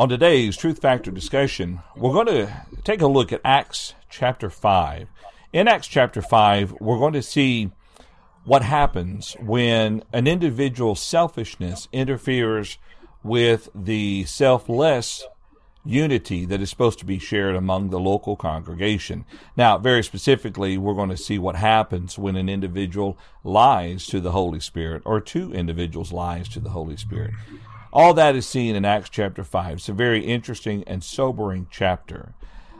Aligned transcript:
On 0.00 0.08
today's 0.08 0.56
Truth 0.56 0.80
Factor 0.80 1.10
discussion, 1.10 1.82
we're 1.94 2.14
going 2.14 2.24
to 2.28 2.50
take 2.84 3.02
a 3.02 3.06
look 3.06 3.34
at 3.34 3.42
Acts 3.44 3.92
chapter 4.08 4.48
5. 4.48 5.06
In 5.52 5.68
Acts 5.68 5.88
chapter 5.88 6.22
5, 6.22 6.76
we're 6.80 6.96
going 6.96 7.12
to 7.12 7.22
see 7.22 7.70
what 8.46 8.62
happens 8.62 9.36
when 9.40 10.02
an 10.10 10.26
individual's 10.26 11.02
selfishness 11.02 11.86
interferes 11.92 12.78
with 13.22 13.68
the 13.74 14.24
selfless 14.24 15.26
unity 15.84 16.46
that 16.46 16.62
is 16.62 16.70
supposed 16.70 16.98
to 17.00 17.04
be 17.04 17.18
shared 17.18 17.54
among 17.54 17.90
the 17.90 18.00
local 18.00 18.36
congregation. 18.36 19.26
Now, 19.54 19.76
very 19.76 20.02
specifically, 20.02 20.78
we're 20.78 20.94
going 20.94 21.10
to 21.10 21.16
see 21.18 21.38
what 21.38 21.56
happens 21.56 22.18
when 22.18 22.36
an 22.36 22.48
individual 22.48 23.18
lies 23.44 24.06
to 24.06 24.20
the 24.20 24.32
Holy 24.32 24.60
Spirit 24.60 25.02
or 25.04 25.20
two 25.20 25.52
individuals 25.52 26.10
lies 26.10 26.48
to 26.50 26.60
the 26.60 26.70
Holy 26.70 26.96
Spirit. 26.96 27.32
All 27.92 28.14
that 28.14 28.36
is 28.36 28.46
seen 28.46 28.76
in 28.76 28.84
Acts 28.84 29.10
chapter 29.10 29.42
5. 29.42 29.78
It's 29.78 29.88
a 29.88 29.92
very 29.92 30.24
interesting 30.24 30.84
and 30.86 31.02
sobering 31.02 31.66
chapter. 31.70 32.34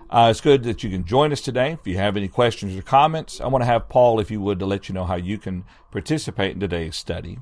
Uh, 0.08 0.28
it's 0.30 0.40
good 0.40 0.62
that 0.62 0.84
you 0.84 0.90
can 0.90 1.04
join 1.04 1.32
us 1.32 1.40
today. 1.40 1.72
If 1.72 1.86
you 1.86 1.96
have 1.96 2.16
any 2.16 2.28
questions 2.28 2.76
or 2.76 2.82
comments, 2.82 3.40
I 3.40 3.48
want 3.48 3.62
to 3.62 3.66
have 3.66 3.88
Paul, 3.88 4.20
if 4.20 4.30
you 4.30 4.40
would, 4.40 4.60
to 4.60 4.66
let 4.66 4.88
you 4.88 4.94
know 4.94 5.04
how 5.04 5.16
you 5.16 5.36
can 5.36 5.64
participate 5.90 6.52
in 6.52 6.60
today's 6.60 6.94
study. 6.94 7.38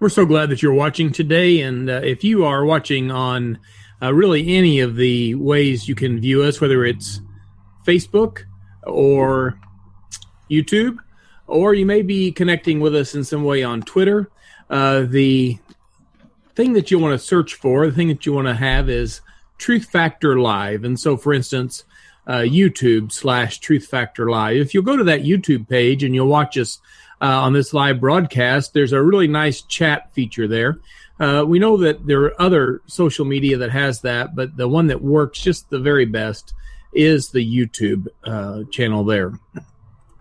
We're 0.00 0.08
so 0.08 0.26
glad 0.26 0.50
that 0.50 0.62
you're 0.62 0.74
watching 0.74 1.12
today. 1.12 1.60
And 1.60 1.88
uh, 1.88 2.00
if 2.02 2.24
you 2.24 2.44
are 2.44 2.64
watching 2.64 3.12
on 3.12 3.60
uh, 4.02 4.12
really 4.12 4.56
any 4.56 4.80
of 4.80 4.96
the 4.96 5.36
ways 5.36 5.88
you 5.88 5.94
can 5.94 6.20
view 6.20 6.42
us, 6.42 6.60
whether 6.60 6.84
it's 6.84 7.20
Facebook 7.84 8.42
or 8.82 9.60
YouTube, 10.50 10.98
or 11.46 11.72
you 11.72 11.86
may 11.86 12.02
be 12.02 12.32
connecting 12.32 12.80
with 12.80 12.96
us 12.96 13.14
in 13.14 13.22
some 13.22 13.44
way 13.44 13.62
on 13.62 13.82
Twitter, 13.82 14.28
uh, 14.70 15.02
the 15.02 15.58
thing 16.54 16.72
that 16.72 16.90
you 16.90 16.98
want 16.98 17.18
to 17.18 17.26
search 17.26 17.54
for, 17.54 17.86
the 17.86 17.94
thing 17.94 18.08
that 18.08 18.26
you 18.26 18.32
want 18.32 18.48
to 18.48 18.54
have 18.54 18.88
is 18.88 19.20
Truth 19.58 19.86
Factor 19.86 20.38
Live. 20.38 20.84
And 20.84 20.98
so, 20.98 21.16
for 21.16 21.32
instance, 21.32 21.84
uh, 22.26 22.38
YouTube 22.38 23.12
slash 23.12 23.58
Truth 23.58 23.86
Factor 23.86 24.30
Live. 24.30 24.56
If 24.56 24.74
you'll 24.74 24.82
go 24.82 24.96
to 24.96 25.04
that 25.04 25.22
YouTube 25.22 25.68
page 25.68 26.02
and 26.02 26.14
you'll 26.14 26.26
watch 26.28 26.58
us 26.58 26.80
uh, 27.20 27.24
on 27.24 27.52
this 27.52 27.72
live 27.72 28.00
broadcast. 28.00 28.74
There's 28.74 28.92
a 28.92 29.02
really 29.02 29.28
nice 29.28 29.62
chat 29.62 30.12
feature 30.12 30.48
there. 30.48 30.78
Uh, 31.18 31.44
we 31.46 31.58
know 31.58 31.78
that 31.78 32.06
there 32.06 32.22
are 32.24 32.40
other 32.40 32.82
social 32.86 33.24
media 33.24 33.56
that 33.58 33.70
has 33.70 34.02
that, 34.02 34.34
but 34.34 34.56
the 34.56 34.68
one 34.68 34.88
that 34.88 35.00
works 35.00 35.40
just 35.40 35.70
the 35.70 35.78
very 35.78 36.04
best 36.04 36.52
is 36.92 37.30
the 37.30 37.44
YouTube 37.44 38.08
uh, 38.24 38.64
channel 38.70 39.04
there. 39.04 39.38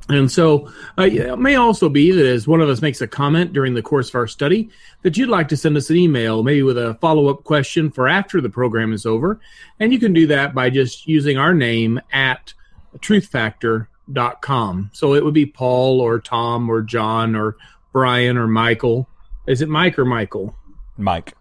And 0.07 0.31
so 0.31 0.71
uh, 0.99 1.03
it 1.03 1.39
may 1.39 1.55
also 1.55 1.89
be 1.89 2.11
that 2.11 2.25
as 2.27 2.47
one 2.47 2.61
of 2.61 2.69
us 2.69 2.81
makes 2.81 3.01
a 3.01 3.07
comment 3.07 3.53
during 3.53 3.73
the 3.73 3.81
course 3.81 4.09
of 4.09 4.15
our 4.15 4.27
study, 4.27 4.69
that 5.01 5.17
you'd 5.17 5.29
like 5.29 5.47
to 5.47 5.57
send 5.57 5.75
us 5.77 5.89
an 5.89 5.95
email, 5.95 6.43
maybe 6.43 6.61
with 6.61 6.77
a 6.77 6.93
follow 7.01 7.27
up 7.27 7.43
question 7.43 7.89
for 7.89 8.07
after 8.07 8.39
the 8.39 8.49
program 8.49 8.93
is 8.93 9.07
over. 9.07 9.39
And 9.79 9.91
you 9.91 9.99
can 9.99 10.13
do 10.13 10.27
that 10.27 10.53
by 10.53 10.69
just 10.69 11.07
using 11.07 11.39
our 11.39 11.55
name 11.55 11.99
at 12.11 12.53
Truth 13.01 13.27
Factor 13.27 13.89
dot 14.13 14.43
com. 14.43 14.91
So 14.93 15.15
it 15.15 15.25
would 15.25 15.33
be 15.33 15.47
Paul 15.47 15.99
or 15.99 16.19
Tom 16.19 16.69
or 16.69 16.83
John 16.83 17.35
or 17.35 17.57
Brian 17.91 18.37
or 18.37 18.47
Michael. 18.47 19.09
Is 19.47 19.63
it 19.63 19.69
Mike 19.69 19.97
or 19.97 20.05
Michael? 20.05 20.55
Mike. 20.97 21.33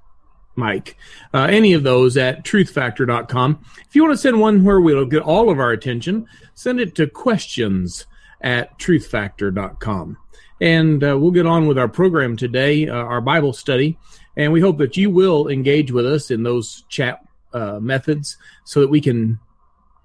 Mike. 0.56 0.96
Uh, 1.34 1.48
any 1.50 1.74
of 1.74 1.82
those 1.82 2.16
at 2.16 2.44
truthfactor.com. 2.44 3.62
If 3.86 3.94
you 3.94 4.02
want 4.02 4.14
to 4.14 4.18
send 4.18 4.40
one 4.40 4.64
where 4.64 4.80
we'll 4.80 5.04
get 5.04 5.22
all 5.22 5.50
of 5.50 5.58
our 5.58 5.72
attention, 5.72 6.26
send 6.54 6.80
it 6.80 6.94
to 6.94 7.06
questions 7.06 8.06
at 8.44 8.78
truthfactor.com. 8.78 10.16
And 10.60 11.02
uh, 11.02 11.18
we'll 11.18 11.32
get 11.32 11.46
on 11.46 11.66
with 11.66 11.78
our 11.78 11.88
program 11.88 12.36
today, 12.36 12.88
uh, 12.88 12.94
our 12.94 13.20
Bible 13.20 13.52
study. 13.52 13.98
And 14.36 14.52
we 14.52 14.60
hope 14.60 14.78
that 14.78 14.96
you 14.96 15.10
will 15.10 15.48
engage 15.48 15.90
with 15.90 16.06
us 16.06 16.30
in 16.30 16.44
those 16.44 16.84
chat 16.88 17.20
uh, 17.52 17.80
methods 17.80 18.36
so 18.64 18.80
that 18.80 18.88
we 18.88 19.00
can 19.00 19.40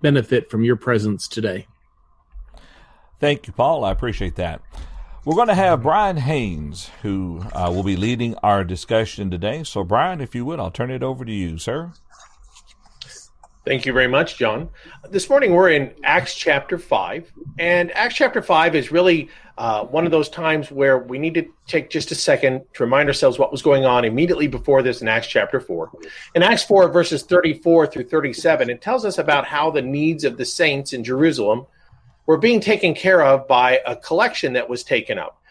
benefit 0.01 0.49
from 0.49 0.63
your 0.63 0.75
presence 0.75 1.27
today. 1.27 1.67
Thank 3.19 3.47
you, 3.47 3.53
Paul. 3.53 3.83
I 3.83 3.91
appreciate 3.91 4.35
that. 4.37 4.61
We're 5.25 5.35
going 5.35 5.49
to 5.49 5.55
have 5.55 5.83
Brian 5.83 6.17
Haynes, 6.17 6.89
who 7.01 7.43
uh, 7.53 7.69
will 7.73 7.83
be 7.83 7.97
leading 7.97 8.35
our 8.35 8.63
discussion 8.63 9.29
today. 9.29 9.63
So, 9.63 9.83
Brian, 9.83 10.21
if 10.21 10.33
you 10.33 10.45
would, 10.45 10.59
I'll 10.59 10.71
turn 10.71 10.89
it 10.89 11.03
over 11.03 11.25
to 11.25 11.31
you, 11.31 11.57
sir. 11.57 11.91
Thank 13.65 13.85
you 13.85 13.91
very 13.91 14.07
much, 14.07 14.37
John. 14.37 14.69
This 15.09 15.29
morning 15.29 15.53
we're 15.53 15.69
in 15.69 15.93
Acts 16.03 16.33
chapter 16.33 16.77
5, 16.77 17.33
and 17.59 17.91
Acts 17.91 18.15
chapter 18.15 18.41
5 18.41 18.73
is 18.73 18.89
really 18.89 19.29
uh, 19.57 19.83
one 19.83 20.05
of 20.05 20.11
those 20.11 20.29
times 20.29 20.71
where 20.71 20.99
we 20.99 21.19
need 21.19 21.33
to 21.33 21.45
take 21.67 21.89
just 21.89 22.09
a 22.11 22.15
second 22.15 22.61
to 22.75 22.83
remind 22.83 23.09
ourselves 23.09 23.37
what 23.37 23.51
was 23.51 23.61
going 23.61 23.85
on 23.85 24.05
immediately 24.05 24.47
before 24.47 24.81
this 24.81 25.01
in 25.01 25.09
Acts 25.09 25.27
chapter 25.27 25.59
4. 25.59 25.91
In 26.35 26.41
Acts 26.41 26.63
4, 26.63 26.87
verses 26.87 27.23
34 27.23 27.87
through 27.87 28.07
37, 28.07 28.69
it 28.69 28.81
tells 28.81 29.03
us 29.03 29.17
about 29.17 29.45
how 29.45 29.69
the 29.69 29.81
needs 29.81 30.23
of 30.23 30.37
the 30.37 30.45
saints 30.45 30.93
in 30.93 31.03
Jerusalem 31.03 31.65
were 32.27 32.37
being 32.37 32.61
taken 32.61 32.95
care 32.95 33.21
of 33.21 33.45
by 33.45 33.81
a 33.85 33.93
collection 33.93 34.53
that 34.53 34.69
was 34.69 34.85
taken 34.85 35.19
up. 35.19 35.41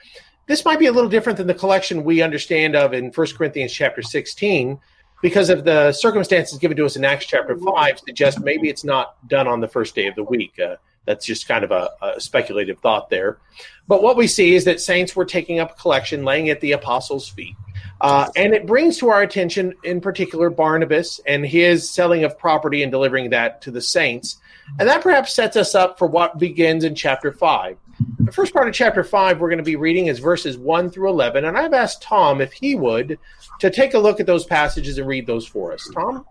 This 0.47 0.65
might 0.65 0.79
be 0.79 0.87
a 0.87 0.93
little 0.93 1.11
different 1.11 1.37
than 1.37 1.47
the 1.47 1.53
collection 1.53 2.05
we 2.05 2.23
understand 2.23 2.75
of 2.75 2.95
in 2.95 3.11
1 3.11 3.27
Corinthians 3.37 3.73
chapter 3.73 4.01
16 4.01 4.81
because 5.23 5.51
of 5.51 5.65
the 5.65 5.93
circumstances 5.93 6.59
given 6.59 6.77
to 6.77 6.87
us 6.87 6.97
in 6.97 7.05
Acts 7.05 7.27
chapter 7.27 7.57
5 7.57 7.99
suggest 8.01 8.41
maybe 8.41 8.69
it's 8.69 8.85
not 8.85 9.17
done 9.29 9.47
on 9.47 9.61
the 9.61 9.69
first 9.69 9.95
day 9.95 10.07
of 10.07 10.15
the 10.15 10.25
week. 10.25 10.59
Uh, 10.59 10.77
that's 11.09 11.25
just 11.25 11.49
kind 11.49 11.65
of 11.65 11.71
a, 11.71 11.91
a, 12.03 12.21
speculative 12.21 12.79
thought 12.81 13.09
there. 13.09 13.39
But 13.87 14.03
what 14.03 14.19
we 14.19 14.27
see 14.27 14.55
is 14.55 14.67
that 14.67 14.79
saints 14.79 15.17
were 15.17 15.25
taking 15.25 15.59
up 15.59 15.71
a 15.71 15.75
collection, 15.75 16.23
laying 16.23 16.51
at 16.51 16.61
the 16.61 16.73
apostles' 16.73 17.31
feet. 17.31 17.57
Uh, 18.01 18.29
and 18.37 18.53
it 18.53 18.67
brings 18.67 18.99
to 18.99 19.09
our 19.09 19.23
attention, 19.23 19.75
in 19.85 20.03
particular, 20.03 20.51
Barnabas 20.51 21.19
and 21.27 21.47
his 21.47 21.91
selling 21.91 22.25
of 22.25 22.39
property 22.39 22.83
and 22.83 22.93
delivering 22.93 23.31
that 23.31 23.63
to 23.63 23.71
the 23.71 23.81
saints. 23.81 24.37
And 24.79 24.87
that 24.87 25.03
perhaps 25.03 25.33
sets 25.33 25.57
us 25.57 25.75
up 25.75 25.99
for 25.99 26.07
what 26.07 26.39
begins 26.39 26.85
in 26.85 26.95
chapter 26.95 27.33
5. 27.33 27.79
The 28.21 28.33
first 28.33 28.53
part 28.53 28.69
of 28.69 28.75
chapter 28.75 29.03
5 29.03 29.41
we're 29.41 29.49
going 29.49 29.59
to 29.59 29.65
be 29.65 29.77
reading 29.77 30.07
is 30.07 30.19
verses 30.19 30.57
1 30.57 30.91
through 30.91 31.09
11. 31.11 31.45
And 31.45 31.57
I've 31.57 31.73
asked 31.73 32.03
Tom 32.03 32.41
if 32.41 32.53
he 32.53 32.75
would 32.75 33.19
to 33.61 33.71
take 33.71 33.95
a 33.95 33.99
look 33.99 34.21
at 34.21 34.27
those 34.27 34.45
passages 34.45 34.99
and 34.99 35.07
read 35.07 35.27
those 35.27 35.47
for 35.47 35.73
us. 35.73 35.89
Tom? 35.95 36.25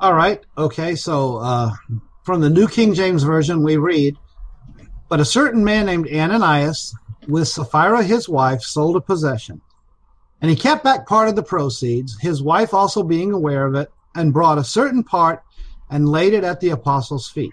All 0.00 0.14
right. 0.14 0.44
Okay. 0.56 0.94
So 0.94 1.38
uh, 1.38 1.72
from 2.24 2.40
the 2.40 2.50
New 2.50 2.68
King 2.68 2.94
James 2.94 3.22
Version, 3.22 3.62
we 3.62 3.76
read 3.76 4.16
But 5.08 5.20
a 5.20 5.24
certain 5.24 5.64
man 5.64 5.86
named 5.86 6.08
Ananias, 6.08 6.94
with 7.26 7.48
Sapphira 7.48 8.02
his 8.02 8.28
wife, 8.28 8.62
sold 8.62 8.96
a 8.96 9.00
possession 9.00 9.60
and 10.40 10.50
he 10.50 10.56
kept 10.56 10.84
back 10.84 11.06
part 11.06 11.28
of 11.28 11.36
the 11.36 11.42
proceeds, 11.42 12.18
his 12.20 12.42
wife 12.42 12.72
also 12.72 13.02
being 13.02 13.32
aware 13.32 13.66
of 13.66 13.74
it, 13.74 13.90
and 14.14 14.32
brought 14.32 14.58
a 14.58 14.64
certain 14.64 15.02
part 15.02 15.42
and 15.90 16.08
laid 16.08 16.32
it 16.32 16.44
at 16.44 16.60
the 16.60 16.70
apostles' 16.70 17.28
feet. 17.28 17.52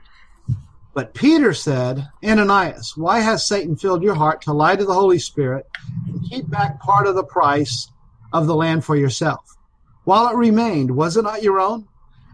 But 0.95 1.13
Peter 1.13 1.53
said, 1.53 2.07
Ananias, 2.23 2.95
why 2.95 3.19
has 3.19 3.45
Satan 3.45 3.75
filled 3.75 4.01
your 4.01 4.15
heart 4.15 4.41
to 4.43 4.53
lie 4.53 4.77
to 4.77 4.85
the 4.85 4.93
Holy 4.93 5.19
Spirit 5.19 5.67
and 6.07 6.23
keep 6.29 6.49
back 6.49 6.79
part 6.79 7.05
of 7.05 7.15
the 7.15 7.23
price 7.23 7.91
of 8.31 8.47
the 8.47 8.55
land 8.55 8.85
for 8.85 8.95
yourself? 8.95 9.57
While 10.05 10.29
it 10.29 10.37
remained, 10.37 10.89
was 10.89 11.17
it 11.17 11.23
not 11.23 11.43
your 11.43 11.59
own? 11.59 11.85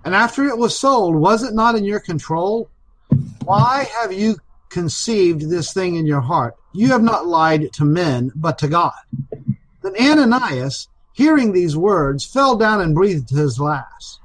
And 0.05 0.13
after 0.13 0.45
it 0.45 0.59
was 0.59 0.77
sold, 0.77 1.15
was 1.15 1.41
it 1.41 1.55
not 1.55 1.73
in 1.73 1.83
your 1.83 1.99
control? 1.99 2.69
Why 3.45 3.89
have 3.99 4.13
you 4.13 4.37
conceived 4.69 5.49
this 5.49 5.73
thing 5.73 5.95
in 5.95 6.05
your 6.05 6.21
heart? 6.21 6.55
You 6.71 6.89
have 6.89 7.01
not 7.01 7.25
lied 7.25 7.73
to 7.73 7.83
men, 7.83 8.31
but 8.35 8.59
to 8.59 8.67
God. 8.67 8.93
Then 9.81 9.95
Ananias, 9.99 10.87
hearing 11.13 11.51
these 11.51 11.75
words, 11.75 12.25
fell 12.25 12.55
down 12.57 12.79
and 12.79 12.93
breathed 12.93 13.31
his 13.31 13.59
last. 13.59 14.20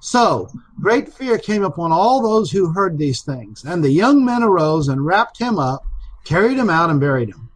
So 0.00 0.50
great 0.80 1.12
fear 1.12 1.38
came 1.38 1.64
upon 1.64 1.92
all 1.92 2.22
those 2.22 2.50
who 2.50 2.72
heard 2.72 2.98
these 2.98 3.22
things, 3.22 3.64
and 3.64 3.82
the 3.82 3.90
young 3.90 4.24
men 4.24 4.42
arose 4.42 4.88
and 4.88 5.04
wrapped 5.04 5.38
him 5.38 5.58
up, 5.58 5.84
carried 6.24 6.58
him 6.58 6.70
out, 6.70 6.90
and 6.90 7.00
buried 7.00 7.30
him. 7.30 7.48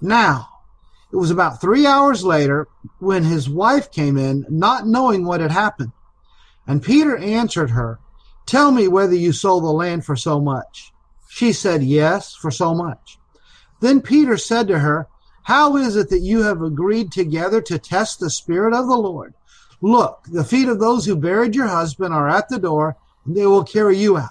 Now, 0.00 0.48
it 1.12 1.16
was 1.16 1.30
about 1.30 1.60
three 1.60 1.86
hours 1.86 2.24
later 2.24 2.68
when 2.98 3.24
his 3.24 3.48
wife 3.48 3.90
came 3.90 4.16
in, 4.16 4.46
not 4.48 4.86
knowing 4.86 5.24
what 5.24 5.40
had 5.40 5.52
happened. 5.52 5.92
And 6.66 6.82
Peter 6.82 7.16
answered 7.16 7.70
her, 7.70 7.98
Tell 8.46 8.72
me 8.72 8.88
whether 8.88 9.14
you 9.14 9.32
sold 9.32 9.64
the 9.64 9.70
land 9.70 10.04
for 10.04 10.16
so 10.16 10.40
much. 10.40 10.92
She 11.28 11.52
said, 11.52 11.82
Yes, 11.82 12.34
for 12.34 12.50
so 12.50 12.74
much. 12.74 13.18
Then 13.80 14.00
Peter 14.00 14.36
said 14.36 14.68
to 14.68 14.78
her, 14.78 15.08
how 15.44 15.76
is 15.76 15.96
it 15.96 16.08
that 16.10 16.20
you 16.20 16.42
have 16.42 16.62
agreed 16.62 17.10
together 17.10 17.60
to 17.62 17.78
test 17.78 18.20
the 18.20 18.30
Spirit 18.30 18.74
of 18.74 18.86
the 18.86 18.96
Lord? 18.96 19.34
Look, 19.82 20.24
the 20.30 20.44
feet 20.44 20.68
of 20.68 20.78
those 20.78 21.04
who 21.04 21.16
buried 21.16 21.56
your 21.56 21.66
husband 21.66 22.14
are 22.14 22.28
at 22.28 22.48
the 22.48 22.58
door, 22.58 22.96
and 23.26 23.36
they 23.36 23.46
will 23.46 23.64
carry 23.64 23.98
you 23.98 24.16
out. 24.16 24.30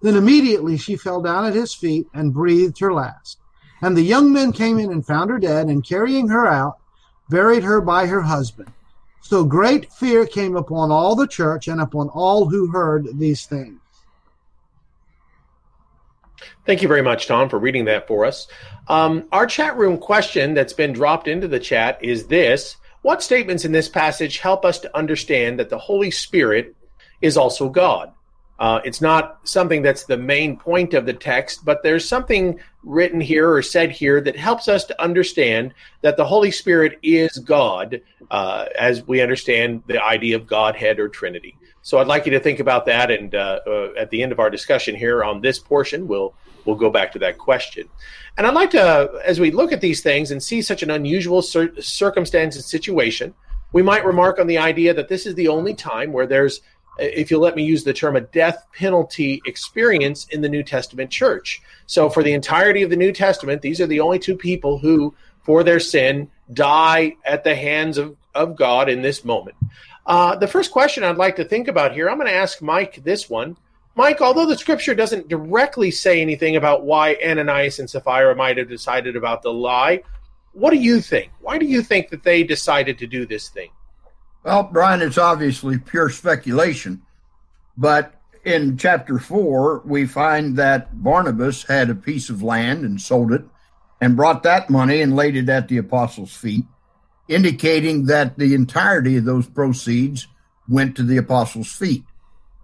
Then 0.00 0.16
immediately 0.16 0.76
she 0.76 0.96
fell 0.96 1.22
down 1.22 1.46
at 1.46 1.54
his 1.54 1.72
feet 1.72 2.08
and 2.12 2.34
breathed 2.34 2.80
her 2.80 2.92
last. 2.92 3.38
And 3.80 3.96
the 3.96 4.02
young 4.02 4.32
men 4.32 4.52
came 4.52 4.80
in 4.80 4.90
and 4.90 5.06
found 5.06 5.30
her 5.30 5.38
dead, 5.38 5.68
and 5.68 5.86
carrying 5.86 6.28
her 6.28 6.46
out, 6.46 6.78
buried 7.30 7.62
her 7.62 7.80
by 7.80 8.06
her 8.06 8.22
husband. 8.22 8.72
So 9.20 9.44
great 9.44 9.92
fear 9.92 10.26
came 10.26 10.56
upon 10.56 10.90
all 10.90 11.14
the 11.14 11.28
church 11.28 11.68
and 11.68 11.80
upon 11.80 12.08
all 12.08 12.48
who 12.48 12.66
heard 12.66 13.06
these 13.18 13.46
things. 13.46 13.78
Thank 16.66 16.82
you 16.82 16.88
very 16.88 17.02
much, 17.02 17.28
Tom, 17.28 17.48
for 17.48 17.58
reading 17.58 17.84
that 17.84 18.08
for 18.08 18.24
us. 18.24 18.48
Um, 18.88 19.28
our 19.30 19.46
chat 19.46 19.76
room 19.76 19.96
question 19.98 20.54
that's 20.54 20.72
been 20.72 20.92
dropped 20.92 21.28
into 21.28 21.46
the 21.46 21.60
chat 21.60 22.02
is 22.02 22.26
this 22.26 22.76
What 23.02 23.22
statements 23.22 23.64
in 23.64 23.72
this 23.72 23.88
passage 23.88 24.38
help 24.38 24.64
us 24.64 24.78
to 24.80 24.96
understand 24.96 25.58
that 25.58 25.70
the 25.70 25.78
Holy 25.78 26.10
Spirit 26.10 26.76
is 27.20 27.36
also 27.36 27.68
God? 27.68 28.12
Uh, 28.60 28.80
it's 28.84 29.00
not 29.00 29.40
something 29.42 29.82
that's 29.82 30.04
the 30.04 30.16
main 30.16 30.56
point 30.56 30.94
of 30.94 31.04
the 31.04 31.12
text, 31.12 31.64
but 31.64 31.82
there's 31.82 32.06
something 32.06 32.60
written 32.84 33.20
here 33.20 33.52
or 33.52 33.60
said 33.60 33.90
here 33.90 34.20
that 34.20 34.36
helps 34.36 34.68
us 34.68 34.84
to 34.84 35.02
understand 35.02 35.74
that 36.02 36.16
the 36.16 36.24
Holy 36.24 36.52
Spirit 36.52 36.96
is 37.02 37.38
God, 37.38 38.00
uh, 38.30 38.66
as 38.78 39.04
we 39.08 39.20
understand 39.20 39.82
the 39.88 40.00
idea 40.00 40.36
of 40.36 40.46
Godhead 40.46 41.00
or 41.00 41.08
Trinity. 41.08 41.56
So 41.82 41.98
I'd 41.98 42.06
like 42.06 42.26
you 42.26 42.32
to 42.32 42.40
think 42.40 42.60
about 42.60 42.86
that, 42.86 43.10
and 43.10 43.34
uh, 43.34 43.60
uh 43.66 43.88
at 43.98 44.10
the 44.10 44.22
end 44.22 44.32
of 44.32 44.38
our 44.38 44.50
discussion 44.50 44.94
here 44.94 45.24
on 45.24 45.40
this 45.40 45.58
portion, 45.58 46.06
we'll 46.06 46.34
we'll 46.64 46.76
go 46.76 46.90
back 46.90 47.12
to 47.12 47.18
that 47.18 47.38
question. 47.38 47.88
And 48.38 48.46
I'd 48.46 48.54
like 48.54 48.70
to, 48.70 49.20
as 49.24 49.40
we 49.40 49.50
look 49.50 49.72
at 49.72 49.80
these 49.80 50.00
things 50.00 50.30
and 50.30 50.42
see 50.42 50.62
such 50.62 50.82
an 50.82 50.90
unusual 50.90 51.42
cir- 51.42 51.80
circumstance 51.80 52.54
and 52.54 52.64
situation, 52.64 53.34
we 53.72 53.82
might 53.82 54.04
remark 54.04 54.38
on 54.38 54.46
the 54.46 54.58
idea 54.58 54.94
that 54.94 55.08
this 55.08 55.26
is 55.26 55.34
the 55.34 55.48
only 55.48 55.74
time 55.74 56.12
where 56.12 56.26
there's 56.26 56.60
if 56.98 57.30
you'll 57.30 57.40
let 57.40 57.56
me 57.56 57.64
use 57.64 57.84
the 57.84 57.92
term, 57.92 58.16
a 58.16 58.20
death 58.20 58.66
penalty 58.76 59.40
experience 59.46 60.26
in 60.28 60.42
the 60.42 60.48
New 60.48 60.62
Testament 60.62 61.10
church. 61.10 61.62
So, 61.86 62.10
for 62.10 62.22
the 62.22 62.32
entirety 62.32 62.82
of 62.82 62.90
the 62.90 62.96
New 62.96 63.12
Testament, 63.12 63.62
these 63.62 63.80
are 63.80 63.86
the 63.86 64.00
only 64.00 64.18
two 64.18 64.36
people 64.36 64.78
who, 64.78 65.14
for 65.42 65.64
their 65.64 65.80
sin, 65.80 66.30
die 66.52 67.16
at 67.24 67.44
the 67.44 67.54
hands 67.54 67.98
of, 67.98 68.16
of 68.34 68.56
God 68.56 68.88
in 68.88 69.02
this 69.02 69.24
moment. 69.24 69.56
Uh, 70.04 70.36
the 70.36 70.48
first 70.48 70.72
question 70.72 71.04
I'd 71.04 71.16
like 71.16 71.36
to 71.36 71.44
think 71.44 71.68
about 71.68 71.92
here, 71.92 72.10
I'm 72.10 72.16
going 72.16 72.28
to 72.28 72.34
ask 72.34 72.60
Mike 72.60 73.02
this 73.04 73.30
one. 73.30 73.56
Mike, 73.94 74.20
although 74.20 74.46
the 74.46 74.56
scripture 74.56 74.94
doesn't 74.94 75.28
directly 75.28 75.90
say 75.90 76.20
anything 76.20 76.56
about 76.56 76.84
why 76.84 77.16
Ananias 77.24 77.78
and 77.78 77.88
Sapphira 77.88 78.34
might 78.34 78.56
have 78.56 78.68
decided 78.68 79.16
about 79.16 79.42
the 79.42 79.52
lie, 79.52 80.02
what 80.52 80.70
do 80.70 80.76
you 80.76 81.00
think? 81.00 81.30
Why 81.40 81.58
do 81.58 81.66
you 81.66 81.82
think 81.82 82.08
that 82.10 82.22
they 82.22 82.42
decided 82.42 82.98
to 82.98 83.06
do 83.06 83.26
this 83.26 83.48
thing? 83.48 83.70
Well, 84.44 84.64
Brian, 84.64 85.02
it's 85.02 85.18
obviously 85.18 85.78
pure 85.78 86.10
speculation, 86.10 87.02
but 87.76 88.14
in 88.44 88.76
chapter 88.76 89.18
four, 89.18 89.82
we 89.84 90.06
find 90.06 90.56
that 90.56 91.02
Barnabas 91.02 91.62
had 91.62 91.90
a 91.90 91.94
piece 91.94 92.28
of 92.28 92.42
land 92.42 92.84
and 92.84 93.00
sold 93.00 93.32
it 93.32 93.44
and 94.00 94.16
brought 94.16 94.42
that 94.42 94.68
money 94.68 95.00
and 95.00 95.14
laid 95.14 95.36
it 95.36 95.48
at 95.48 95.68
the 95.68 95.76
apostles' 95.76 96.36
feet, 96.36 96.64
indicating 97.32 98.06
that 98.06 98.38
the 98.38 98.54
entirety 98.54 99.16
of 99.16 99.24
those 99.24 99.46
proceeds 99.46 100.28
went 100.68 100.96
to 100.96 101.02
the 101.02 101.16
apostles' 101.16 101.72
feet. 101.72 102.04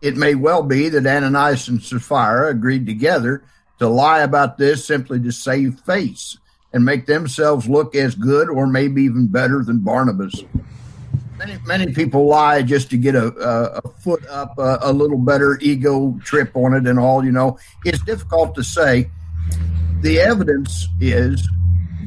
It 0.00 0.17
may 0.17 0.35
well 0.35 0.62
be 0.62 0.88
that 0.88 1.06
Ananias 1.06 1.69
and 1.69 1.82
Sapphira 1.82 2.50
agreed 2.50 2.87
together 2.87 3.43
to 3.79 3.88
lie 3.88 4.20
about 4.20 4.59
this 4.59 4.85
simply 4.85 5.20
to 5.20 5.32
save 5.32 5.81
face 5.81 6.38
and 6.73 6.85
make 6.85 7.06
themselves 7.06 7.69
look 7.69 7.94
as 7.94 8.15
good 8.15 8.49
or 8.49 8.67
maybe 8.67 9.03
even 9.03 9.26
better 9.26 9.65
than 9.65 9.81
Barnabas. 9.81 10.44
Many 11.38 11.56
many 11.64 11.93
people 11.93 12.26
lie 12.26 12.62
just 12.62 12.91
to 12.91 12.99
get 12.99 13.14
a, 13.14 13.26
a, 13.26 13.81
a 13.85 13.88
foot 14.00 14.26
up, 14.26 14.59
a, 14.59 14.79
a, 14.82 14.93
little 14.93 15.19
better 15.19 15.56
ego 15.61 16.19
trip 16.25 16.50
on 16.56 16.75
it, 16.75 16.87
and 16.88 16.99
all. 16.99 17.25
You 17.25 17.31
know, 17.31 17.59
it's 17.85 18.03
difficult 18.03 18.56
to 18.56 18.64
say. 18.64 19.11
The 20.00 20.21
evidence 20.21 20.87
is 21.00 21.49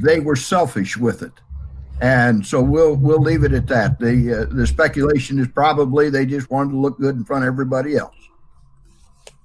they 0.02 0.19
were 0.19 0.36
selfish 0.36 0.98
with 0.98 1.22
it, 1.22 1.31
and 2.01 2.45
so 2.45 2.62
we'll 2.62 2.95
we'll 2.95 3.21
leave 3.21 3.44
it 3.44 3.53
at 3.53 3.68
that. 3.68 4.00
The 4.00 4.42
uh, 4.42 4.53
the 4.53 4.65
speculation 4.65 5.39
is 5.39 5.48
probably 5.48 6.09
they 6.09 6.25
just 6.25 6.50
wanted 6.50 6.71
to 6.71 6.77
look 6.77 7.00
good 7.00 7.15
in 7.15 7.24
front 7.24 7.45
of 7.45 7.48
everybody 7.48 7.95
else. 7.95 8.15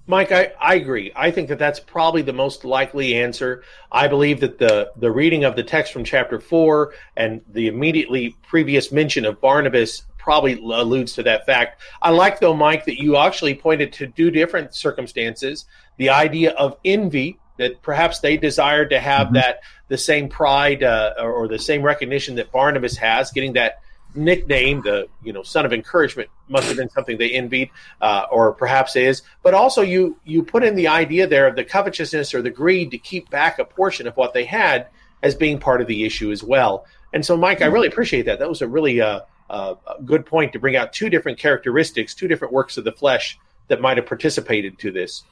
Mike, 0.08 0.30
I, 0.30 0.52
I 0.60 0.76
agree. 0.76 1.12
I 1.16 1.32
think 1.32 1.48
that 1.48 1.58
that's 1.58 1.80
probably 1.80 2.22
the 2.22 2.32
most 2.32 2.64
likely 2.64 3.16
answer. 3.16 3.64
I 3.90 4.06
believe 4.06 4.38
that 4.40 4.56
the, 4.56 4.92
the 4.96 5.10
reading 5.10 5.42
of 5.42 5.56
the 5.56 5.64
text 5.64 5.92
from 5.92 6.04
chapter 6.04 6.38
4 6.38 6.94
and 7.16 7.40
the 7.48 7.66
immediately 7.66 8.36
previous 8.48 8.92
mention 8.92 9.24
of 9.24 9.40
Barnabas 9.40 10.04
probably 10.16 10.52
alludes 10.52 11.14
to 11.14 11.24
that 11.24 11.44
fact. 11.44 11.82
I 12.00 12.10
like, 12.10 12.38
though, 12.38 12.54
Mike, 12.54 12.84
that 12.84 13.02
you 13.02 13.16
actually 13.16 13.56
pointed 13.56 13.92
to 13.94 14.06
two 14.06 14.30
different 14.30 14.76
circumstances 14.76 15.66
the 15.96 16.10
idea 16.10 16.52
of 16.52 16.76
envy, 16.84 17.40
that 17.58 17.82
perhaps 17.82 18.20
they 18.20 18.36
desired 18.36 18.90
to 18.90 19.00
have 19.00 19.28
mm-hmm. 19.28 19.36
that 19.36 19.60
the 19.88 19.98
same 19.98 20.28
pride 20.28 20.82
uh, 20.82 21.14
or 21.18 21.48
the 21.48 21.58
same 21.58 21.82
recognition 21.82 22.36
that 22.36 22.50
Barnabas 22.50 22.96
has, 22.96 23.30
getting 23.30 23.52
that 23.54 23.80
nickname, 24.14 24.82
the 24.82 25.08
you 25.22 25.32
know 25.32 25.42
son 25.42 25.66
of 25.66 25.72
encouragement, 25.72 26.28
must 26.48 26.66
have 26.68 26.76
been 26.76 26.88
something 26.90 27.18
they 27.18 27.30
envied, 27.30 27.70
uh, 28.00 28.26
or 28.30 28.52
perhaps 28.52 28.96
is. 28.96 29.22
But 29.42 29.54
also, 29.54 29.82
you 29.82 30.18
you 30.24 30.42
put 30.42 30.64
in 30.64 30.74
the 30.74 30.88
idea 30.88 31.26
there 31.26 31.46
of 31.46 31.56
the 31.56 31.64
covetousness 31.64 32.34
or 32.34 32.42
the 32.42 32.50
greed 32.50 32.90
to 32.92 32.98
keep 32.98 33.30
back 33.30 33.58
a 33.58 33.64
portion 33.64 34.06
of 34.06 34.16
what 34.16 34.34
they 34.34 34.44
had 34.44 34.88
as 35.22 35.34
being 35.34 35.58
part 35.58 35.80
of 35.80 35.86
the 35.86 36.04
issue 36.04 36.30
as 36.30 36.42
well. 36.42 36.86
And 37.12 37.24
so, 37.24 37.36
Mike, 37.36 37.62
I 37.62 37.66
really 37.66 37.88
appreciate 37.88 38.26
that. 38.26 38.38
That 38.38 38.48
was 38.48 38.62
a 38.62 38.68
really 38.68 39.00
uh, 39.00 39.20
uh, 39.48 39.74
good 40.04 40.26
point 40.26 40.52
to 40.52 40.58
bring 40.58 40.76
out 40.76 40.92
two 40.92 41.08
different 41.08 41.38
characteristics, 41.38 42.14
two 42.14 42.28
different 42.28 42.52
works 42.52 42.76
of 42.76 42.84
the 42.84 42.92
flesh 42.92 43.38
that 43.68 43.80
might 43.80 43.96
have 43.96 44.06
participated 44.06 44.78
to 44.80 44.90
this. 44.90 45.24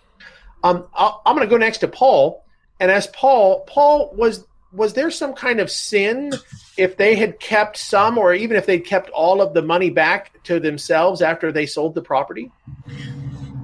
Um, 0.62 0.86
i 0.94 1.12
am 1.26 1.36
going 1.36 1.46
to 1.46 1.50
go 1.50 1.58
next 1.58 1.78
to 1.78 1.88
Paul, 1.88 2.43
and 2.80 2.90
as 2.90 3.06
Paul, 3.08 3.60
Paul 3.66 4.12
was 4.14 4.44
was 4.72 4.94
there 4.94 5.10
some 5.10 5.34
kind 5.34 5.60
of 5.60 5.70
sin 5.70 6.32
if 6.76 6.96
they 6.96 7.14
had 7.14 7.38
kept 7.38 7.76
some 7.76 8.18
or 8.18 8.34
even 8.34 8.56
if 8.56 8.66
they'd 8.66 8.84
kept 8.84 9.08
all 9.10 9.40
of 9.40 9.54
the 9.54 9.62
money 9.62 9.88
back 9.88 10.42
to 10.42 10.58
themselves 10.58 11.22
after 11.22 11.52
they 11.52 11.64
sold 11.64 11.94
the 11.94 12.02
property? 12.02 12.50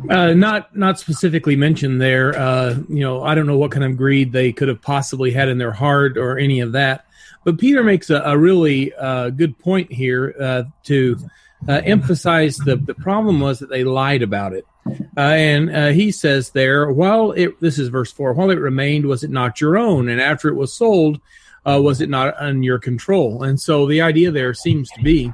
Uh, 0.09 0.33
not 0.33 0.75
not 0.77 0.99
specifically 0.99 1.57
mentioned 1.57 2.01
there. 2.01 2.37
Uh, 2.39 2.77
you 2.89 3.01
know 3.01 3.23
i 3.23 3.35
don't 3.35 3.47
know 3.47 3.59
what 3.59 3.71
kind 3.71 3.85
of 3.85 3.97
greed 3.97 4.33
they 4.33 4.53
could 4.53 4.69
have 4.69 4.81
possibly 4.81 5.31
had 5.31 5.49
in 5.49 5.59
their 5.59 5.73
heart 5.73 6.17
or 6.17 6.39
any 6.39 6.61
of 6.61 6.73
that. 6.73 7.05
But 7.45 7.59
peter 7.59 7.83
makes 7.83 8.11
a, 8.11 8.21
a 8.21 8.39
really 8.39 8.93
uh, 8.95 9.31
good 9.31 9.59
point 9.59 9.93
here 9.93 10.35
uh, 10.41 10.63
to 10.85 11.19
uh, 11.69 11.81
emphasize 11.85 12.57
the, 12.57 12.77
the 12.77 12.95
problem 12.95 13.41
was 13.41 13.59
that 13.59 13.69
they 13.69 13.85
lied 13.85 14.23
about 14.23 14.53
it 14.53 14.65
uh, 14.87 15.21
and 15.21 15.75
uh, 15.75 15.89
he 15.89 16.11
says 16.11 16.51
there, 16.51 16.91
while 16.91 17.33
it, 17.33 17.59
this 17.61 17.79
is 17.79 17.89
verse 17.89 18.13
4, 18.13 18.33
while 18.33 18.51
it 18.51 18.59
remained, 18.59 19.07
was 19.07 19.23
it 19.23 19.31
not 19.31 19.61
your 19.61 19.77
own? 19.79 20.09
And 20.09 20.21
after 20.21 20.49
it 20.49 20.55
was 20.55 20.73
sold, 20.73 21.21
uh, 21.67 21.81
was 21.83 22.01
it 22.01 22.09
not 22.09 22.41
on 22.41 22.63
your 22.63 22.79
control? 22.79 23.43
And 23.43 23.61
so 23.61 23.87
the 23.87 24.01
idea 24.01 24.31
there 24.31 24.55
seems 24.55 24.91
to 24.91 25.03
be 25.03 25.33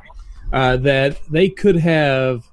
uh, 0.52 0.76
that 0.78 1.20
they 1.31 1.48
could 1.48 1.76
have 1.76 2.44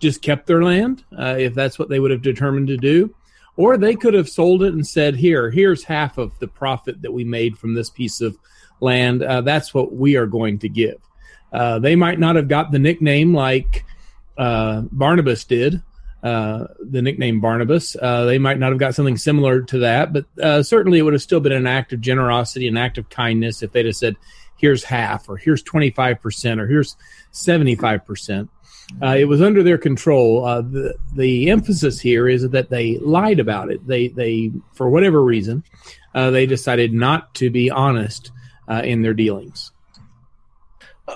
just 0.00 0.22
kept 0.22 0.46
their 0.46 0.62
land 0.62 1.04
uh, 1.18 1.36
if 1.38 1.54
that's 1.54 1.78
what 1.78 1.88
they 1.88 2.00
would 2.00 2.10
have 2.10 2.22
determined 2.22 2.68
to 2.68 2.76
do, 2.76 3.14
or 3.56 3.76
they 3.76 3.94
could 3.94 4.14
have 4.14 4.28
sold 4.28 4.62
it 4.62 4.74
and 4.74 4.86
said, 4.86 5.16
here, 5.16 5.50
here's 5.50 5.84
half 5.84 6.18
of 6.18 6.38
the 6.40 6.48
profit 6.48 7.00
that 7.02 7.12
we 7.12 7.24
made 7.24 7.56
from 7.56 7.74
this 7.74 7.88
piece 7.88 8.20
of 8.20 8.36
land. 8.80 9.22
Uh, 9.22 9.40
that's 9.40 9.72
what 9.72 9.94
we 9.94 10.16
are 10.16 10.26
going 10.26 10.58
to 10.58 10.68
give. 10.68 11.00
they 11.80 11.96
might 11.96 12.18
not 12.18 12.36
have 12.36 12.48
got 12.48 12.70
the 12.70 12.78
nickname 12.78 13.32
like 13.32 13.84
Barnabas 14.36 15.44
did, 15.44 15.82
uh, 16.24 16.68
the 16.80 17.02
nickname 17.02 17.38
Barnabas. 17.38 17.96
Uh, 18.00 18.24
they 18.24 18.38
might 18.38 18.58
not 18.58 18.70
have 18.70 18.78
got 18.78 18.94
something 18.94 19.18
similar 19.18 19.60
to 19.60 19.80
that, 19.80 20.14
but 20.14 20.24
uh, 20.42 20.62
certainly 20.62 20.98
it 20.98 21.02
would 21.02 21.12
have 21.12 21.20
still 21.20 21.38
been 21.38 21.52
an 21.52 21.66
act 21.66 21.92
of 21.92 22.00
generosity, 22.00 22.66
an 22.66 22.78
act 22.78 22.96
of 22.96 23.10
kindness 23.10 23.62
if 23.62 23.72
they'd 23.72 23.84
have 23.84 23.94
said, 23.94 24.16
here's 24.56 24.82
half, 24.82 25.28
or 25.28 25.36
here's 25.36 25.62
25%, 25.62 26.58
or 26.58 26.66
here's 26.66 26.96
75%. 27.34 28.48
Uh, 29.02 29.16
it 29.18 29.26
was 29.26 29.42
under 29.42 29.62
their 29.62 29.76
control. 29.76 30.46
Uh, 30.46 30.62
the 30.62 30.94
the 31.14 31.50
emphasis 31.50 32.00
here 32.00 32.26
is 32.26 32.48
that 32.50 32.70
they 32.70 32.98
lied 32.98 33.40
about 33.40 33.70
it. 33.70 33.86
They 33.86 34.08
they 34.08 34.52
for 34.74 34.90
whatever 34.90 35.22
reason, 35.22 35.64
they 36.14 36.44
decided 36.44 36.92
not 36.92 37.34
to 37.36 37.48
be 37.48 37.70
honest 37.70 38.30
in 38.68 39.00
their 39.00 39.14
dealings. 39.14 39.72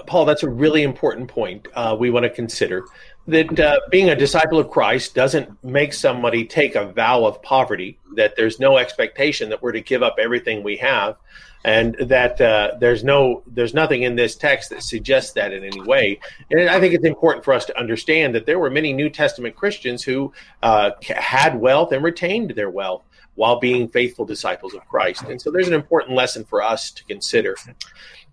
Paul, 0.06 0.24
that's 0.24 0.42
a 0.42 0.48
really 0.48 0.82
important 0.82 1.28
point 1.28 1.68
we 1.98 2.08
want 2.08 2.24
to 2.24 2.30
consider 2.30 2.86
that 3.28 3.60
uh, 3.60 3.78
being 3.90 4.08
a 4.08 4.16
disciple 4.16 4.58
of 4.58 4.70
Christ 4.70 5.14
doesn't 5.14 5.62
make 5.62 5.92
somebody 5.92 6.46
take 6.46 6.74
a 6.74 6.86
vow 6.86 7.26
of 7.26 7.42
poverty, 7.42 7.98
that 8.16 8.34
there's 8.36 8.58
no 8.58 8.78
expectation 8.78 9.50
that 9.50 9.62
we're 9.62 9.72
to 9.72 9.82
give 9.82 10.02
up 10.02 10.16
everything 10.18 10.62
we 10.62 10.78
have, 10.78 11.16
and 11.62 11.94
that 12.00 12.40
uh, 12.40 12.72
there's 12.80 13.04
no 13.04 13.42
there's 13.46 13.74
nothing 13.74 14.02
in 14.02 14.16
this 14.16 14.34
text 14.34 14.70
that 14.70 14.82
suggests 14.82 15.32
that 15.32 15.52
in 15.52 15.62
any 15.62 15.82
way. 15.82 16.18
And 16.50 16.70
I 16.70 16.80
think 16.80 16.94
it's 16.94 17.04
important 17.04 17.44
for 17.44 17.52
us 17.52 17.66
to 17.66 17.78
understand 17.78 18.34
that 18.34 18.46
there 18.46 18.58
were 18.58 18.70
many 18.70 18.94
New 18.94 19.10
Testament 19.10 19.54
Christians 19.54 20.02
who 20.02 20.32
uh, 20.62 20.92
had 21.02 21.60
wealth 21.60 21.92
and 21.92 22.02
retained 22.02 22.52
their 22.52 22.70
wealth 22.70 23.04
while 23.34 23.60
being 23.60 23.88
faithful 23.88 24.24
disciples 24.24 24.72
of 24.72 24.88
Christ. 24.88 25.24
And 25.24 25.40
so 25.40 25.50
there's 25.50 25.68
an 25.68 25.74
important 25.74 26.16
lesson 26.16 26.44
for 26.44 26.62
us 26.62 26.90
to 26.92 27.04
consider. 27.04 27.56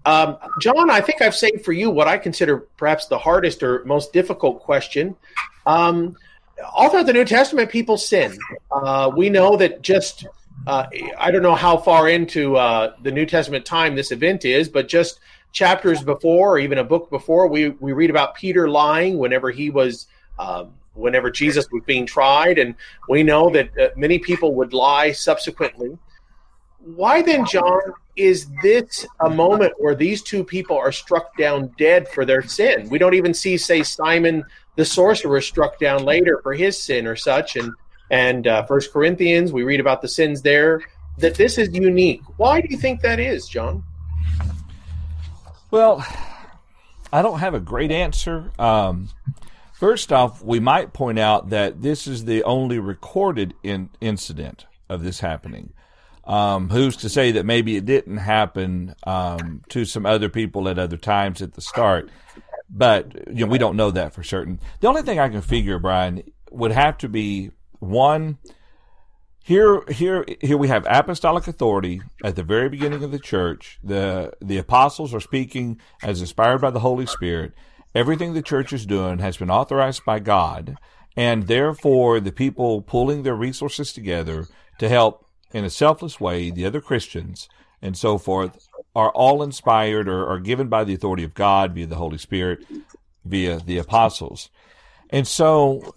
Um, 0.05 0.37
John, 0.61 0.89
I 0.89 1.01
think 1.01 1.21
I've 1.21 1.35
saved 1.35 1.65
for 1.65 1.73
you 1.73 1.89
what 1.89 2.07
I 2.07 2.17
consider 2.17 2.59
perhaps 2.77 3.07
the 3.07 3.17
hardest 3.17 3.63
or 3.63 3.83
most 3.85 4.13
difficult 4.13 4.61
question. 4.61 5.15
Um, 5.65 6.15
all 6.73 6.89
throughout 6.89 7.07
the 7.07 7.13
New 7.13 7.25
Testament, 7.25 7.69
people 7.69 7.97
sin. 7.97 8.37
Uh, 8.71 9.11
we 9.15 9.29
know 9.29 9.57
that 9.57 9.81
just, 9.81 10.27
uh, 10.67 10.85
I 11.17 11.31
don't 11.31 11.41
know 11.41 11.55
how 11.55 11.77
far 11.77 12.07
into 12.07 12.55
uh, 12.55 12.93
the 13.01 13.11
New 13.11 13.25
Testament 13.25 13.65
time 13.65 13.95
this 13.95 14.11
event 14.11 14.45
is, 14.45 14.69
but 14.69 14.87
just 14.87 15.19
chapters 15.51 16.03
before, 16.03 16.53
or 16.53 16.59
even 16.59 16.77
a 16.77 16.83
book 16.83 17.09
before, 17.09 17.47
we, 17.47 17.69
we 17.69 17.93
read 17.93 18.09
about 18.09 18.35
Peter 18.35 18.69
lying 18.69 19.17
whenever 19.17 19.51
he 19.51 19.69
was. 19.69 20.07
Um, 20.37 20.73
whenever 20.95 21.29
Jesus 21.29 21.67
was 21.73 21.83
being 21.85 22.05
tried, 22.05 22.57
and 22.57 22.73
we 23.09 23.21
know 23.21 23.49
that 23.49 23.77
uh, 23.77 23.89
many 23.97 24.17
people 24.17 24.55
would 24.55 24.73
lie 24.73 25.11
subsequently. 25.11 25.97
Why 26.79 27.21
then, 27.21 27.45
John, 27.45 27.81
is 28.15 28.47
this 28.61 29.05
a 29.19 29.29
moment 29.29 29.73
where 29.77 29.95
these 29.95 30.21
two 30.21 30.43
people 30.43 30.77
are 30.77 30.91
struck 30.91 31.35
down 31.37 31.73
dead 31.77 32.07
for 32.07 32.25
their 32.25 32.41
sin? 32.41 32.87
We 32.89 32.97
don't 32.97 33.13
even 33.13 33.33
see, 33.33 33.57
say, 33.57 33.83
Simon 33.83 34.43
the 34.75 34.85
sorcerer 34.85 35.41
struck 35.41 35.79
down 35.79 36.03
later 36.03 36.39
for 36.43 36.53
his 36.53 36.81
sin 36.81 37.07
or 37.07 37.15
such, 37.15 37.55
and 37.55 37.73
and 38.11 38.45
uh, 38.45 38.63
First 38.65 38.93
Corinthians 38.93 39.51
we 39.51 39.63
read 39.63 39.79
about 39.79 40.01
the 40.01 40.07
sins 40.07 40.41
there. 40.41 40.81
That 41.17 41.35
this 41.35 41.57
is 41.57 41.73
unique. 41.73 42.21
Why 42.37 42.59
do 42.59 42.67
you 42.69 42.77
think 42.77 43.01
that 43.01 43.21
is, 43.21 43.47
John? 43.47 43.83
Well, 45.71 46.05
I 47.11 47.21
don't 47.21 47.39
have 47.39 47.53
a 47.53 47.59
great 47.61 47.89
answer. 47.89 48.51
Um, 48.59 49.07
first 49.73 50.11
off, 50.11 50.43
we 50.43 50.59
might 50.59 50.91
point 50.91 51.17
out 51.17 51.51
that 51.51 51.81
this 51.81 52.05
is 52.05 52.25
the 52.25 52.43
only 52.43 52.79
recorded 52.79 53.53
in, 53.63 53.89
incident 54.01 54.65
of 54.89 55.03
this 55.03 55.21
happening. 55.21 55.71
Um, 56.25 56.69
who's 56.69 56.97
to 56.97 57.09
say 57.09 57.31
that 57.33 57.45
maybe 57.45 57.75
it 57.75 57.85
didn't 57.85 58.17
happen 58.17 58.95
um, 59.05 59.61
to 59.69 59.85
some 59.85 60.05
other 60.05 60.27
people 60.29 60.67
at 60.67 60.79
other 60.79 60.97
times 60.97 61.41
at 61.41 61.53
the 61.53 61.61
start? 61.61 62.09
But 62.69 63.27
you 63.27 63.45
know, 63.45 63.51
we 63.51 63.59
don't 63.59 63.77
know 63.77 63.91
that 63.91 64.13
for 64.13 64.23
certain. 64.23 64.59
The 64.79 64.87
only 64.87 65.03
thing 65.03 65.19
I 65.19 65.29
can 65.29 65.41
figure, 65.41 65.77
Brian, 65.77 66.23
would 66.51 66.71
have 66.71 66.97
to 66.99 67.09
be 67.09 67.51
one. 67.79 68.37
Here, 69.43 69.83
here, 69.89 70.25
here 70.41 70.57
we 70.57 70.69
have 70.69 70.87
apostolic 70.89 71.47
authority 71.47 72.01
at 72.23 72.35
the 72.35 72.41
very 72.41 72.67
beginning 72.67 73.03
of 73.03 73.11
the 73.11 73.19
church. 73.19 73.77
The 73.83 74.33
the 74.41 74.57
apostles 74.57 75.13
are 75.13 75.19
speaking 75.19 75.79
as 76.01 76.21
inspired 76.21 76.61
by 76.61 76.71
the 76.71 76.79
Holy 76.79 77.05
Spirit. 77.05 77.53
Everything 77.93 78.33
the 78.33 78.41
church 78.41 78.73
is 78.73 78.87
doing 78.87 79.19
has 79.19 79.37
been 79.37 79.51
authorized 79.51 80.03
by 80.03 80.19
God, 80.19 80.77
and 81.15 81.45
therefore 81.45 82.19
the 82.19 82.31
people 82.31 82.81
pulling 82.81 83.21
their 83.21 83.35
resources 83.35 83.93
together 83.93 84.47
to 84.79 84.89
help 84.89 85.24
in 85.55 85.63
a 85.63 85.69
selfless 85.69 86.19
way 86.19 86.51
the 86.51 86.65
other 86.65 86.81
Christians 86.81 87.47
and 87.81 87.97
so 87.97 88.17
forth 88.17 88.67
are 88.93 89.09
all 89.11 89.41
inspired 89.41 90.09
or 90.09 90.27
are 90.27 90.39
given 90.39 90.67
by 90.67 90.83
the 90.83 90.93
authority 90.93 91.23
of 91.23 91.33
God 91.33 91.73
via 91.73 91.87
the 91.87 91.95
Holy 91.95 92.17
Spirit, 92.17 92.65
via 93.23 93.59
the 93.59 93.77
apostles. 93.77 94.49
And 95.09 95.25
so 95.25 95.95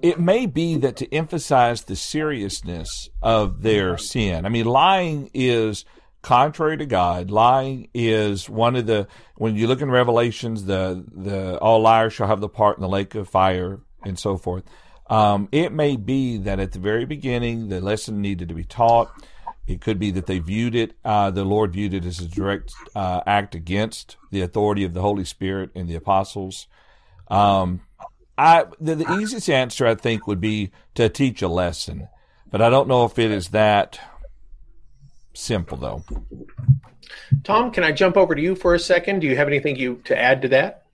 it 0.00 0.18
may 0.18 0.46
be 0.46 0.78
that 0.78 0.96
to 0.96 1.14
emphasize 1.14 1.82
the 1.82 1.96
seriousness 1.96 3.10
of 3.20 3.60
their 3.60 3.98
sin. 3.98 4.46
I 4.46 4.48
mean, 4.48 4.64
lying 4.64 5.28
is 5.34 5.84
contrary 6.22 6.78
to 6.78 6.86
God. 6.86 7.30
Lying 7.30 7.88
is 7.92 8.48
one 8.48 8.74
of 8.74 8.86
the 8.86 9.06
when 9.36 9.54
you 9.54 9.66
look 9.66 9.82
in 9.82 9.90
Revelations, 9.90 10.64
the 10.64 11.04
the 11.12 11.58
all 11.58 11.80
liars 11.80 12.14
shall 12.14 12.26
have 12.26 12.40
the 12.40 12.48
part 12.48 12.78
in 12.78 12.82
the 12.82 12.88
lake 12.88 13.14
of 13.14 13.28
fire 13.28 13.80
and 14.02 14.18
so 14.18 14.38
forth. 14.38 14.64
Um, 15.10 15.48
it 15.50 15.72
may 15.72 15.96
be 15.96 16.38
that 16.38 16.60
at 16.60 16.72
the 16.72 16.78
very 16.78 17.04
beginning, 17.04 17.68
the 17.68 17.80
lesson 17.80 18.22
needed 18.22 18.48
to 18.48 18.54
be 18.54 18.64
taught. 18.64 19.12
It 19.66 19.80
could 19.80 19.98
be 19.98 20.12
that 20.12 20.26
they 20.26 20.38
viewed 20.38 20.74
it, 20.74 20.94
uh, 21.04 21.30
the 21.30 21.44
Lord 21.44 21.72
viewed 21.72 21.94
it 21.94 22.04
as 22.04 22.20
a 22.20 22.26
direct 22.26 22.72
uh, 22.94 23.20
act 23.26 23.54
against 23.54 24.16
the 24.30 24.40
authority 24.40 24.84
of 24.84 24.94
the 24.94 25.00
Holy 25.00 25.24
Spirit 25.24 25.70
and 25.74 25.88
the 25.88 25.96
apostles. 25.96 26.66
Um, 27.28 27.82
I, 28.38 28.64
the, 28.80 28.94
the 28.94 29.12
easiest 29.20 29.50
answer, 29.50 29.86
I 29.86 29.94
think, 29.94 30.26
would 30.26 30.40
be 30.40 30.70
to 30.94 31.08
teach 31.08 31.42
a 31.42 31.48
lesson, 31.48 32.08
but 32.50 32.62
I 32.62 32.70
don't 32.70 32.88
know 32.88 33.04
if 33.04 33.18
it 33.18 33.30
is 33.30 33.48
that 33.48 34.00
simple, 35.34 35.76
though. 35.76 36.04
Tom, 37.44 37.70
can 37.70 37.84
I 37.84 37.92
jump 37.92 38.16
over 38.16 38.34
to 38.34 38.40
you 38.40 38.54
for 38.54 38.74
a 38.74 38.78
second? 38.78 39.20
Do 39.20 39.26
you 39.26 39.36
have 39.36 39.48
anything 39.48 39.76
you 39.76 40.00
to 40.04 40.18
add 40.18 40.42
to 40.42 40.48
that? 40.48 40.86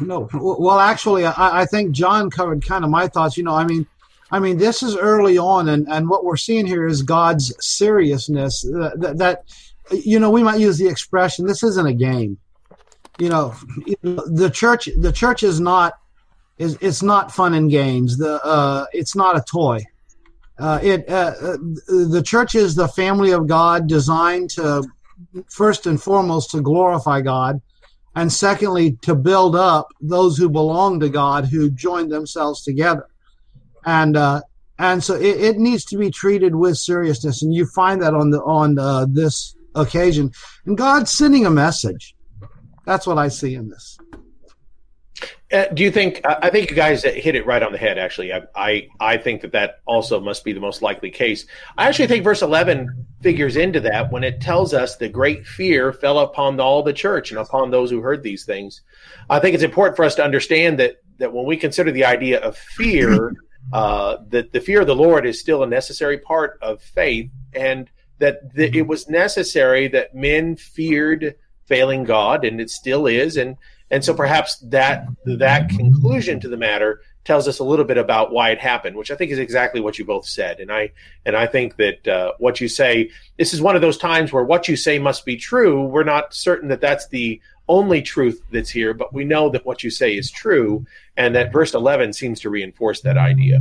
No, 0.00 0.28
well, 0.32 0.78
actually, 0.78 1.26
I, 1.26 1.62
I 1.62 1.66
think 1.66 1.90
John 1.92 2.30
covered 2.30 2.64
kind 2.64 2.84
of 2.84 2.90
my 2.90 3.08
thoughts. 3.08 3.36
You 3.36 3.42
know, 3.42 3.54
I 3.54 3.64
mean, 3.64 3.86
I 4.30 4.38
mean, 4.38 4.58
this 4.58 4.82
is 4.82 4.96
early 4.96 5.38
on, 5.38 5.68
and, 5.68 5.88
and 5.88 6.08
what 6.08 6.24
we're 6.24 6.36
seeing 6.36 6.66
here 6.66 6.86
is 6.86 7.02
God's 7.02 7.52
seriousness. 7.64 8.62
That, 8.62 8.94
that, 8.98 9.18
that, 9.18 9.44
you 9.90 10.20
know, 10.20 10.30
we 10.30 10.42
might 10.42 10.60
use 10.60 10.78
the 10.78 10.86
expression, 10.86 11.46
"This 11.46 11.62
isn't 11.62 11.86
a 11.86 11.92
game." 11.92 12.38
You 13.18 13.30
know, 13.30 13.54
the 14.02 14.50
church, 14.52 14.88
the 14.98 15.12
church 15.12 15.42
is 15.42 15.58
not 15.58 15.94
is 16.58 16.78
it's 16.80 17.02
not 17.02 17.32
fun 17.32 17.54
and 17.54 17.70
games. 17.70 18.18
The 18.18 18.44
uh, 18.44 18.86
it's 18.92 19.16
not 19.16 19.36
a 19.36 19.44
toy. 19.50 19.84
Uh, 20.58 20.78
it 20.82 21.08
uh, 21.08 21.34
uh 21.40 21.56
the 21.88 22.22
church 22.24 22.54
is 22.54 22.74
the 22.74 22.88
family 22.88 23.32
of 23.32 23.46
God, 23.46 23.88
designed 23.88 24.50
to 24.50 24.84
first 25.48 25.86
and 25.86 26.00
foremost 26.00 26.50
to 26.52 26.60
glorify 26.60 27.20
God 27.20 27.60
and 28.16 28.32
secondly, 28.32 28.92
to 29.02 29.14
build 29.14 29.54
up 29.54 29.88
those 30.00 30.38
who 30.38 30.48
belong 30.48 31.00
to 31.00 31.10
God 31.10 31.44
who 31.44 31.70
join 31.70 32.08
themselves 32.08 32.64
together. 32.64 33.06
And 33.84 34.16
uh, 34.16 34.40
and 34.78 35.04
so 35.04 35.14
it, 35.14 35.40
it, 35.40 35.58
needs 35.58 35.84
to 35.86 35.98
be 35.98 36.10
treated 36.10 36.56
with 36.56 36.76
seriousness, 36.78 37.42
and 37.42 37.54
you 37.54 37.66
find 37.66 38.02
that 38.02 38.14
on 38.14 38.30
the 38.30 38.42
on 38.42 38.78
uh, 38.78 39.06
this 39.08 39.54
occasion. 39.74 40.32
And 40.64 40.76
God's 40.76 41.10
sending 41.10 41.46
a 41.46 41.50
message. 41.50 42.14
That's 42.86 43.06
what 43.06 43.18
I 43.18 43.28
see 43.28 43.54
in 43.54 43.68
this. 43.68 43.98
Uh, 45.52 45.66
do 45.66 45.84
you 45.84 45.92
think? 45.92 46.20
I 46.24 46.50
think 46.50 46.70
you 46.70 46.76
guys 46.76 47.04
hit 47.04 47.36
it 47.36 47.46
right 47.46 47.62
on 47.62 47.70
the 47.70 47.78
head. 47.78 47.98
Actually, 47.98 48.32
I, 48.32 48.42
I, 48.56 48.88
I 48.98 49.16
think 49.16 49.42
that 49.42 49.52
that 49.52 49.80
also 49.86 50.18
must 50.18 50.42
be 50.42 50.52
the 50.52 50.58
most 50.60 50.82
likely 50.82 51.08
case. 51.08 51.46
I 51.78 51.86
actually 51.86 52.08
think 52.08 52.24
verse 52.24 52.42
eleven 52.42 53.06
figures 53.22 53.56
into 53.56 53.78
that 53.80 54.10
when 54.10 54.24
it 54.24 54.40
tells 54.40 54.74
us 54.74 54.96
the 54.96 55.08
great 55.08 55.46
fear 55.46 55.92
fell 55.92 56.18
upon 56.18 56.58
all 56.58 56.82
the 56.82 56.92
church 56.92 57.30
and 57.30 57.38
upon 57.38 57.70
those 57.70 57.90
who 57.90 58.00
heard 58.00 58.24
these 58.24 58.44
things. 58.44 58.82
I 59.30 59.38
think 59.38 59.54
it's 59.54 59.62
important 59.62 59.96
for 59.96 60.04
us 60.04 60.16
to 60.16 60.24
understand 60.24 60.80
that 60.80 60.96
that 61.18 61.32
when 61.32 61.46
we 61.46 61.56
consider 61.56 61.92
the 61.92 62.04
idea 62.04 62.40
of 62.40 62.56
fear, 62.56 63.32
uh, 63.72 64.16
that 64.30 64.52
the 64.52 64.60
fear 64.60 64.80
of 64.80 64.88
the 64.88 64.96
Lord 64.96 65.26
is 65.26 65.38
still 65.38 65.62
a 65.62 65.68
necessary 65.68 66.18
part 66.18 66.58
of 66.60 66.82
faith, 66.82 67.30
and 67.54 67.88
that 68.18 68.52
the, 68.52 68.76
it 68.76 68.88
was 68.88 69.08
necessary 69.08 69.86
that 69.88 70.12
men 70.12 70.56
feared 70.56 71.36
failing 71.66 72.02
God, 72.02 72.44
and 72.44 72.60
it 72.60 72.70
still 72.70 73.06
is, 73.06 73.36
and 73.36 73.56
and 73.90 74.04
so 74.04 74.14
perhaps 74.14 74.56
that 74.60 75.06
that 75.24 75.68
conclusion 75.70 76.40
to 76.40 76.48
the 76.48 76.56
matter 76.56 77.02
tells 77.26 77.48
us 77.48 77.58
a 77.58 77.64
little 77.64 77.84
bit 77.84 77.98
about 77.98 78.32
why 78.32 78.50
it 78.50 78.60
happened, 78.60 78.96
which 78.96 79.10
I 79.10 79.16
think 79.16 79.32
is 79.32 79.38
exactly 79.38 79.80
what 79.80 79.98
you 79.98 80.04
both 80.04 80.26
said. 80.26 80.60
And 80.60 80.72
I 80.72 80.92
and 81.24 81.36
I 81.36 81.46
think 81.46 81.76
that 81.76 82.06
uh, 82.08 82.32
what 82.38 82.60
you 82.60 82.68
say 82.68 83.10
this 83.36 83.52
is 83.52 83.60
one 83.60 83.74
of 83.74 83.82
those 83.82 83.98
times 83.98 84.32
where 84.32 84.44
what 84.44 84.68
you 84.68 84.76
say 84.76 84.98
must 84.98 85.24
be 85.24 85.36
true. 85.36 85.84
We're 85.84 86.04
not 86.04 86.34
certain 86.34 86.68
that 86.68 86.80
that's 86.80 87.08
the 87.08 87.40
only 87.68 88.00
truth 88.00 88.40
that's 88.52 88.70
here, 88.70 88.94
but 88.94 89.12
we 89.12 89.24
know 89.24 89.48
that 89.50 89.66
what 89.66 89.82
you 89.82 89.90
say 89.90 90.16
is 90.16 90.30
true, 90.30 90.86
and 91.16 91.34
that 91.34 91.52
verse 91.52 91.74
11 91.74 92.12
seems 92.12 92.40
to 92.40 92.48
reinforce 92.48 93.00
that 93.00 93.18
idea. 93.18 93.60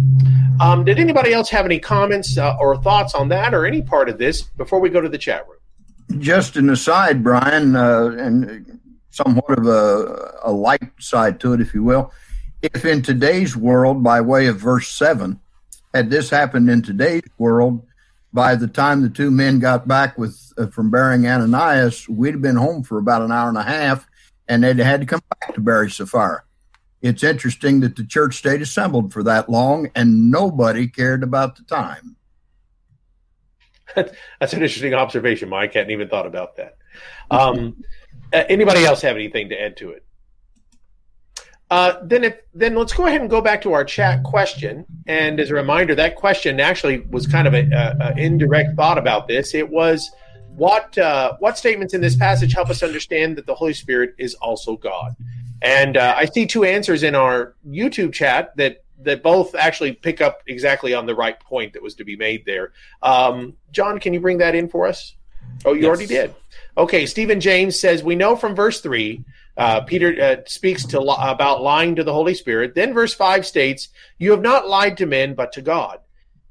Um, 0.62 0.86
did 0.86 1.00
anybody 1.00 1.34
else 1.34 1.50
have 1.50 1.66
any 1.66 1.80
comments 1.80 2.38
uh, 2.38 2.56
or 2.60 2.78
thoughts 2.78 3.16
on 3.16 3.30
that 3.30 3.56
or 3.56 3.66
any 3.66 3.82
part 3.82 4.08
of 4.08 4.20
this 4.20 4.44
before 4.44 4.80
we 4.80 4.90
go 4.90 5.02
to 5.02 5.10
the 5.10 5.18
chat 5.18 5.48
room? 5.48 6.22
Just 6.22 6.56
an 6.56 6.70
aside, 6.70 7.24
Brian, 7.24 7.76
uh, 7.76 8.16
and 8.20 8.80
somewhat 9.16 9.58
of 9.58 9.66
a, 9.66 10.40
a 10.44 10.52
light 10.52 10.92
side 11.00 11.40
to 11.40 11.54
it, 11.54 11.62
if 11.62 11.74
you 11.74 11.84
will. 11.84 12.12
If 12.62 12.84
in 12.84 13.02
today's 13.02 13.56
world, 13.56 14.04
by 14.04 14.22
way 14.22 14.48
of 14.48 14.58
verse 14.58 14.90
7, 14.90 15.40
had 15.94 16.10
this 16.10 16.30
happened 16.30 16.70
in 16.70 16.82
today's 16.82 17.24
world, 17.38 17.86
by 18.34 18.56
the 18.56 18.68
time 18.68 19.02
the 19.02 19.10
two 19.10 19.32
men 19.32 19.60
got 19.60 19.88
back 19.88 20.18
with 20.18 20.52
uh, 20.58 20.68
from 20.68 20.92
burying 20.92 21.26
Ananias, 21.26 22.10
we'd 22.10 22.34
have 22.34 22.42
been 22.42 22.58
home 22.58 22.84
for 22.84 22.98
about 22.98 23.22
an 23.22 23.32
hour 23.32 23.48
and 23.48 23.58
a 23.58 23.64
half, 23.64 24.06
and 24.50 24.64
they'd 24.64 24.78
had 24.78 25.00
to 25.00 25.06
come 25.06 25.22
back 25.40 25.56
to 25.56 25.62
bury 25.62 25.90
Sapphira. 25.90 26.44
It's 27.02 27.24
interesting 27.24 27.80
that 27.82 27.96
the 27.96 28.06
church 28.06 28.36
stayed 28.36 28.62
assembled 28.62 29.14
for 29.14 29.24
that 29.24 29.50
long, 29.50 29.90
and 29.96 30.30
nobody 30.32 30.88
cared 30.88 31.24
about 31.24 31.56
the 31.56 31.64
time. 31.64 32.18
That's 33.96 34.54
an 34.54 34.62
interesting 34.62 34.94
observation, 34.94 35.48
Mike. 35.48 35.76
I 35.76 35.80
hadn't 35.80 35.94
even 35.94 36.10
thought 36.10 36.26
about 36.26 36.58
that. 36.58 36.78
Um, 37.32 37.84
uh, 38.34 38.44
anybody 38.50 38.86
else 38.86 39.02
have 39.02 39.16
anything 39.16 39.50
to 39.50 39.62
add 39.62 39.78
to 39.78 39.92
it? 39.92 40.06
Uh, 41.72 41.94
then 42.04 42.24
if 42.24 42.38
then 42.54 42.76
let's 42.76 42.94
go 42.94 43.08
ahead 43.08 43.22
and 43.22 43.30
go 43.30 43.42
back 43.42 43.62
to 43.62 43.74
our 43.74 43.84
chat 43.84 44.24
question. 44.24 44.86
And 45.08 45.40
as 45.40 45.50
a 45.50 45.56
reminder, 45.56 45.96
that 45.96 46.16
question 46.16 46.60
actually 46.60 47.00
was 47.00 47.26
kind 47.26 47.48
of 47.48 47.54
an 47.54 48.20
indirect 48.20 48.76
thought 48.76 48.98
about 48.98 49.28
this. 49.28 49.56
It 49.56 49.70
was 49.70 50.12
what 50.56 50.98
uh, 50.98 51.36
what 51.40 51.58
statements 51.58 51.94
in 51.94 52.02
this 52.02 52.16
passage 52.16 52.54
help 52.54 52.70
us 52.70 52.84
understand 52.84 53.38
that 53.38 53.46
the 53.46 53.56
Holy 53.56 53.74
Spirit 53.74 54.14
is 54.18 54.36
also 54.36 54.78
God? 54.78 55.16
And 55.62 55.98
uh, 55.98 56.14
I 56.16 56.26
see 56.26 56.46
two 56.46 56.64
answers 56.64 57.02
in 57.02 57.16
our 57.16 57.56
YouTube 57.68 58.14
chat 58.14 58.56
that 58.58 58.84
that 59.00 59.24
both 59.24 59.56
actually 59.56 59.94
pick 59.94 60.22
up 60.22 60.42
exactly 60.48 60.94
on 60.94 61.06
the 61.06 61.16
right 61.16 61.40
point 61.40 61.74
that 61.74 61.82
was 61.82 61.96
to 61.96 62.06
be 62.06 62.16
made 62.16 62.46
there. 62.46 62.72
Um, 63.02 63.56
John, 63.72 64.00
can 64.00 64.14
you 64.14 64.20
bring 64.20 64.38
that 64.38 64.56
in 64.56 64.70
for 64.70 64.88
us? 64.88 65.16
Oh, 65.66 65.74
you 65.74 65.82
yes. 65.82 65.88
already 65.88 66.08
did. 66.08 66.36
Okay, 66.78 67.06
Stephen 67.06 67.40
James 67.40 67.80
says 67.80 68.04
we 68.04 68.16
know 68.16 68.36
from 68.36 68.56
verse 68.56 68.82
three. 68.82 69.24
Uh, 69.58 69.82
Peter 69.82 70.22
uh, 70.22 70.36
speaks 70.46 70.86
to 70.86 71.00
about 71.00 71.62
lying 71.62 71.96
to 71.96 72.04
the 72.04 72.12
Holy 72.12 72.34
Spirit. 72.34 72.76
Then 72.76 72.94
verse 72.94 73.14
five 73.14 73.46
states, 73.46 73.88
"You 74.18 74.32
have 74.32 74.42
not 74.42 74.68
lied 74.68 74.98
to 74.98 75.06
men, 75.06 75.36
but 75.36 75.54
to 75.54 75.62
God." 75.62 76.00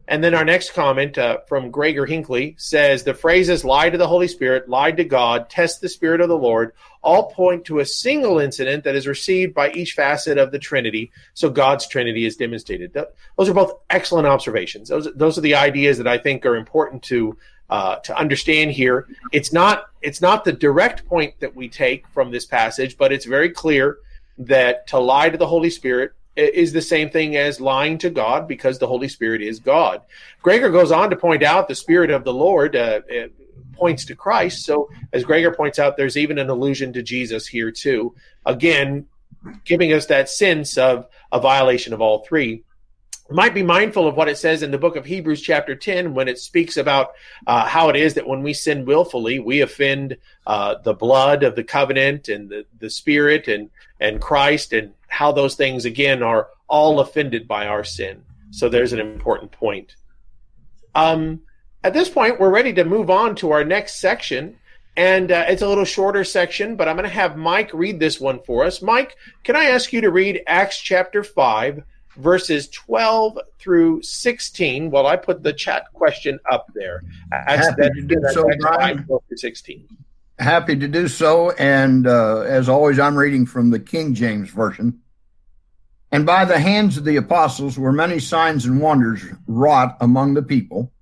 And 0.06 0.22
then 0.22 0.34
our 0.34 0.44
next 0.44 0.74
comment 0.74 1.16
uh, 1.16 1.38
from 1.46 1.70
Gregor 1.70 2.04
Hinckley 2.04 2.56
says 2.58 3.02
the 3.02 3.14
phrases 3.14 3.64
"lie 3.64 3.90
to 3.90 3.98
the 3.98 4.08
Holy 4.08 4.28
Spirit," 4.28 4.68
"lied 4.68 4.96
to 4.96 5.04
God," 5.04 5.50
"test 5.50 5.82
the 5.82 5.88
Spirit 5.90 6.22
of 6.22 6.28
the 6.28 6.38
Lord," 6.38 6.72
all 7.02 7.30
point 7.30 7.66
to 7.66 7.80
a 7.80 7.86
single 7.86 8.38
incident 8.38 8.84
that 8.84 8.94
is 8.94 9.06
received 9.06 9.52
by 9.52 9.70
each 9.72 9.92
facet 9.92 10.38
of 10.38 10.52
the 10.52 10.58
Trinity. 10.58 11.10
So 11.34 11.50
God's 11.50 11.86
Trinity 11.86 12.24
is 12.24 12.36
demonstrated. 12.36 12.94
Those 12.94 13.48
are 13.50 13.54
both 13.54 13.78
excellent 13.90 14.26
observations. 14.26 14.88
Those 14.88 15.08
those 15.14 15.36
are 15.36 15.42
the 15.42 15.56
ideas 15.56 15.98
that 15.98 16.08
I 16.08 16.16
think 16.16 16.46
are 16.46 16.56
important 16.56 17.02
to 17.04 17.36
uh, 17.70 17.96
to 17.96 18.16
understand 18.16 18.72
here. 18.72 19.06
It's 19.32 19.52
not 19.52 19.86
it's 20.02 20.20
not 20.20 20.44
the 20.44 20.52
direct 20.52 21.06
point 21.06 21.34
that 21.40 21.54
we 21.54 21.68
take 21.68 22.06
from 22.08 22.30
this 22.30 22.46
passage, 22.46 22.96
but 22.98 23.12
it's 23.12 23.24
very 23.24 23.50
clear 23.50 23.98
that 24.38 24.86
to 24.88 24.98
lie 24.98 25.30
to 25.30 25.38
the 25.38 25.46
Holy 25.46 25.70
Spirit 25.70 26.12
is 26.36 26.72
the 26.72 26.82
same 26.82 27.10
thing 27.10 27.36
as 27.36 27.60
lying 27.60 27.96
to 27.98 28.10
God 28.10 28.48
because 28.48 28.78
the 28.78 28.86
Holy 28.86 29.08
Spirit 29.08 29.40
is 29.40 29.60
God. 29.60 30.02
Gregor 30.42 30.70
goes 30.70 30.90
on 30.90 31.10
to 31.10 31.16
point 31.16 31.42
out 31.42 31.68
the 31.68 31.74
Spirit 31.74 32.10
of 32.10 32.24
the 32.24 32.32
Lord 32.32 32.74
uh, 32.74 33.00
points 33.72 34.04
to 34.06 34.16
Christ. 34.16 34.64
So, 34.64 34.88
as 35.12 35.24
Gregor 35.24 35.52
points 35.52 35.78
out, 35.78 35.96
there's 35.96 36.16
even 36.16 36.38
an 36.38 36.50
allusion 36.50 36.92
to 36.94 37.02
Jesus 37.02 37.46
here, 37.46 37.70
too. 37.70 38.14
Again, 38.44 39.06
giving 39.64 39.92
us 39.92 40.06
that 40.06 40.28
sense 40.28 40.76
of 40.76 41.06
a 41.30 41.40
violation 41.40 41.92
of 41.92 42.00
all 42.00 42.24
three 42.24 42.64
might 43.30 43.54
be 43.54 43.62
mindful 43.62 44.06
of 44.06 44.16
what 44.16 44.28
it 44.28 44.36
says 44.36 44.62
in 44.62 44.70
the 44.70 44.78
book 44.78 44.96
of 44.96 45.06
Hebrews, 45.06 45.40
chapter 45.40 45.74
10, 45.74 46.14
when 46.14 46.28
it 46.28 46.38
speaks 46.38 46.76
about 46.76 47.12
uh, 47.46 47.66
how 47.66 47.88
it 47.88 47.96
is 47.96 48.14
that 48.14 48.26
when 48.26 48.42
we 48.42 48.52
sin 48.52 48.84
willfully, 48.84 49.38
we 49.38 49.62
offend 49.62 50.18
uh, 50.46 50.76
the 50.82 50.92
blood 50.92 51.42
of 51.42 51.56
the 51.56 51.64
covenant 51.64 52.28
and 52.28 52.50
the, 52.50 52.66
the 52.78 52.90
Spirit 52.90 53.48
and, 53.48 53.70
and 53.98 54.20
Christ, 54.20 54.74
and 54.74 54.92
how 55.08 55.32
those 55.32 55.54
things, 55.54 55.86
again, 55.86 56.22
are 56.22 56.48
all 56.68 57.00
offended 57.00 57.48
by 57.48 57.66
our 57.66 57.82
sin. 57.82 58.22
So 58.50 58.68
there's 58.68 58.92
an 58.92 59.00
important 59.00 59.52
point. 59.52 59.96
Um, 60.94 61.40
at 61.82 61.94
this 61.94 62.08
point, 62.08 62.38
we're 62.38 62.50
ready 62.50 62.72
to 62.74 62.84
move 62.84 63.10
on 63.10 63.36
to 63.36 63.52
our 63.52 63.64
next 63.64 64.00
section. 64.00 64.56
And 64.96 65.32
uh, 65.32 65.46
it's 65.48 65.62
a 65.62 65.68
little 65.68 65.84
shorter 65.84 66.24
section, 66.24 66.76
but 66.76 66.88
I'm 66.88 66.96
going 66.96 67.08
to 67.08 67.14
have 67.14 67.36
Mike 67.36 67.72
read 67.74 67.98
this 67.98 68.20
one 68.20 68.40
for 68.40 68.64
us. 68.64 68.80
Mike, 68.80 69.16
can 69.42 69.56
I 69.56 69.64
ask 69.64 69.92
you 69.92 70.02
to 70.02 70.10
read 70.10 70.42
Acts 70.46 70.78
chapter 70.78 71.24
5? 71.24 71.82
Verses 72.16 72.68
12 72.68 73.38
through 73.58 74.02
16. 74.02 74.90
Well, 74.90 75.06
I 75.06 75.16
put 75.16 75.42
the 75.42 75.52
chat 75.52 75.92
question 75.92 76.38
up 76.50 76.66
there. 76.74 77.02
Happy 77.32 77.88
to 77.90 78.02
do 78.02 78.22
so, 78.30 78.48
Brian. 78.60 79.04
12 79.04 79.22
through 79.28 79.36
16. 79.36 79.88
Happy 80.38 80.76
to 80.76 80.88
do 80.88 81.08
so. 81.08 81.52
And 81.52 82.06
uh, 82.06 82.40
as 82.40 82.68
always, 82.68 82.98
I'm 82.98 83.16
reading 83.16 83.46
from 83.46 83.70
the 83.70 83.78
King 83.78 84.14
James 84.14 84.50
Version. 84.50 85.00
And 86.10 86.26
by 86.26 86.44
the 86.44 86.58
hands 86.58 86.96
of 86.96 87.04
the 87.04 87.16
apostles 87.16 87.78
were 87.78 87.92
many 87.92 88.20
signs 88.20 88.66
and 88.66 88.80
wonders 88.80 89.24
wrought 89.46 89.96
among 90.00 90.34
the 90.34 90.42
people. 90.42 90.92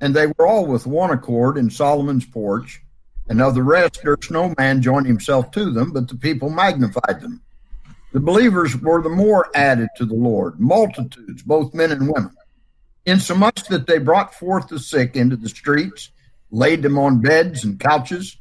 And 0.00 0.14
they 0.14 0.26
were 0.26 0.46
all 0.46 0.66
with 0.66 0.86
one 0.86 1.10
accord 1.10 1.56
in 1.56 1.70
Solomon's 1.70 2.26
porch. 2.26 2.82
And 3.28 3.40
of 3.40 3.54
the 3.54 3.62
rest, 3.62 4.00
there's 4.02 4.30
no 4.30 4.54
man 4.58 4.82
joined 4.82 5.06
himself 5.06 5.50
to 5.52 5.70
them, 5.70 5.92
but 5.92 6.08
the 6.08 6.16
people 6.16 6.50
magnified 6.50 7.20
them. 7.20 7.42
The 8.12 8.20
believers 8.20 8.76
were 8.76 9.02
the 9.02 9.08
more 9.08 9.50
added 9.54 9.88
to 9.96 10.04
the 10.04 10.14
Lord, 10.14 10.58
multitudes, 10.58 11.42
both 11.42 11.74
men 11.74 11.92
and 11.92 12.12
women, 12.12 12.34
insomuch 13.06 13.68
that 13.68 13.86
they 13.86 13.98
brought 13.98 14.34
forth 14.34 14.68
the 14.68 14.80
sick 14.80 15.14
into 15.14 15.36
the 15.36 15.48
streets, 15.48 16.10
laid 16.50 16.82
them 16.82 16.98
on 16.98 17.20
beds 17.20 17.62
and 17.62 17.78
couches, 17.78 18.36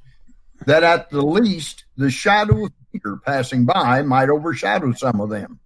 that 0.66 0.84
at 0.84 1.12
the 1.12 1.22
least 1.22 1.86
the 1.98 2.10
shadow 2.10 2.66
of 2.66 2.72
Peter 2.92 3.18
passing 3.18 3.66
by 3.66 4.02
might 4.02 4.30
overshadow 4.30 4.92
some 4.94 5.22
of 5.22 5.30
them. 5.30 5.60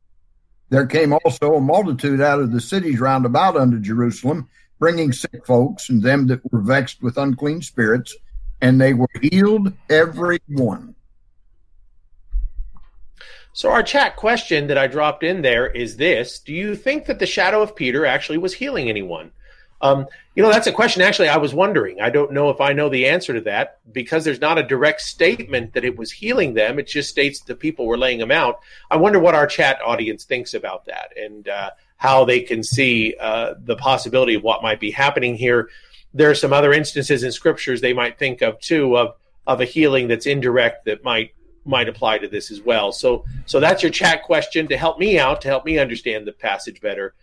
There 0.70 0.86
came 0.86 1.14
also 1.14 1.56
a 1.56 1.62
multitude 1.62 2.20
out 2.20 2.40
of 2.40 2.52
the 2.52 2.60
cities 2.60 3.00
round 3.00 3.26
about 3.26 3.56
unto 3.56 3.80
Jerusalem, 3.80 4.50
bringing 4.80 5.14
sick 5.14 5.46
folks 5.46 5.90
and 5.90 6.02
them 6.02 6.28
that 6.28 6.52
were 6.52 6.60
vexed 6.60 7.02
with 7.02 7.18
unclean 7.18 7.62
spirits, 7.62 8.16
and 8.60 8.82
they 8.82 8.94
were 8.94 9.08
healed 9.22 9.72
every 9.90 10.40
one. 10.50 10.96
So, 13.56 13.70
our 13.70 13.84
chat 13.84 14.16
question 14.16 14.66
that 14.68 14.80
I 14.80 14.88
dropped 14.88 15.24
in 15.24 15.44
there 15.44 15.68
is 15.68 15.98
this 15.98 16.40
Do 16.40 16.54
you 16.54 16.76
think 16.76 17.06
that 17.06 17.20
the 17.20 17.28
shadow 17.28 17.62
of 17.62 17.76
Peter 17.76 18.06
actually 18.06 18.40
was 18.40 18.56
healing 18.56 18.90
anyone? 18.90 19.32
Um, 19.80 20.08
you 20.34 20.42
know, 20.42 20.50
that's 20.50 20.66
a 20.66 20.72
question 20.72 21.02
actually 21.02 21.28
I 21.28 21.38
was 21.38 21.54
wondering. 21.54 22.02
I 22.02 22.10
don't 22.10 22.32
know 22.32 22.50
if 22.50 22.62
I 22.62 22.74
know 22.74 22.90
the 22.90 23.06
answer 23.06 23.34
to 23.34 23.42
that 23.42 23.80
because 23.92 24.24
there's 24.24 24.42
not 24.42 24.58
a 24.58 24.64
direct 24.64 25.02
statement 25.02 25.74
that 25.74 25.84
it 25.84 25.98
was 25.98 26.12
healing 26.12 26.54
them. 26.54 26.80
It 26.80 26.88
just 26.88 27.10
states 27.10 27.42
the 27.42 27.54
people 27.54 27.86
were 27.86 27.98
laying 27.98 28.18
them 28.18 28.32
out. 28.32 28.62
I 28.90 28.96
wonder 28.96 29.20
what 29.20 29.36
our 29.36 29.46
chat 29.46 29.80
audience 29.86 30.24
thinks 30.24 30.54
about 30.54 30.86
that 30.86 31.12
and 31.18 31.48
uh, 31.48 31.72
how 31.98 32.26
they 32.26 32.40
can 32.40 32.64
see 32.64 33.14
uh, 33.20 33.56
the 33.66 33.76
possibility 33.76 34.34
of 34.34 34.42
what 34.42 34.64
might 34.64 34.80
be 34.80 34.90
happening 34.90 35.36
here. 35.36 35.70
There 36.14 36.30
are 36.30 36.36
some 36.36 36.54
other 36.54 36.74
instances 36.74 37.22
in 37.22 37.32
scriptures 37.32 37.82
they 37.82 37.94
might 37.94 38.18
think 38.18 38.42
of 38.42 38.60
too 38.62 38.98
of 38.98 39.16
of 39.46 39.60
a 39.60 39.66
healing 39.66 40.08
that's 40.08 40.26
indirect 40.26 40.86
that 40.86 41.04
might 41.04 41.34
might 41.66 41.90
apply 41.90 42.18
to 42.20 42.28
this 42.28 42.52
as 42.52 42.62
well. 42.62 42.92
So, 42.92 43.26
so 43.46 43.60
that's 43.60 43.84
your 43.84 43.92
chat 43.92 44.24
question 44.24 44.68
to 44.68 44.78
help 44.78 45.00
me 45.00 45.20
out, 45.20 45.42
to 45.42 45.48
help 45.48 45.66
me 45.66 45.80
understand 45.80 46.28
the 46.28 46.32
passage 46.32 46.82
better. 46.82 47.14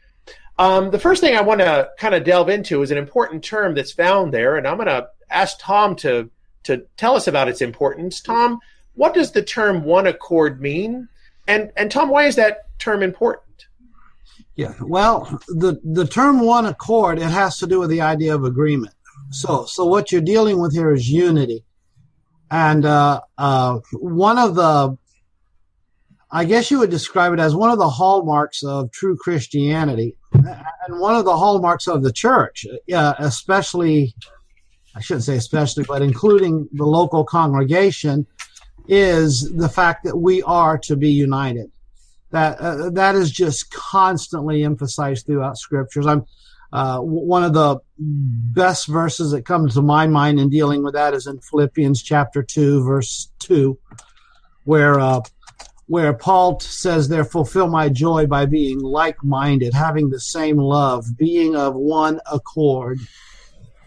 Um, 0.58 0.90
the 0.90 0.98
first 0.98 1.20
thing 1.20 1.36
I 1.36 1.40
want 1.40 1.60
to 1.60 1.90
kind 1.98 2.14
of 2.14 2.24
delve 2.24 2.50
into 2.50 2.82
is 2.82 2.90
an 2.90 2.98
important 2.98 3.42
term 3.42 3.74
that's 3.74 3.92
found 3.92 4.32
there, 4.32 4.56
and 4.56 4.66
I'm 4.66 4.76
going 4.76 4.88
to 4.88 5.08
ask 5.30 5.58
Tom 5.58 5.96
to 5.96 6.30
to 6.64 6.84
tell 6.98 7.16
us 7.16 7.26
about 7.26 7.48
its 7.48 7.62
importance. 7.62 8.20
Tom, 8.20 8.60
what 8.94 9.14
does 9.14 9.32
the 9.32 9.42
term 9.42 9.84
one 9.84 10.06
accord 10.06 10.60
mean? 10.60 11.08
And 11.48 11.72
and 11.76 11.90
Tom, 11.90 12.10
why 12.10 12.24
is 12.24 12.36
that 12.36 12.78
term 12.78 13.02
important? 13.02 13.66
Yeah, 14.56 14.74
well, 14.82 15.40
the 15.48 15.80
the 15.82 16.06
term 16.06 16.40
one 16.40 16.66
accord 16.66 17.18
it 17.18 17.22
has 17.22 17.56
to 17.58 17.66
do 17.66 17.80
with 17.80 17.88
the 17.88 18.02
idea 18.02 18.34
of 18.34 18.44
agreement. 18.44 18.94
So 19.30 19.64
so 19.64 19.86
what 19.86 20.12
you're 20.12 20.20
dealing 20.20 20.60
with 20.60 20.74
here 20.74 20.92
is 20.92 21.10
unity. 21.10 21.64
And 22.50 22.84
uh, 22.84 23.20
uh, 23.38 23.78
one 23.92 24.38
of 24.38 24.54
the, 24.54 24.96
I 26.32 26.44
guess 26.44 26.70
you 26.70 26.78
would 26.80 26.90
describe 26.90 27.32
it 27.32 27.38
as 27.38 27.54
one 27.54 27.70
of 27.70 27.78
the 27.78 27.88
hallmarks 27.88 28.62
of 28.64 28.90
true 28.90 29.16
Christianity, 29.16 30.16
and 30.32 31.00
one 31.00 31.14
of 31.14 31.24
the 31.24 31.36
hallmarks 31.36 31.86
of 31.86 32.02
the 32.02 32.12
church, 32.12 32.66
uh, 32.92 33.14
especially, 33.18 34.14
I 34.94 35.00
shouldn't 35.00 35.24
say 35.24 35.36
especially, 35.36 35.84
but 35.84 36.02
including 36.02 36.68
the 36.72 36.86
local 36.86 37.24
congregation, 37.24 38.26
is 38.88 39.50
the 39.56 39.68
fact 39.68 40.04
that 40.04 40.16
we 40.16 40.42
are 40.42 40.76
to 40.78 40.96
be 40.96 41.10
united. 41.10 41.70
That 42.30 42.58
uh, 42.60 42.90
that 42.90 43.16
is 43.16 43.30
just 43.30 43.72
constantly 43.72 44.62
emphasized 44.64 45.26
throughout 45.26 45.58
scriptures. 45.58 46.06
I'm 46.06 46.24
uh, 46.72 46.98
one 46.98 47.42
of 47.42 47.52
the 47.52 47.80
best 47.98 48.86
verses 48.86 49.32
that 49.32 49.44
comes 49.44 49.74
to 49.74 49.82
my 49.82 50.06
mind 50.06 50.38
in 50.38 50.48
dealing 50.48 50.82
with 50.82 50.94
that 50.94 51.14
is 51.14 51.26
in 51.26 51.40
Philippians 51.40 52.02
chapter 52.02 52.42
2, 52.42 52.84
verse 52.84 53.30
2, 53.40 53.76
where, 54.64 55.00
uh, 55.00 55.20
where 55.86 56.12
Paul 56.12 56.60
says, 56.60 57.08
There 57.08 57.24
fulfill 57.24 57.68
my 57.68 57.88
joy 57.88 58.26
by 58.26 58.46
being 58.46 58.78
like 58.78 59.22
minded, 59.24 59.74
having 59.74 60.10
the 60.10 60.20
same 60.20 60.58
love, 60.58 61.06
being 61.16 61.56
of 61.56 61.74
one 61.74 62.20
accord, 62.30 63.00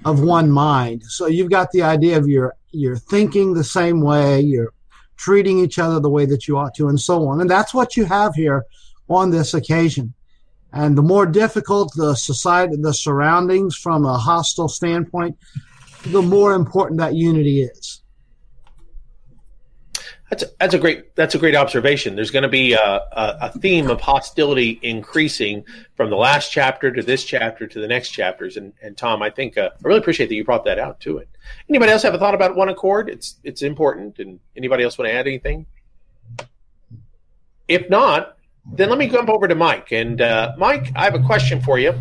of 0.04 0.20
one 0.20 0.52
mind. 0.52 1.04
So 1.04 1.28
you've 1.28 1.52
got 1.52 1.72
the 1.72 1.84
idea 1.84 2.18
of 2.18 2.28
you're, 2.28 2.54
you're 2.72 2.98
thinking 2.98 3.54
the 3.54 3.64
same 3.64 4.02
way, 4.02 4.42
you're 4.42 4.74
treating 5.16 5.60
each 5.60 5.80
other 5.80 6.02
the 6.02 6.10
way 6.10 6.26
that 6.26 6.50
you 6.50 6.58
ought 6.58 6.74
to, 6.76 6.90
and 6.90 7.00
so 7.00 7.28
on. 7.30 7.40
And 7.40 7.50
that's 7.50 7.74
what 7.74 7.96
you 7.96 8.04
have 8.04 8.36
here 8.36 8.66
on 9.10 9.32
this 9.32 9.54
occasion. 9.54 10.14
And 10.74 10.98
the 10.98 11.04
more 11.04 11.28
difficult 11.28 11.94
the 11.96 12.16
society, 12.16 12.76
the 12.76 12.94
surroundings 12.94 13.78
from 13.78 14.06
a 14.06 14.18
hostile 14.18 14.68
standpoint, 14.68 15.38
the 16.08 16.22
more 16.22 16.54
important 16.54 17.00
that 17.00 17.14
unity 17.14 17.62
is. 17.62 18.02
That's 20.30 20.46
that's 20.60 20.74
a 20.74 20.80
great 20.80 21.16
that's 21.16 21.36
a 21.36 21.38
great 21.38 21.56
observation. 21.56 22.16
There's 22.16 22.32
going 22.32 22.44
to 22.44 22.50
be 22.50 22.74
a, 22.74 22.80
a, 22.82 23.38
a, 23.42 23.60
theme 23.60 23.92
of 23.92 24.02
hostility 24.02 24.80
increasing 24.82 25.64
from 25.96 26.10
the 26.10 26.16
last 26.16 26.52
chapter 26.52 26.92
to 26.92 27.04
this 27.04 27.24
chapter 27.24 27.68
to 27.68 27.80
the 27.80 27.88
next 27.88 28.10
chapters. 28.10 28.58
And, 28.58 28.74
and 28.82 28.98
Tom, 28.98 29.22
I 29.22 29.30
think 29.30 29.60
uh, 29.60 29.70
I 29.74 29.88
really 29.88 30.00
appreciate 30.00 30.30
that 30.30 30.36
you 30.36 30.44
brought 30.44 30.66
that 30.66 30.80
out 30.80 31.00
to 31.02 31.20
it. 31.20 31.30
Anybody 31.70 31.92
else 31.92 32.02
have 32.02 32.16
a 32.16 32.18
thought 32.18 32.34
about 32.34 32.56
one 32.56 32.70
accord? 32.70 33.10
It's 33.10 33.36
it's 33.44 33.62
important. 33.62 34.18
And 34.18 34.40
anybody 34.58 34.84
else 34.84 34.98
want 34.98 35.10
to 35.10 35.14
add 35.14 35.28
anything? 35.28 35.68
If 37.68 37.88
not, 37.92 38.36
then 38.66 38.90
let 38.90 38.98
me 38.98 39.08
jump 39.08 39.30
over 39.30 39.48
to 39.48 39.56
Mike. 39.56 39.92
And 39.92 40.22
uh, 40.22 40.54
Mike, 40.58 40.92
I 40.96 41.04
have 41.04 41.16
a 41.16 41.24
question 41.24 41.62
for 41.62 41.80
you. 41.80 41.94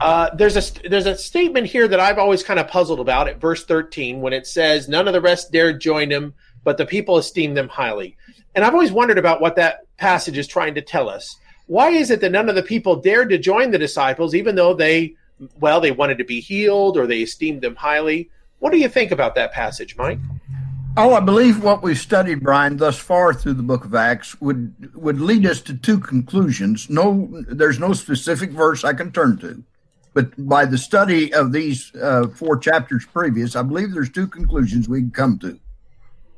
Uh, 0.00 0.34
there's 0.34 0.56
a 0.56 0.88
there's 0.88 1.06
a 1.06 1.16
statement 1.16 1.66
here 1.66 1.88
that 1.88 1.98
I've 1.98 2.18
always 2.18 2.42
kind 2.42 2.60
of 2.60 2.68
puzzled 2.68 3.00
about 3.00 3.28
at 3.28 3.40
verse 3.40 3.64
13 3.64 4.20
when 4.20 4.32
it 4.32 4.46
says, 4.46 4.88
"None 4.88 5.08
of 5.08 5.14
the 5.14 5.20
rest 5.20 5.52
dared 5.52 5.80
join 5.80 6.10
him, 6.10 6.34
but 6.64 6.76
the 6.76 6.86
people 6.86 7.18
esteemed 7.18 7.56
them 7.56 7.68
highly." 7.68 8.16
And 8.54 8.64
I've 8.64 8.74
always 8.74 8.92
wondered 8.92 9.18
about 9.18 9.40
what 9.40 9.56
that 9.56 9.80
passage 9.96 10.38
is 10.38 10.46
trying 10.46 10.74
to 10.74 10.82
tell 10.82 11.08
us. 11.08 11.36
Why 11.66 11.90
is 11.90 12.10
it 12.10 12.20
that 12.20 12.32
none 12.32 12.48
of 12.48 12.54
the 12.54 12.62
people 12.62 12.96
dared 12.96 13.30
to 13.30 13.38
join 13.38 13.70
the 13.70 13.78
disciples, 13.78 14.34
even 14.34 14.54
though 14.54 14.72
they, 14.72 15.14
well, 15.58 15.80
they 15.80 15.90
wanted 15.90 16.18
to 16.18 16.24
be 16.24 16.40
healed 16.40 16.96
or 16.96 17.06
they 17.06 17.22
esteemed 17.22 17.60
them 17.60 17.74
highly? 17.74 18.30
What 18.60 18.72
do 18.72 18.78
you 18.78 18.88
think 18.88 19.10
about 19.10 19.34
that 19.34 19.52
passage, 19.52 19.96
Mike? 19.96 20.18
Oh, 20.98 21.12
I 21.12 21.20
believe 21.20 21.62
what 21.62 21.82
we've 21.82 21.98
studied, 21.98 22.42
Brian, 22.42 22.78
thus 22.78 22.98
far 22.98 23.34
through 23.34 23.52
the 23.54 23.62
book 23.62 23.84
of 23.84 23.94
Acts 23.94 24.40
would 24.40 24.94
would 24.94 25.20
lead 25.20 25.44
us 25.44 25.60
to 25.62 25.76
two 25.76 25.98
conclusions. 25.98 26.88
No, 26.88 27.28
there's 27.48 27.78
no 27.78 27.92
specific 27.92 28.50
verse 28.50 28.82
I 28.82 28.94
can 28.94 29.12
turn 29.12 29.36
to, 29.38 29.62
but 30.14 30.32
by 30.48 30.64
the 30.64 30.78
study 30.78 31.34
of 31.34 31.52
these 31.52 31.94
uh, 31.96 32.28
four 32.28 32.56
chapters 32.56 33.04
previous, 33.04 33.56
I 33.56 33.62
believe 33.62 33.92
there's 33.92 34.10
two 34.10 34.26
conclusions 34.26 34.88
we 34.88 35.00
can 35.00 35.10
come 35.10 35.38
to. 35.40 35.60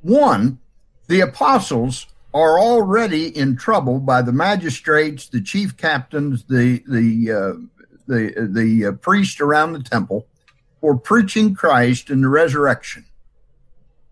One, 0.02 0.58
the 1.06 1.20
apostles 1.20 2.08
are 2.34 2.58
already 2.58 3.28
in 3.28 3.56
trouble 3.56 4.00
by 4.00 4.22
the 4.22 4.32
magistrates, 4.32 5.28
the 5.28 5.40
chief 5.40 5.76
captains, 5.76 6.46
the 6.46 6.82
the 6.88 7.30
uh, 7.30 7.88
the 8.08 8.48
the 8.50 8.86
uh, 8.86 8.92
priest 8.92 9.40
around 9.40 9.74
the 9.74 9.84
temple 9.84 10.26
for 10.80 10.98
preaching 10.98 11.54
Christ 11.54 12.10
and 12.10 12.24
the 12.24 12.28
resurrection. 12.28 13.04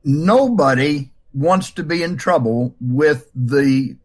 Nobody 0.07 1.11
wants 1.35 1.73
to 1.73 1.83
be 1.83 2.05
in 2.05 2.16
trouble 2.16 2.77
with 2.81 3.29
the 3.35 3.97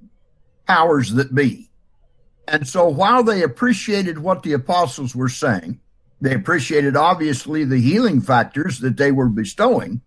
powers 0.68 1.14
that 1.14 1.36
be. 1.36 1.70
And 2.48 2.68
so 2.68 2.88
while 2.88 3.24
they 3.24 3.44
appreciated 3.44 4.18
what 4.18 4.42
the 4.42 4.54
apostles 4.54 5.16
were 5.16 5.30
saying, 5.30 5.80
they 6.20 6.34
appreciated 6.34 6.96
obviously 6.96 7.66
the 7.66 7.80
healing 7.80 8.20
factors 8.20 8.80
that 8.80 8.98
they 8.98 9.12
were 9.12 9.30
bestowing. 9.30 10.02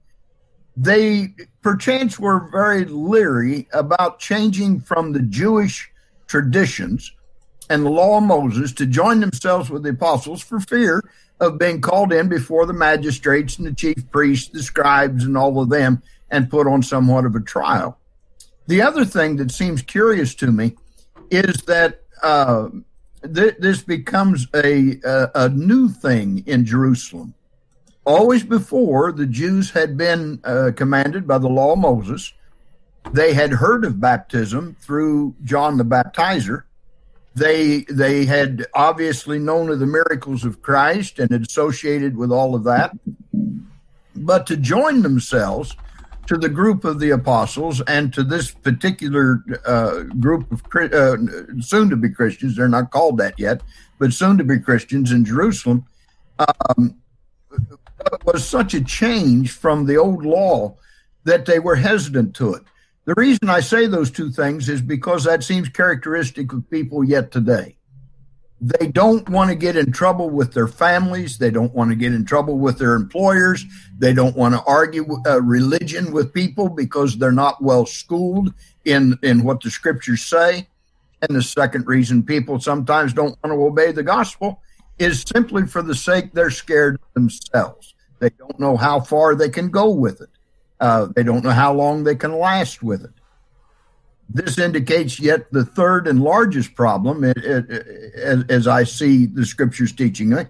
They 0.76 1.34
perchance 1.62 2.18
were 2.18 2.48
very 2.50 2.86
leery 2.86 3.68
about 3.72 4.18
changing 4.18 4.80
from 4.80 5.12
the 5.12 5.22
Jewish 5.22 5.92
traditions 6.26 7.12
and 7.70 7.84
the 7.84 7.90
law 7.90 8.18
of 8.18 8.24
Moses 8.24 8.72
to 8.74 8.86
join 8.86 9.20
themselves 9.20 9.70
with 9.70 9.82
the 9.82 9.90
apostles 9.90 10.42
for 10.42 10.60
fear 10.60 11.02
of 11.40 11.58
being 11.58 11.80
called 11.80 12.12
in 12.12 12.28
before 12.28 12.66
the 12.66 12.72
magistrates 12.72 13.58
and 13.58 13.66
the 13.66 13.74
chief 13.74 14.10
priests, 14.10 14.48
the 14.48 14.62
scribes, 14.62 15.24
and 15.24 15.36
all 15.36 15.60
of 15.60 15.68
them, 15.68 16.02
and 16.30 16.50
put 16.50 16.66
on 16.66 16.82
somewhat 16.82 17.24
of 17.24 17.34
a 17.34 17.40
trial. 17.40 17.98
The 18.66 18.82
other 18.82 19.04
thing 19.04 19.36
that 19.36 19.50
seems 19.50 19.82
curious 19.82 20.34
to 20.36 20.50
me 20.50 20.76
is 21.30 21.56
that 21.66 22.02
uh, 22.22 22.68
th- 23.22 23.56
this 23.58 23.82
becomes 23.82 24.46
a, 24.54 24.98
a, 25.04 25.30
a 25.34 25.48
new 25.48 25.88
thing 25.88 26.44
in 26.46 26.64
Jerusalem. 26.64 27.34
Always 28.06 28.42
before, 28.42 29.12
the 29.12 29.26
Jews 29.26 29.70
had 29.70 29.96
been 29.96 30.40
uh, 30.44 30.72
commanded 30.76 31.26
by 31.26 31.38
the 31.38 31.48
law 31.48 31.72
of 31.72 31.78
Moses. 31.78 32.32
They 33.12 33.34
had 33.34 33.52
heard 33.52 33.84
of 33.84 34.00
baptism 34.00 34.76
through 34.80 35.34
John 35.42 35.78
the 35.78 35.84
Baptizer. 35.84 36.64
They 37.34 37.80
they 37.82 38.24
had 38.26 38.66
obviously 38.74 39.38
known 39.38 39.70
of 39.70 39.80
the 39.80 39.86
miracles 39.86 40.44
of 40.44 40.62
Christ 40.62 41.18
and 41.18 41.30
had 41.30 41.42
associated 41.42 42.16
with 42.16 42.30
all 42.30 42.54
of 42.54 42.64
that. 42.64 42.96
But 44.14 44.46
to 44.46 44.56
join 44.56 45.02
themselves 45.02 45.76
to 46.26 46.36
the 46.36 46.48
group 46.48 46.84
of 46.84 47.00
the 47.00 47.10
apostles 47.10 47.80
and 47.82 48.12
to 48.12 48.22
this 48.22 48.50
particular 48.50 49.44
uh, 49.66 50.02
group 50.20 50.50
of 50.50 50.62
uh, 50.74 51.16
soon 51.60 51.90
to 51.90 51.96
be 51.96 52.08
Christians. 52.08 52.56
They're 52.56 52.68
not 52.68 52.90
called 52.90 53.18
that 53.18 53.38
yet, 53.38 53.62
but 53.98 54.12
soon 54.12 54.38
to 54.38 54.44
be 54.44 54.58
Christians 54.58 55.12
in 55.12 55.24
Jerusalem 55.24 55.84
um, 56.38 56.96
was 58.24 58.46
such 58.46 58.74
a 58.74 58.82
change 58.82 59.52
from 59.52 59.86
the 59.86 59.96
old 59.96 60.24
law 60.24 60.76
that 61.24 61.46
they 61.46 61.58
were 61.58 61.76
hesitant 61.76 62.34
to 62.36 62.54
it. 62.54 62.62
The 63.04 63.14
reason 63.16 63.50
I 63.50 63.60
say 63.60 63.86
those 63.86 64.10
two 64.10 64.30
things 64.30 64.68
is 64.68 64.80
because 64.80 65.24
that 65.24 65.44
seems 65.44 65.68
characteristic 65.68 66.52
of 66.52 66.68
people 66.70 67.04
yet 67.04 67.30
today 67.30 67.76
they 68.64 68.86
don't 68.86 69.28
want 69.28 69.50
to 69.50 69.54
get 69.54 69.76
in 69.76 69.92
trouble 69.92 70.30
with 70.30 70.54
their 70.54 70.68
families. 70.68 71.36
They 71.36 71.50
don't 71.50 71.74
want 71.74 71.90
to 71.90 71.96
get 71.96 72.14
in 72.14 72.24
trouble 72.24 72.58
with 72.58 72.78
their 72.78 72.94
employers. 72.94 73.66
They 73.98 74.14
don't 74.14 74.36
want 74.36 74.54
to 74.54 74.62
argue 74.64 75.06
uh, 75.26 75.42
religion 75.42 76.12
with 76.12 76.32
people 76.32 76.70
because 76.70 77.18
they're 77.18 77.30
not 77.32 77.62
well 77.62 77.84
schooled 77.84 78.54
in, 78.86 79.18
in 79.22 79.42
what 79.42 79.60
the 79.60 79.70
scriptures 79.70 80.22
say. 80.22 80.66
And 81.20 81.36
the 81.36 81.42
second 81.42 81.86
reason 81.86 82.22
people 82.22 82.58
sometimes 82.58 83.12
don't 83.12 83.36
want 83.42 83.54
to 83.54 83.64
obey 83.64 83.92
the 83.92 84.02
gospel 84.02 84.62
is 84.98 85.22
simply 85.22 85.66
for 85.66 85.82
the 85.82 85.94
sake 85.94 86.32
they're 86.32 86.50
scared 86.50 86.98
themselves. 87.12 87.94
They 88.18 88.30
don't 88.30 88.58
know 88.58 88.78
how 88.78 89.00
far 89.00 89.34
they 89.34 89.50
can 89.50 89.68
go 89.68 89.90
with 89.90 90.22
it. 90.22 90.30
Uh, 90.80 91.08
they 91.14 91.22
don't 91.22 91.44
know 91.44 91.50
how 91.50 91.72
long 91.72 92.04
they 92.04 92.14
can 92.14 92.38
last 92.38 92.82
with 92.82 93.04
it. 93.04 93.10
This 94.28 94.58
indicates 94.58 95.20
yet 95.20 95.52
the 95.52 95.64
third 95.64 96.08
and 96.08 96.22
largest 96.22 96.74
problem, 96.74 97.24
it, 97.24 97.36
it, 97.36 97.70
it, 97.70 98.50
as 98.50 98.66
I 98.66 98.84
see 98.84 99.26
the 99.26 99.44
scriptures 99.44 99.92
teaching 99.92 100.30
me. 100.30 100.44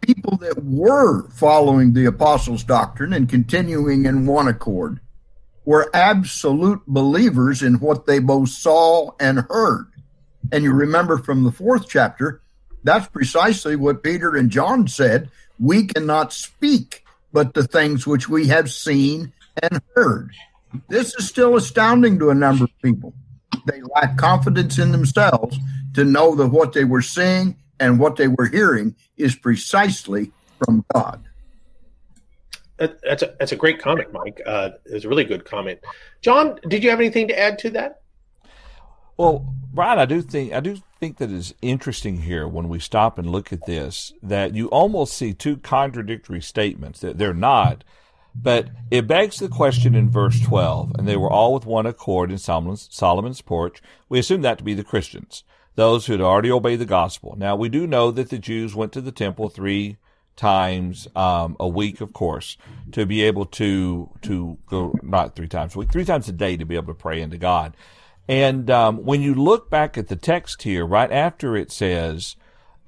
People 0.00 0.36
that 0.38 0.64
were 0.64 1.28
following 1.30 1.92
the 1.92 2.06
apostles' 2.06 2.64
doctrine 2.64 3.12
and 3.12 3.28
continuing 3.28 4.06
in 4.06 4.26
one 4.26 4.48
accord 4.48 5.00
were 5.64 5.90
absolute 5.94 6.82
believers 6.86 7.62
in 7.62 7.74
what 7.80 8.06
they 8.06 8.18
both 8.18 8.48
saw 8.48 9.12
and 9.20 9.40
heard. 9.48 9.86
And 10.50 10.64
you 10.64 10.72
remember 10.72 11.18
from 11.18 11.44
the 11.44 11.52
fourth 11.52 11.88
chapter, 11.88 12.40
that's 12.82 13.08
precisely 13.08 13.76
what 13.76 14.02
Peter 14.02 14.34
and 14.34 14.50
John 14.50 14.88
said. 14.88 15.30
We 15.58 15.86
cannot 15.86 16.32
speak 16.32 17.04
but 17.32 17.54
the 17.54 17.66
things 17.66 18.06
which 18.06 18.28
we 18.28 18.46
have 18.48 18.70
seen 18.70 19.32
and 19.62 19.80
heard. 19.94 20.30
This 20.88 21.14
is 21.14 21.28
still 21.28 21.56
astounding 21.56 22.18
to 22.18 22.30
a 22.30 22.34
number 22.34 22.64
of 22.64 22.70
people. 22.82 23.12
They 23.66 23.80
lack 23.94 24.16
confidence 24.16 24.78
in 24.78 24.92
themselves 24.92 25.58
to 25.94 26.04
know 26.04 26.34
that 26.36 26.48
what 26.48 26.72
they 26.72 26.84
were 26.84 27.02
seeing 27.02 27.56
and 27.78 27.98
what 27.98 28.16
they 28.16 28.28
were 28.28 28.46
hearing 28.46 28.94
is 29.16 29.34
precisely 29.34 30.32
from 30.64 30.84
God. 30.94 31.24
That's 32.78 33.22
a, 33.22 33.34
that's 33.38 33.52
a 33.52 33.56
great 33.56 33.78
comment, 33.78 34.10
Mike. 34.12 34.40
Uh, 34.46 34.70
it's 34.86 35.04
a 35.04 35.08
really 35.08 35.24
good 35.24 35.44
comment. 35.44 35.80
John, 36.22 36.58
did 36.66 36.82
you 36.82 36.88
have 36.88 36.98
anything 36.98 37.28
to 37.28 37.38
add 37.38 37.58
to 37.58 37.70
that? 37.70 38.00
Well, 39.18 39.52
Brian, 39.74 39.98
I 39.98 40.06
do 40.06 40.22
think 40.22 40.54
I 40.54 40.60
do 40.60 40.78
think 41.00 41.16
that 41.16 41.30
is 41.30 41.54
interesting 41.62 42.18
here 42.22 42.46
when 42.46 42.68
we 42.68 42.78
stop 42.78 43.18
and 43.18 43.30
look 43.30 43.52
at 43.52 43.66
this 43.66 44.12
that 44.22 44.54
you 44.54 44.68
almost 44.68 45.14
see 45.14 45.32
two 45.32 45.56
contradictory 45.56 46.42
statements 46.42 47.00
that 47.00 47.16
they're 47.16 47.34
not 47.34 47.82
but 48.34 48.68
it 48.90 49.06
begs 49.06 49.38
the 49.38 49.48
question 49.48 49.94
in 49.94 50.10
verse 50.10 50.40
12, 50.40 50.92
and 50.96 51.08
they 51.08 51.16
were 51.16 51.30
all 51.30 51.52
with 51.52 51.66
one 51.66 51.86
accord 51.86 52.30
in 52.30 52.38
Solomon's, 52.38 52.88
Solomon's 52.90 53.40
porch. 53.40 53.82
We 54.08 54.18
assume 54.18 54.42
that 54.42 54.58
to 54.58 54.64
be 54.64 54.74
the 54.74 54.84
Christians, 54.84 55.42
those 55.74 56.06
who 56.06 56.12
had 56.12 56.20
already 56.20 56.50
obeyed 56.50 56.78
the 56.78 56.86
gospel. 56.86 57.34
Now, 57.36 57.56
we 57.56 57.68
do 57.68 57.86
know 57.86 58.10
that 58.10 58.30
the 58.30 58.38
Jews 58.38 58.74
went 58.74 58.92
to 58.92 59.00
the 59.00 59.12
temple 59.12 59.48
three 59.48 59.96
times 60.36 61.08
um, 61.16 61.56
a 61.58 61.68
week, 61.68 62.00
of 62.00 62.12
course, 62.12 62.56
to 62.92 63.04
be 63.04 63.22
able 63.22 63.46
to 63.46 64.08
to 64.22 64.58
go 64.66 64.94
not 65.02 65.34
three 65.34 65.48
times 65.48 65.74
a 65.74 65.78
week, 65.78 65.92
three 65.92 66.04
times 66.04 66.28
a 66.28 66.32
day 66.32 66.56
to 66.56 66.64
be 66.64 66.76
able 66.76 66.94
to 66.94 66.94
pray 66.94 67.20
into 67.20 67.36
God. 67.36 67.76
And 68.30 68.70
um, 68.70 68.98
when 68.98 69.22
you 69.22 69.34
look 69.34 69.70
back 69.70 69.98
at 69.98 70.06
the 70.06 70.14
text 70.14 70.62
here, 70.62 70.86
right 70.86 71.10
after 71.10 71.56
it 71.56 71.72
says, 71.72 72.36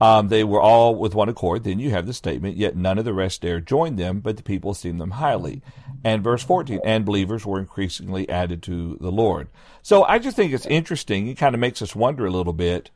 um, 0.01 0.29
they 0.29 0.45
were 0.45 0.61
all 0.61 0.95
with 0.95 1.17
one 1.17 1.29
accord. 1.29 1.65
Then 1.65 1.81
you 1.81 1.91
have 1.91 2.07
the 2.07 2.13
statement, 2.13 2.57
yet 2.57 2.77
none 2.77 2.97
of 2.97 3.05
the 3.05 3.13
rest 3.13 3.43
there 3.43 3.59
joined 3.59 3.99
them, 3.99 4.21
but 4.21 4.37
the 4.37 4.45
people 4.45 4.71
esteemed 4.71 5.01
them 5.01 5.11
highly. 5.11 5.61
And 6.05 6.23
verse 6.23 6.45
14, 6.45 6.79
and 6.85 7.05
believers 7.05 7.45
were 7.45 7.59
increasingly 7.59 8.29
added 8.29 8.63
to 8.63 8.97
the 9.01 9.11
Lord. 9.11 9.49
So 9.83 10.05
I 10.05 10.21
just 10.21 10.37
think 10.37 10.53
it's 10.53 10.65
interesting. 10.67 11.27
It 11.27 11.39
kind 11.39 11.57
of 11.57 11.61
makes 11.61 11.83
us 11.83 11.97
wonder 11.97 12.25
a 12.25 12.31
little 12.31 12.53
bit 12.53 12.93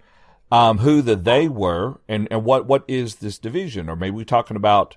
um, 0.53 0.79
who 0.79 1.03
the 1.03 1.17
they 1.17 1.49
were 1.49 1.99
and, 2.09 2.29
and 2.31 2.45
what, 2.45 2.67
what 2.67 2.85
is 2.87 3.17
this 3.17 3.39
division? 3.39 3.89
Or 3.89 3.97
maybe 3.97 4.15
we're 4.15 4.25
talking 4.25 4.57
about 4.57 4.97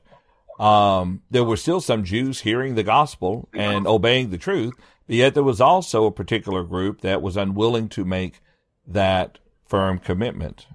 um, 0.60 1.24
there 1.32 1.44
were 1.44 1.58
still 1.58 1.82
some 1.82 2.04
Jews 2.04 2.42
hearing 2.42 2.76
the 2.76 2.84
gospel 2.84 3.50
and 3.54 3.88
obeying 3.88 4.30
the 4.30 4.38
truth, 4.38 4.74
but 5.10 5.15
yet 5.15 5.34
there 5.34 5.43
was 5.43 5.60
also 5.60 6.06
a 6.06 6.12
particular 6.12 6.63
group 6.63 7.02
that 7.02 7.24
was 7.24 7.36
unwilling 7.36 7.89
to 7.89 8.06
make 8.06 8.41
that 8.86 9.39
firm 9.65 9.98
commitment. 9.98 10.67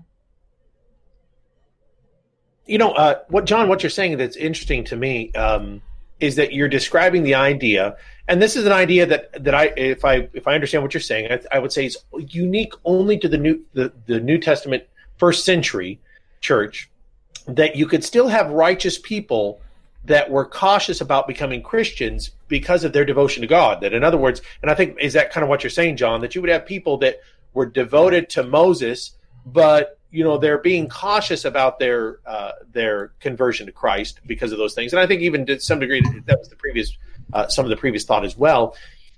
You 2.66 2.78
know 2.78 2.90
uh, 2.92 3.20
what 3.28 3.44
john 3.44 3.68
what 3.68 3.84
you're 3.84 3.90
saying 3.90 4.16
that's 4.16 4.36
interesting 4.36 4.82
to 4.84 4.96
me 4.96 5.32
um, 5.34 5.82
is 6.18 6.34
that 6.34 6.52
you're 6.52 6.68
describing 6.68 7.22
the 7.22 7.36
idea 7.36 7.96
and 8.26 8.42
this 8.42 8.56
is 8.56 8.66
an 8.66 8.72
idea 8.72 9.06
that 9.06 9.44
that 9.44 9.54
i 9.54 9.66
if 9.76 10.04
i 10.04 10.28
if 10.32 10.48
i 10.48 10.54
understand 10.54 10.82
what 10.82 10.94
you're 10.94 11.00
saying 11.02 11.30
i, 11.30 11.38
I 11.52 11.58
would 11.58 11.72
say 11.72 11.84
is 11.84 11.98
unique 12.30 12.72
only 12.86 13.18
to 13.18 13.28
the 13.28 13.36
new 13.36 13.62
the, 13.74 13.92
the 14.06 14.18
new 14.18 14.38
testament 14.38 14.84
first 15.18 15.44
century 15.44 16.00
church 16.40 16.90
that 17.46 17.76
you 17.76 17.86
could 17.86 18.02
still 18.02 18.28
have 18.28 18.50
righteous 18.50 18.98
people 18.98 19.60
that 20.04 20.30
were 20.30 20.44
cautious 20.44 21.00
about 21.00 21.26
becoming 21.26 21.62
christians 21.62 22.30
because 22.48 22.84
of 22.84 22.92
their 22.92 23.04
devotion 23.04 23.40
to 23.40 23.46
god 23.46 23.80
that 23.80 23.92
in 23.92 24.04
other 24.04 24.18
words 24.18 24.42
and 24.62 24.70
i 24.70 24.74
think 24.74 24.96
is 25.00 25.12
that 25.12 25.32
kind 25.32 25.42
of 25.42 25.48
what 25.48 25.62
you're 25.62 25.70
saying 25.70 25.96
john 25.96 26.20
that 26.20 26.34
you 26.34 26.40
would 26.40 26.50
have 26.50 26.66
people 26.66 26.98
that 26.98 27.20
were 27.52 27.66
devoted 27.66 28.28
to 28.28 28.42
moses 28.42 29.12
but 29.46 29.98
you 30.14 30.22
know 30.22 30.38
they're 30.38 30.58
being 30.58 30.88
cautious 30.88 31.44
about 31.44 31.80
their 31.80 32.20
uh, 32.24 32.52
their 32.72 33.08
conversion 33.18 33.66
to 33.66 33.72
Christ 33.72 34.20
because 34.26 34.52
of 34.52 34.58
those 34.58 34.72
things, 34.72 34.92
and 34.92 35.00
I 35.00 35.08
think 35.08 35.22
even 35.22 35.44
to 35.46 35.58
some 35.58 35.80
degree 35.80 36.00
that 36.26 36.38
was 36.38 36.48
the 36.48 36.56
previous 36.56 36.96
uh, 37.32 37.48
some 37.48 37.64
of 37.64 37.68
the 37.68 37.76
previous 37.76 38.04
thought 38.04 38.24
as 38.24 38.38
well. 38.38 38.76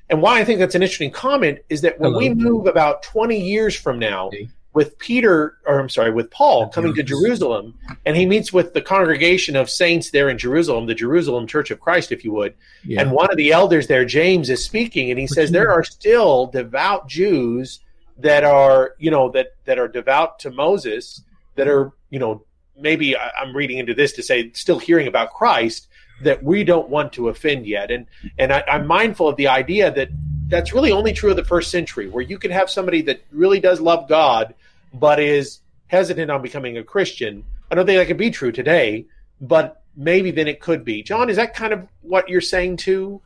And 0.08 0.22
why 0.22 0.40
I 0.40 0.44
think 0.44 0.58
that's 0.58 0.74
an 0.74 0.82
interesting 0.82 1.10
comment 1.10 1.58
is 1.68 1.82
that 1.82 2.00
when 2.00 2.12
Hello. 2.12 2.18
we 2.18 2.32
move 2.32 2.66
about 2.66 3.02
twenty 3.02 3.38
years 3.38 3.76
from 3.76 3.98
now, 3.98 4.30
with 4.76 4.98
Peter, 4.98 5.56
or 5.66 5.80
I'm 5.80 5.88
sorry, 5.88 6.10
with 6.10 6.30
Paul 6.30 6.68
coming 6.68 6.94
to 6.96 7.02
Jerusalem, 7.02 7.78
and 8.04 8.14
he 8.14 8.26
meets 8.26 8.52
with 8.52 8.74
the 8.74 8.82
congregation 8.82 9.56
of 9.56 9.70
saints 9.70 10.10
there 10.10 10.28
in 10.28 10.36
Jerusalem, 10.36 10.84
the 10.84 10.94
Jerusalem 10.94 11.46
Church 11.46 11.70
of 11.70 11.80
Christ, 11.80 12.12
if 12.12 12.26
you 12.26 12.32
would. 12.32 12.52
Yeah. 12.84 13.00
And 13.00 13.10
one 13.10 13.30
of 13.30 13.38
the 13.38 13.52
elders 13.52 13.86
there, 13.86 14.04
James, 14.04 14.50
is 14.50 14.62
speaking, 14.62 15.10
and 15.10 15.18
he 15.18 15.24
what 15.24 15.30
says 15.30 15.50
there 15.50 15.72
are 15.72 15.82
still 15.82 16.48
devout 16.48 17.08
Jews 17.08 17.80
that 18.18 18.44
are 18.44 18.94
you 18.98 19.10
know 19.10 19.30
that 19.30 19.54
that 19.64 19.78
are 19.78 19.88
devout 19.88 20.40
to 20.40 20.50
Moses 20.50 21.22
that 21.54 21.68
are 21.68 21.92
you 22.10 22.18
know 22.18 22.44
maybe 22.78 23.16
I'm 23.16 23.56
reading 23.56 23.78
into 23.78 23.94
this 23.94 24.12
to 24.12 24.22
say 24.22 24.52
still 24.52 24.78
hearing 24.78 25.06
about 25.06 25.32
Christ 25.32 25.88
that 26.22 26.42
we 26.42 26.64
don't 26.64 26.90
want 26.90 27.14
to 27.14 27.30
offend 27.30 27.66
yet 27.66 27.90
and 27.90 28.06
and 28.38 28.52
I, 28.52 28.62
I'm 28.68 28.86
mindful 28.86 29.28
of 29.28 29.36
the 29.36 29.48
idea 29.48 29.90
that 29.90 30.10
that's 30.48 30.72
really 30.72 30.92
only 30.92 31.12
true 31.12 31.30
of 31.30 31.36
the 31.36 31.44
first 31.44 31.70
century 31.70 32.08
where 32.08 32.22
you 32.22 32.38
can 32.38 32.50
have 32.50 32.70
somebody 32.70 33.02
that 33.02 33.20
really 33.32 33.60
does 33.60 33.80
love 33.80 34.08
God 34.08 34.54
but 34.98 35.20
is 35.20 35.60
hesitant 35.86 36.30
on 36.30 36.42
becoming 36.42 36.78
a 36.78 36.84
Christian. 36.84 37.44
I 37.70 37.74
don't 37.74 37.86
think 37.86 37.98
that 37.98 38.06
could 38.06 38.16
be 38.16 38.30
true 38.30 38.52
today, 38.52 39.06
but 39.40 39.82
maybe 39.96 40.30
then 40.30 40.48
it 40.48 40.60
could 40.60 40.84
be. 40.84 41.02
John, 41.02 41.30
is 41.30 41.36
that 41.36 41.54
kind 41.54 41.72
of 41.72 41.86
what 42.02 42.28
you're 42.28 42.40
saying 42.40 42.78
too? 42.78 43.20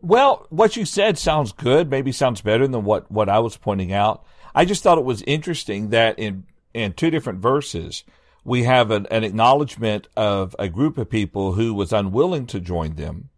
Well, 0.00 0.46
what 0.50 0.76
you 0.76 0.84
said 0.84 1.18
sounds 1.18 1.52
good. 1.52 1.90
Maybe 1.90 2.12
sounds 2.12 2.40
better 2.40 2.68
than 2.68 2.84
what, 2.84 3.10
what 3.10 3.28
I 3.28 3.38
was 3.38 3.56
pointing 3.56 3.92
out. 3.92 4.24
I 4.54 4.64
just 4.64 4.82
thought 4.82 4.98
it 4.98 5.04
was 5.04 5.22
interesting 5.22 5.90
that 5.90 6.18
in 6.18 6.46
in 6.76 6.92
two 6.92 7.10
different 7.10 7.40
verses 7.40 8.04
we 8.44 8.64
have 8.64 8.90
an, 8.90 9.06
an 9.10 9.24
acknowledgement 9.24 10.06
of 10.14 10.54
a 10.58 10.68
group 10.68 10.98
of 10.98 11.10
people 11.10 11.54
who 11.54 11.74
was 11.74 11.92
unwilling 11.92 12.46
to 12.46 12.60
join 12.60 12.94
them. 12.94 13.30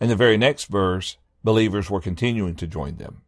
In 0.00 0.08
the 0.08 0.14
very 0.14 0.36
next 0.36 0.66
verse, 0.66 1.16
believers 1.42 1.90
were 1.90 2.00
continuing 2.00 2.54
to 2.56 2.66
join 2.66 2.96
them. 2.96 3.22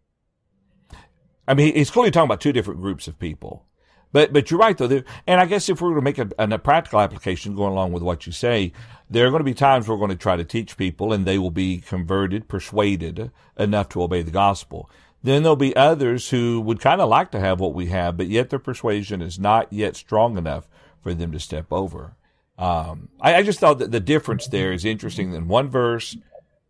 I 1.48 1.54
mean, 1.54 1.74
he's 1.74 1.90
clearly 1.90 2.10
talking 2.10 2.26
about 2.26 2.40
two 2.40 2.52
different 2.52 2.80
groups 2.80 3.08
of 3.08 3.18
people. 3.18 3.64
But 4.12 4.32
but 4.32 4.50
you're 4.50 4.60
right 4.60 4.76
though, 4.78 5.02
and 5.26 5.40
I 5.40 5.46
guess 5.46 5.68
if 5.68 5.80
we 5.80 5.88
were 5.88 5.96
to 5.96 6.00
make 6.00 6.18
a, 6.18 6.28
a, 6.38 6.58
practical 6.58 7.00
application 7.00 7.54
going 7.54 7.72
along 7.72 7.92
with 7.92 8.02
what 8.02 8.26
you 8.26 8.32
say, 8.32 8.72
there 9.10 9.26
are 9.26 9.30
going 9.30 9.40
to 9.40 9.44
be 9.44 9.54
times 9.54 9.88
we're 9.88 9.98
going 9.98 10.10
to 10.10 10.16
try 10.16 10.36
to 10.36 10.44
teach 10.44 10.76
people, 10.76 11.12
and 11.12 11.26
they 11.26 11.38
will 11.38 11.50
be 11.50 11.78
converted, 11.78 12.48
persuaded 12.48 13.30
enough 13.58 13.88
to 13.90 14.02
obey 14.02 14.22
the 14.22 14.30
gospel. 14.30 14.88
Then 15.22 15.42
there'll 15.42 15.56
be 15.56 15.74
others 15.74 16.30
who 16.30 16.60
would 16.60 16.80
kind 16.80 17.00
of 17.00 17.08
like 17.08 17.30
to 17.32 17.40
have 17.40 17.58
what 17.58 17.74
we 17.74 17.86
have, 17.86 18.16
but 18.16 18.28
yet 18.28 18.48
their 18.48 18.58
persuasion 18.58 19.20
is 19.20 19.38
not 19.38 19.72
yet 19.72 19.96
strong 19.96 20.38
enough 20.38 20.68
for 21.02 21.12
them 21.14 21.32
to 21.32 21.40
step 21.40 21.66
over. 21.72 22.14
Um, 22.58 23.08
I, 23.20 23.36
I 23.36 23.42
just 23.42 23.58
thought 23.58 23.80
that 23.80 23.90
the 23.90 24.00
difference 24.00 24.46
there 24.46 24.72
is 24.72 24.84
interesting. 24.84 25.34
In 25.34 25.48
one 25.48 25.68
verse, 25.68 26.16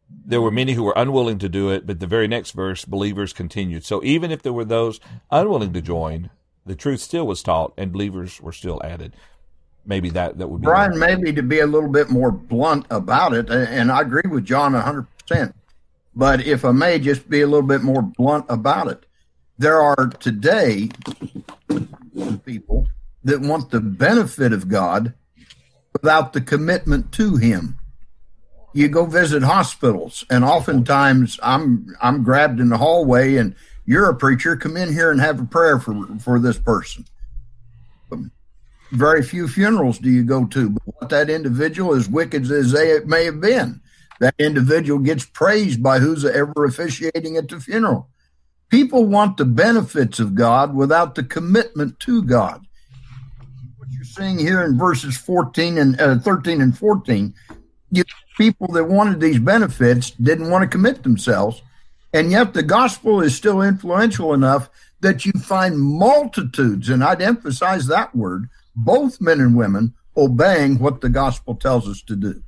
there 0.08 0.40
were 0.40 0.50
many 0.50 0.72
who 0.72 0.82
were 0.82 0.94
unwilling 0.96 1.38
to 1.38 1.48
do 1.48 1.70
it, 1.70 1.86
but 1.86 2.00
the 2.00 2.06
very 2.06 2.28
next 2.28 2.52
verse, 2.52 2.84
believers 2.84 3.32
continued. 3.32 3.84
So 3.84 4.02
even 4.04 4.30
if 4.30 4.42
there 4.42 4.52
were 4.52 4.64
those 4.64 5.00
unwilling 5.30 5.72
to 5.72 5.82
join, 5.82 6.30
the 6.64 6.74
truth 6.74 7.00
still 7.00 7.26
was 7.26 7.42
taught 7.42 7.72
and 7.76 7.92
believers 7.92 8.40
were 8.40 8.52
still 8.52 8.80
added. 8.84 9.14
Maybe 9.84 10.10
that, 10.10 10.38
that 10.38 10.48
would 10.48 10.62
be. 10.62 10.66
Brian, 10.66 10.98
maybe 10.98 11.32
to 11.32 11.42
be 11.42 11.60
a 11.60 11.66
little 11.66 11.88
bit 11.88 12.10
more 12.10 12.32
blunt 12.32 12.86
about 12.90 13.34
it, 13.34 13.50
and 13.50 13.92
I 13.92 14.00
agree 14.00 14.28
with 14.28 14.44
John 14.44 14.72
100%, 14.72 15.52
but 16.14 16.44
if 16.44 16.64
I 16.64 16.72
may 16.72 16.98
just 16.98 17.28
be 17.28 17.42
a 17.42 17.46
little 17.46 17.66
bit 17.66 17.82
more 17.82 18.02
blunt 18.02 18.46
about 18.48 18.88
it, 18.88 19.06
there 19.58 19.80
are 19.80 20.08
today 20.20 20.88
people 22.44 22.88
that 23.24 23.40
want 23.40 23.70
the 23.70 23.80
benefit 23.80 24.52
of 24.52 24.68
God 24.68 25.14
without 25.92 26.32
the 26.32 26.40
commitment 26.40 27.12
to 27.12 27.36
Him 27.36 27.78
you 28.76 28.88
go 28.88 29.06
visit 29.06 29.42
hospitals 29.42 30.24
and 30.28 30.44
oftentimes 30.44 31.40
i'm 31.42 31.96
i'm 32.02 32.22
grabbed 32.22 32.60
in 32.60 32.68
the 32.68 32.76
hallway 32.76 33.36
and 33.36 33.54
you're 33.86 34.10
a 34.10 34.14
preacher 34.14 34.54
come 34.54 34.76
in 34.76 34.92
here 34.92 35.10
and 35.10 35.20
have 35.20 35.40
a 35.40 35.44
prayer 35.44 35.78
for 35.78 36.06
for 36.18 36.38
this 36.38 36.58
person. 36.58 37.06
Very 38.92 39.22
few 39.22 39.48
funerals 39.48 39.98
do 39.98 40.10
you 40.10 40.22
go 40.22 40.44
to 40.46 40.70
but 40.70 40.82
what 40.86 41.08
that 41.08 41.30
individual 41.30 41.94
as 41.94 42.08
wicked 42.08 42.50
as 42.50 42.72
they 42.72 43.00
may 43.00 43.24
have 43.24 43.40
been 43.40 43.80
that 44.20 44.34
individual 44.38 44.98
gets 44.98 45.24
praised 45.24 45.82
by 45.82 45.98
who's 45.98 46.24
ever 46.24 46.64
officiating 46.64 47.36
at 47.36 47.48
the 47.48 47.60
funeral. 47.60 48.08
People 48.68 49.06
want 49.06 49.36
the 49.36 49.44
benefits 49.44 50.18
of 50.18 50.34
god 50.34 50.74
without 50.74 51.14
the 51.14 51.22
commitment 51.22 51.98
to 52.00 52.22
god. 52.22 52.66
What 53.78 53.88
you're 53.90 54.04
seeing 54.04 54.38
here 54.38 54.62
in 54.62 54.78
verses 54.78 55.16
14 55.16 55.78
and 55.78 56.00
uh, 56.00 56.18
13 56.18 56.60
and 56.60 56.76
14 56.76 57.34
you 57.90 58.02
people 58.36 58.68
that 58.68 58.84
wanted 58.84 59.20
these 59.20 59.38
benefits 59.38 60.10
didn't 60.10 60.50
want 60.50 60.62
to 60.62 60.68
commit 60.68 61.02
themselves. 61.02 61.62
And 62.12 62.30
yet 62.30 62.54
the 62.54 62.62
gospel 62.62 63.20
is 63.20 63.36
still 63.36 63.62
influential 63.62 64.32
enough 64.32 64.70
that 65.00 65.24
you 65.24 65.32
find 65.32 65.78
multitudes, 65.78 66.88
and 66.88 67.04
I'd 67.04 67.20
emphasize 67.20 67.86
that 67.86 68.14
word, 68.14 68.48
both 68.74 69.20
men 69.20 69.40
and 69.40 69.56
women 69.56 69.94
obeying 70.16 70.78
what 70.78 71.00
the 71.00 71.10
gospel 71.10 71.54
tells 71.54 71.88
us 71.88 72.00
to 72.02 72.16
do. 72.16 72.42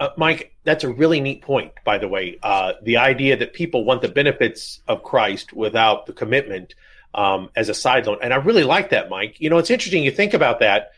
Uh, 0.00 0.08
Mike, 0.16 0.56
that's 0.64 0.82
a 0.82 0.92
really 0.92 1.20
neat 1.20 1.42
point, 1.42 1.72
by 1.84 1.98
the 1.98 2.08
way. 2.08 2.38
Uh, 2.42 2.72
the 2.82 2.96
idea 2.96 3.36
that 3.36 3.52
people 3.52 3.84
want 3.84 4.02
the 4.02 4.08
benefits 4.08 4.80
of 4.88 5.04
Christ 5.04 5.52
without 5.52 6.06
the 6.06 6.12
commitment 6.12 6.74
um, 7.14 7.50
as 7.54 7.68
a 7.68 7.74
side 7.74 8.06
loan. 8.06 8.18
And 8.20 8.32
I 8.32 8.36
really 8.36 8.64
like 8.64 8.90
that, 8.90 9.08
Mike. 9.08 9.40
You 9.40 9.48
know, 9.48 9.58
it's 9.58 9.70
interesting. 9.70 10.02
You 10.02 10.10
think 10.10 10.34
about 10.34 10.58
that 10.58 10.92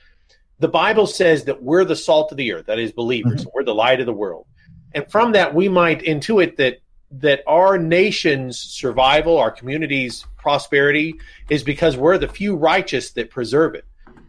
the 0.64 0.68
Bible 0.68 1.06
says 1.06 1.44
that 1.44 1.62
we're 1.62 1.84
the 1.84 1.94
salt 1.94 2.32
of 2.32 2.38
the 2.38 2.50
earth, 2.50 2.64
that 2.64 2.78
is 2.78 2.90
believers, 2.90 3.42
mm-hmm. 3.42 3.50
we're 3.52 3.64
the 3.64 3.74
light 3.74 4.00
of 4.00 4.06
the 4.06 4.14
world. 4.14 4.46
And 4.94 5.06
from 5.10 5.32
that 5.32 5.54
we 5.54 5.68
might 5.68 6.00
intuit 6.00 6.56
that 6.56 6.78
that 7.10 7.42
our 7.46 7.76
nation's 7.76 8.58
survival, 8.58 9.36
our 9.36 9.50
community's 9.50 10.26
prosperity 10.38 11.16
is 11.50 11.62
because 11.62 11.98
we're 11.98 12.16
the 12.16 12.28
few 12.28 12.56
righteous 12.56 13.10
that 13.10 13.28
preserve 13.28 13.74
it. 13.74 13.84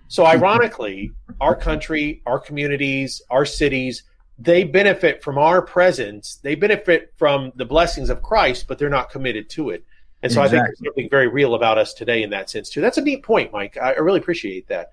So 0.10 0.26
mm-hmm. 0.26 0.44
ironically, 0.44 1.14
our 1.40 1.56
country, 1.56 2.22
our 2.26 2.38
communities, 2.38 3.22
our 3.30 3.46
cities, 3.46 4.04
they 4.38 4.66
benefit 4.66 5.24
from 5.24 5.38
our 5.38 5.62
presence. 5.62 6.36
They 6.44 6.56
benefit 6.56 7.14
from 7.16 7.54
the 7.56 7.64
blessings 7.64 8.10
of 8.10 8.22
Christ, 8.22 8.68
but 8.68 8.78
they're 8.78 8.90
not 8.90 9.10
committed 9.10 9.50
to 9.52 9.70
it. 9.70 9.86
And 10.22 10.30
so 10.30 10.44
exactly. 10.44 10.44
I 10.44 10.50
think 10.50 10.68
there's 10.68 10.90
something 10.90 11.10
very 11.10 11.30
real 11.30 11.56
about 11.56 11.78
us 11.78 11.94
today 11.94 12.24
in 12.24 12.32
that 12.32 12.50
sense 12.50 12.70
too. 12.70 12.82
That's 12.82 12.98
a 12.98 13.02
neat 13.02 13.24
point, 13.24 13.54
Mike. 13.54 13.78
I, 13.82 13.94
I 13.94 14.00
really 14.00 14.20
appreciate 14.20 14.68
that. 14.68 14.92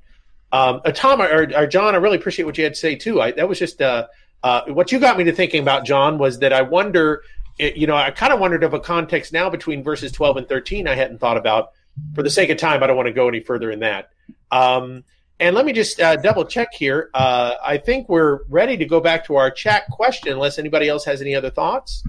Um, 0.53 0.83
uh, 0.85 0.93
Tom 0.93 1.23
or, 1.23 1.49
or, 1.57 1.67
John, 1.67 1.95
I 1.95 1.99
really 1.99 2.19
appreciate 2.19 2.45
what 2.45 2.59
you 2.59 2.65
had 2.65 2.75
to 2.75 2.79
say 2.79 2.95
too. 2.95 3.23
I, 3.23 3.33
that 3.33 3.49
was 3.49 3.59
just 3.59 3.81
uh, 3.81 4.07
uh, 4.43 4.63
what 4.67 4.93
you 4.93 5.01
got 5.01 5.17
me 5.17 5.25
to 5.25 5.33
thinking 5.33 5.63
about, 5.63 5.87
John, 5.87 6.19
was 6.19 6.41
that 6.41 6.53
I 6.53 6.61
wonder, 6.63 7.23
you 7.59 7.87
know, 7.87 7.97
I 7.97 8.11
kind 8.11 8.33
of 8.33 8.39
wondered 8.39 8.63
of 8.63 8.75
a 8.75 8.81
context 8.81 9.33
now 9.33 9.49
between 9.49 9.83
verses 9.83 10.13
12 10.13 10.37
and 10.37 10.49
13 10.49 10.87
I 10.87 10.95
hadn't 10.95 11.19
thought 11.19 11.39
about. 11.39 11.73
For 12.15 12.23
the 12.23 12.31
sake 12.31 12.51
of 12.51 12.57
time, 12.59 12.83
I 12.83 12.87
don't 12.87 12.97
want 12.97 13.09
to 13.09 13.13
go 13.13 13.29
any 13.29 13.41
further 13.41 13.71
in 13.71 13.81
that. 13.81 14.11
Um, 14.51 15.05
and 15.41 15.57
let 15.57 15.67
me 15.67 15.73
just 15.73 16.01
uh, 16.01 16.17
double 16.17 16.45
check 16.45 16.73
here. 16.73 17.11
Uh, 17.13 17.55
I 17.65 17.77
think 17.77 18.09
we're 18.09 18.45
ready 18.49 18.77
to 18.77 18.85
go 18.85 19.01
back 19.01 19.27
to 19.27 19.37
our 19.37 19.51
chat 19.51 19.85
question, 19.91 20.33
unless 20.33 20.59
anybody 20.59 20.89
else 20.89 21.05
has 21.05 21.21
any 21.21 21.35
other 21.35 21.51
thoughts. 21.51 22.05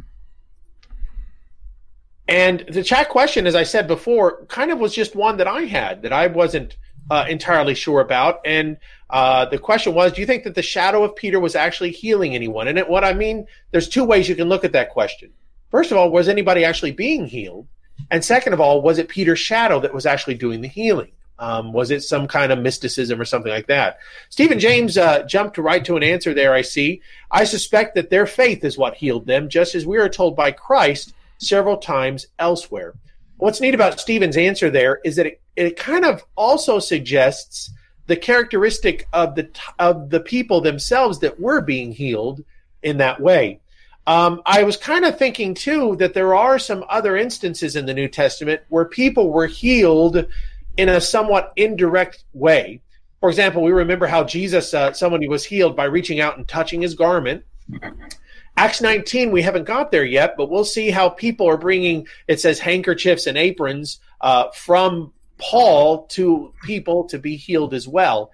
And 2.28 2.64
the 2.70 2.84
chat 2.84 3.10
question, 3.10 3.48
as 3.48 3.56
I 3.56 3.64
said 3.64 3.88
before, 3.88 4.46
kind 4.46 4.72
of 4.72 4.80
was 4.80 4.94
just 4.94 5.16
one 5.16 5.38
that 5.38 5.48
I 5.48 5.62
had 5.62 6.04
that 6.04 6.14
I 6.14 6.28
wasn't 6.28 6.78
uh, 7.10 7.26
entirely 7.30 7.76
sure 7.76 8.02
about. 8.02 8.42
And 8.46 8.78
uh, 9.10 9.46
the 9.46 9.58
question 9.58 9.94
was, 9.94 10.14
do 10.14 10.22
you 10.22 10.28
think 10.28 10.44
that 10.44 10.56
the 10.56 10.62
shadow 10.62 11.04
of 11.04 11.16
Peter 11.16 11.40
was 11.40 11.56
actually 11.56 11.92
healing 11.92 12.36
anyone? 12.36 12.68
And 12.68 12.78
it, 12.78 12.90
what 12.90 13.04
I 13.04 13.14
mean, 13.14 13.48
there's 13.72 13.90
two 13.90 14.04
ways 14.04 14.28
you 14.28 14.36
can 14.36 14.50
look 14.50 14.64
at 14.64 14.72
that 14.74 14.90
question. 14.92 15.32
First 15.70 15.92
of 15.92 15.98
all, 15.98 16.12
was 16.12 16.28
anybody 16.28 16.64
actually 16.64 16.92
being 16.92 17.26
healed? 17.26 17.68
And 18.12 18.24
second 18.24 18.54
of 18.54 18.62
all, 18.62 18.82
was 18.82 18.98
it 18.98 19.08
Peter's 19.10 19.40
shadow 19.40 19.80
that 19.80 19.94
was 19.94 20.06
actually 20.06 20.36
doing 20.36 20.62
the 20.62 20.68
healing? 20.68 21.12
Um, 21.40 21.74
was 21.74 21.92
it 21.92 22.04
some 22.04 22.28
kind 22.28 22.52
of 22.52 22.60
mysticism 22.60 23.20
or 23.20 23.26
something 23.26 23.52
like 23.52 23.68
that? 23.68 23.98
Stephen 24.30 24.60
James 24.60 24.98
uh, 24.98 25.24
jumped 25.24 25.58
right 25.58 25.84
to 25.84 25.98
an 25.98 26.04
answer 26.04 26.34
there, 26.34 26.54
I 26.54 26.62
see. 26.62 27.02
I 27.32 27.44
suspect 27.44 27.96
that 27.96 28.10
their 28.10 28.28
faith 28.28 28.64
is 28.64 28.78
what 28.78 28.96
healed 28.96 29.26
them, 29.26 29.50
just 29.50 29.74
as 29.76 29.86
we 29.86 29.98
are 29.98 30.10
told 30.10 30.36
by 30.36 30.52
Christ 30.52 31.14
several 31.40 31.78
times 31.78 32.28
elsewhere. 32.40 32.94
What's 33.38 33.60
neat 33.60 33.76
about 33.76 34.00
Stephen's 34.00 34.38
answer 34.38 34.70
there 34.70 35.02
is 35.04 35.16
that 35.16 35.26
it 35.26 35.42
it 35.56 35.78
kind 35.78 36.06
of 36.06 36.24
also 36.36 36.80
suggests 36.80 37.72
the 38.08 38.16
characteristic 38.16 39.08
of 39.14 39.36
the 39.36 39.50
of 39.80 40.10
the 40.10 40.20
people 40.20 40.62
themselves 40.62 41.20
that 41.20 41.40
were 41.40 41.62
being 41.62 41.92
healed 41.92 42.44
in 42.82 42.98
that 42.98 43.20
way. 43.20 43.60
Um, 44.06 44.42
I 44.46 44.64
was 44.64 44.76
kind 44.76 45.06
of 45.06 45.18
thinking 45.18 45.54
too 45.54 45.96
that 45.98 46.14
there 46.14 46.36
are 46.36 46.60
some 46.60 46.84
other 46.90 47.16
instances 47.16 47.76
in 47.76 47.86
the 47.86 47.94
New 47.94 48.10
Testament 48.10 48.62
where 48.68 48.86
people 48.86 49.32
were 49.32 49.48
healed 49.48 50.26
in 50.76 50.90
a 50.90 51.00
somewhat 51.00 51.54
indirect 51.56 52.26
way. 52.34 52.82
For 53.22 53.30
example, 53.30 53.64
we 53.64 53.72
remember 53.72 54.06
how 54.06 54.26
Jesus, 54.26 54.74
uh, 54.74 54.92
somebody 54.92 55.30
was 55.30 55.46
healed 55.46 55.78
by 55.78 55.86
reaching 55.86 56.20
out 56.20 56.38
and 56.38 56.46
touching 56.46 56.82
his 56.82 56.96
garment. 56.96 57.46
Acts 58.58 58.82
19, 58.82 59.32
we 59.32 59.42
haven't 59.42 59.64
got 59.64 59.92
there 59.92 60.04
yet, 60.04 60.36
but 60.36 60.50
we'll 60.50 60.66
see 60.66 60.92
how 60.92 61.08
people 61.08 61.48
are 61.48 61.58
bringing, 61.58 62.06
it 62.28 62.42
says 62.42 62.60
handkerchiefs 62.60 63.26
and 63.26 63.38
aprons 63.38 64.00
uh, 64.20 64.50
from 64.52 65.14
Paul 65.38 66.06
to 66.08 66.54
people 66.64 67.06
to 67.06 67.18
be 67.18 67.36
healed 67.36 67.74
as 67.74 67.88
well. 67.88 68.32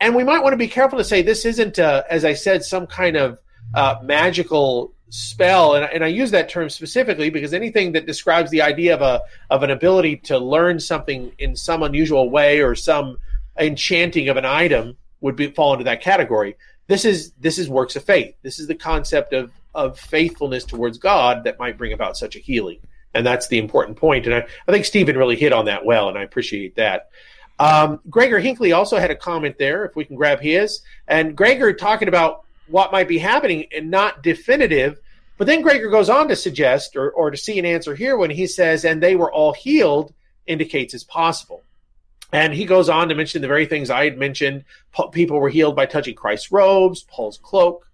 And 0.00 0.14
we 0.14 0.24
might 0.24 0.42
want 0.42 0.52
to 0.52 0.58
be 0.58 0.68
careful 0.68 0.98
to 0.98 1.04
say 1.04 1.22
this 1.22 1.44
isn't, 1.44 1.78
uh, 1.78 2.02
as 2.10 2.24
I 2.24 2.34
said, 2.34 2.64
some 2.64 2.86
kind 2.86 3.16
of 3.16 3.38
uh, 3.74 3.96
magical 4.02 4.92
spell. 5.08 5.74
And, 5.74 5.88
and 5.92 6.04
I 6.04 6.08
use 6.08 6.30
that 6.32 6.48
term 6.48 6.68
specifically 6.68 7.30
because 7.30 7.54
anything 7.54 7.92
that 7.92 8.06
describes 8.06 8.50
the 8.50 8.62
idea 8.62 8.94
of 8.94 9.02
a 9.02 9.22
of 9.50 9.62
an 9.62 9.70
ability 9.70 10.16
to 10.24 10.38
learn 10.38 10.80
something 10.80 11.32
in 11.38 11.56
some 11.56 11.82
unusual 11.82 12.30
way 12.30 12.60
or 12.60 12.74
some 12.74 13.18
enchanting 13.58 14.28
of 14.28 14.36
an 14.36 14.44
item 14.44 14.96
would 15.20 15.36
be 15.36 15.50
fall 15.50 15.72
into 15.72 15.84
that 15.84 16.02
category. 16.02 16.56
This 16.86 17.04
is 17.04 17.32
this 17.40 17.58
is 17.58 17.68
works 17.68 17.96
of 17.96 18.04
faith. 18.04 18.34
This 18.42 18.58
is 18.58 18.66
the 18.66 18.74
concept 18.74 19.32
of 19.32 19.52
of 19.74 19.98
faithfulness 19.98 20.64
towards 20.64 20.98
God 20.98 21.44
that 21.44 21.58
might 21.58 21.78
bring 21.78 21.92
about 21.92 22.16
such 22.16 22.36
a 22.36 22.40
healing 22.40 22.78
and 23.14 23.26
that's 23.26 23.48
the 23.48 23.58
important 23.58 23.96
point. 23.96 24.26
And 24.26 24.34
I, 24.34 24.46
I 24.68 24.72
think 24.72 24.84
Stephen 24.84 25.16
really 25.16 25.36
hit 25.36 25.52
on 25.52 25.66
that 25.66 25.84
well, 25.84 26.08
and 26.08 26.18
I 26.18 26.22
appreciate 26.22 26.76
that. 26.76 27.10
Um, 27.58 28.00
Gregor 28.10 28.40
Hinckley 28.40 28.72
also 28.72 28.96
had 28.98 29.10
a 29.10 29.16
comment 29.16 29.58
there, 29.58 29.84
if 29.84 29.94
we 29.94 30.04
can 30.04 30.16
grab 30.16 30.40
his. 30.40 30.82
And 31.06 31.36
Gregor 31.36 31.72
talking 31.72 32.08
about 32.08 32.44
what 32.66 32.92
might 32.92 33.08
be 33.08 33.18
happening 33.18 33.66
and 33.74 33.90
not 33.90 34.22
definitive. 34.22 34.98
But 35.36 35.46
then 35.46 35.62
Gregor 35.62 35.90
goes 35.90 36.08
on 36.08 36.28
to 36.28 36.36
suggest 36.36 36.96
or, 36.96 37.10
or 37.10 37.30
to 37.30 37.36
see 37.36 37.58
an 37.58 37.64
answer 37.64 37.94
here 37.94 38.16
when 38.16 38.30
he 38.30 38.46
says, 38.46 38.84
and 38.84 39.02
they 39.02 39.16
were 39.16 39.32
all 39.32 39.52
healed, 39.52 40.12
indicates 40.46 40.94
it's 40.94 41.04
possible. 41.04 41.62
And 42.32 42.52
he 42.52 42.64
goes 42.64 42.88
on 42.88 43.08
to 43.08 43.14
mention 43.14 43.42
the 43.42 43.48
very 43.48 43.66
things 43.66 43.90
I 43.90 44.04
had 44.04 44.18
mentioned. 44.18 44.64
People 45.12 45.38
were 45.38 45.48
healed 45.48 45.76
by 45.76 45.86
touching 45.86 46.14
Christ's 46.14 46.50
robes, 46.50 47.04
Paul's 47.04 47.38
cloak. 47.38 47.86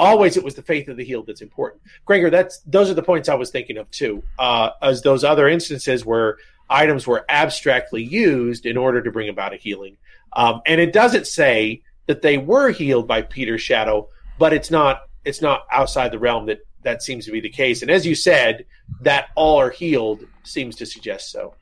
Always, 0.00 0.36
it 0.36 0.42
was 0.42 0.54
the 0.54 0.62
faith 0.62 0.88
of 0.88 0.96
the 0.96 1.04
healed 1.04 1.26
that's 1.26 1.42
important. 1.42 1.82
Gregor, 2.06 2.30
that's 2.30 2.60
those 2.60 2.90
are 2.90 2.94
the 2.94 3.02
points 3.02 3.28
I 3.28 3.34
was 3.34 3.50
thinking 3.50 3.76
of 3.76 3.90
too. 3.90 4.22
Uh, 4.38 4.70
as 4.80 5.02
those 5.02 5.24
other 5.24 5.46
instances 5.46 6.06
where 6.06 6.38
items 6.70 7.06
were 7.06 7.24
abstractly 7.28 8.02
used 8.02 8.64
in 8.64 8.76
order 8.76 9.02
to 9.02 9.10
bring 9.10 9.28
about 9.28 9.52
a 9.52 9.56
healing, 9.56 9.96
um, 10.32 10.62
and 10.64 10.80
it 10.80 10.92
doesn't 10.92 11.26
say 11.26 11.82
that 12.06 12.22
they 12.22 12.38
were 12.38 12.70
healed 12.70 13.06
by 13.06 13.20
Peter's 13.22 13.60
shadow, 13.60 14.08
but 14.38 14.52
it's 14.52 14.70
not 14.70 15.02
it's 15.24 15.42
not 15.42 15.66
outside 15.70 16.10
the 16.10 16.18
realm 16.18 16.46
that 16.46 16.60
that 16.82 17.02
seems 17.02 17.26
to 17.26 17.32
be 17.32 17.40
the 17.40 17.50
case. 17.50 17.82
And 17.82 17.90
as 17.90 18.06
you 18.06 18.14
said, 18.14 18.64
that 19.02 19.28
all 19.34 19.60
are 19.60 19.70
healed 19.70 20.26
seems 20.44 20.76
to 20.76 20.86
suggest 20.86 21.30
so. 21.30 21.54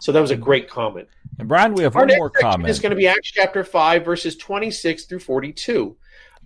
So 0.00 0.12
that 0.12 0.20
was 0.20 0.30
a 0.30 0.36
great 0.36 0.68
comment. 0.70 1.08
And 1.38 1.48
Brian, 1.48 1.74
we 1.74 1.82
have 1.82 1.96
Our 1.96 2.06
one 2.06 2.16
more 2.18 2.30
comment. 2.30 2.70
It's 2.70 2.78
going 2.78 2.90
to 2.90 2.96
be 2.96 3.08
Acts 3.08 3.32
chapter 3.32 3.64
five, 3.64 4.04
verses 4.04 4.36
twenty-six 4.36 5.06
through 5.06 5.20
forty-two. 5.20 5.96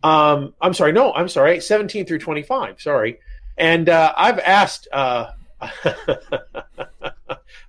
Um, 0.03 0.55
I'm 0.61 0.75
sorry, 0.75 0.93
no, 0.93 1.13
I'm 1.13 1.29
sorry, 1.29 1.61
seventeen 1.61 2.07
through 2.07 2.19
twenty-five. 2.19 2.81
Sorry, 2.81 3.19
and 3.57 3.89
uh, 3.89 4.13
I've 4.17 4.39
asked 4.39 4.89
uh, 4.93 5.33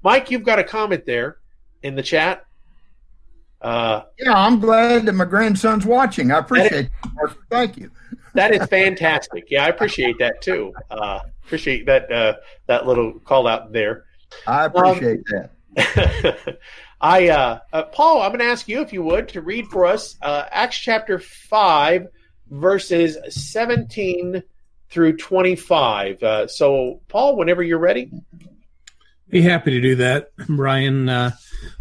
Mike. 0.04 0.32
You've 0.32 0.44
got 0.44 0.60
a 0.60 0.64
comment 0.64 1.06
there 1.06 1.38
in 1.82 1.96
the 1.96 2.04
chat. 2.04 2.46
Uh, 3.62 4.04
yeah, 4.18 4.34
I'm 4.34 4.60
glad 4.60 5.06
that 5.06 5.14
my 5.14 5.26
grandson's 5.26 5.86
watching. 5.86 6.32
I 6.32 6.40
appreciate 6.40 6.86
it. 6.86 6.92
Thank 7.50 7.78
you. 7.78 7.92
that 8.34 8.54
is 8.54 8.66
fantastic. 8.68 9.48
Yeah, 9.50 9.66
I 9.66 9.70
appreciate 9.70 10.18
that 10.20 10.42
too. 10.42 10.74
Uh, 10.90 11.20
appreciate 11.46 11.86
that 11.88 12.12
uh, 12.12 12.36
that 12.68 12.88
little 12.88 13.20
call 13.20 13.48
out 13.48 13.74
there. 13.74 14.06
I 14.48 14.66
appreciate 14.66 15.20
um, 15.34 15.50
that. 15.76 16.60
I 17.02 17.30
uh, 17.30 17.60
uh, 17.74 17.84
Paul, 17.84 18.22
I'm 18.22 18.30
going 18.30 18.40
to 18.40 18.46
ask 18.46 18.68
you 18.68 18.82
if 18.82 18.94
you 18.94 19.04
would 19.04 19.30
to 19.30 19.42
read 19.42 19.68
for 19.68 19.86
us 19.86 20.16
uh, 20.22 20.46
Acts 20.52 20.78
chapter 20.78 21.20
five, 21.20 22.08
verses 22.50 23.18
17 23.30 24.44
through 24.90 25.18
25. 25.18 26.24
Uh, 26.24 26.48
so, 26.48 27.02
Paul, 27.08 27.36
whenever 27.36 27.62
you're 27.64 27.80
ready. 27.80 28.12
Be 29.30 29.42
happy 29.42 29.72
to 29.72 29.82
do 29.82 29.96
that, 29.98 30.32
Brian. 30.48 31.08
Uh, 31.08 31.32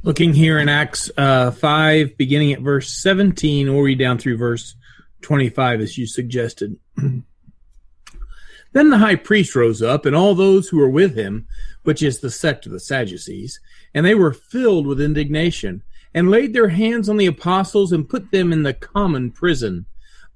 looking 0.03 0.35
here 0.35 0.59
in 0.59 0.69
Acts 0.69 1.11
uh, 1.17 1.51
5, 1.51 2.19
beginning 2.19 2.53
at 2.53 2.61
verse 2.61 2.93
17, 2.93 3.73
we'll 3.73 3.83
read 3.83 3.99
down 3.99 4.19
through 4.19 4.37
verse 4.37 4.75
25 5.23 5.81
as 5.81 5.97
you 5.97 6.07
suggested. 6.07 6.77
then 6.97 8.91
the 8.91 8.99
high 8.99 9.17
priest 9.17 9.57
rose 9.57 9.81
up, 9.81 10.05
and 10.05 10.15
all 10.15 10.35
those 10.35 10.69
who 10.69 10.77
were 10.77 10.91
with 10.91 11.17
him, 11.17 11.47
which 11.85 12.03
is 12.03 12.21
the 12.21 12.31
sect 12.31 12.67
of 12.67 12.73
the 12.73 12.81
Sadducees, 12.81 13.61
and 13.95 14.05
they 14.05 14.15
were 14.15 14.35
filled 14.35 14.87
with 14.87 15.01
indignation, 15.01 15.83
and 16.13 16.31
laid 16.31 16.53
their 16.53 16.69
hands 16.69 17.09
on 17.09 17.17
the 17.17 17.27
apostles 17.27 17.93
and 17.93 18.09
put 18.09 18.31
them 18.31 18.53
in 18.53 18.63
the 18.63 18.75
common 18.75 19.31
prison. 19.31 19.87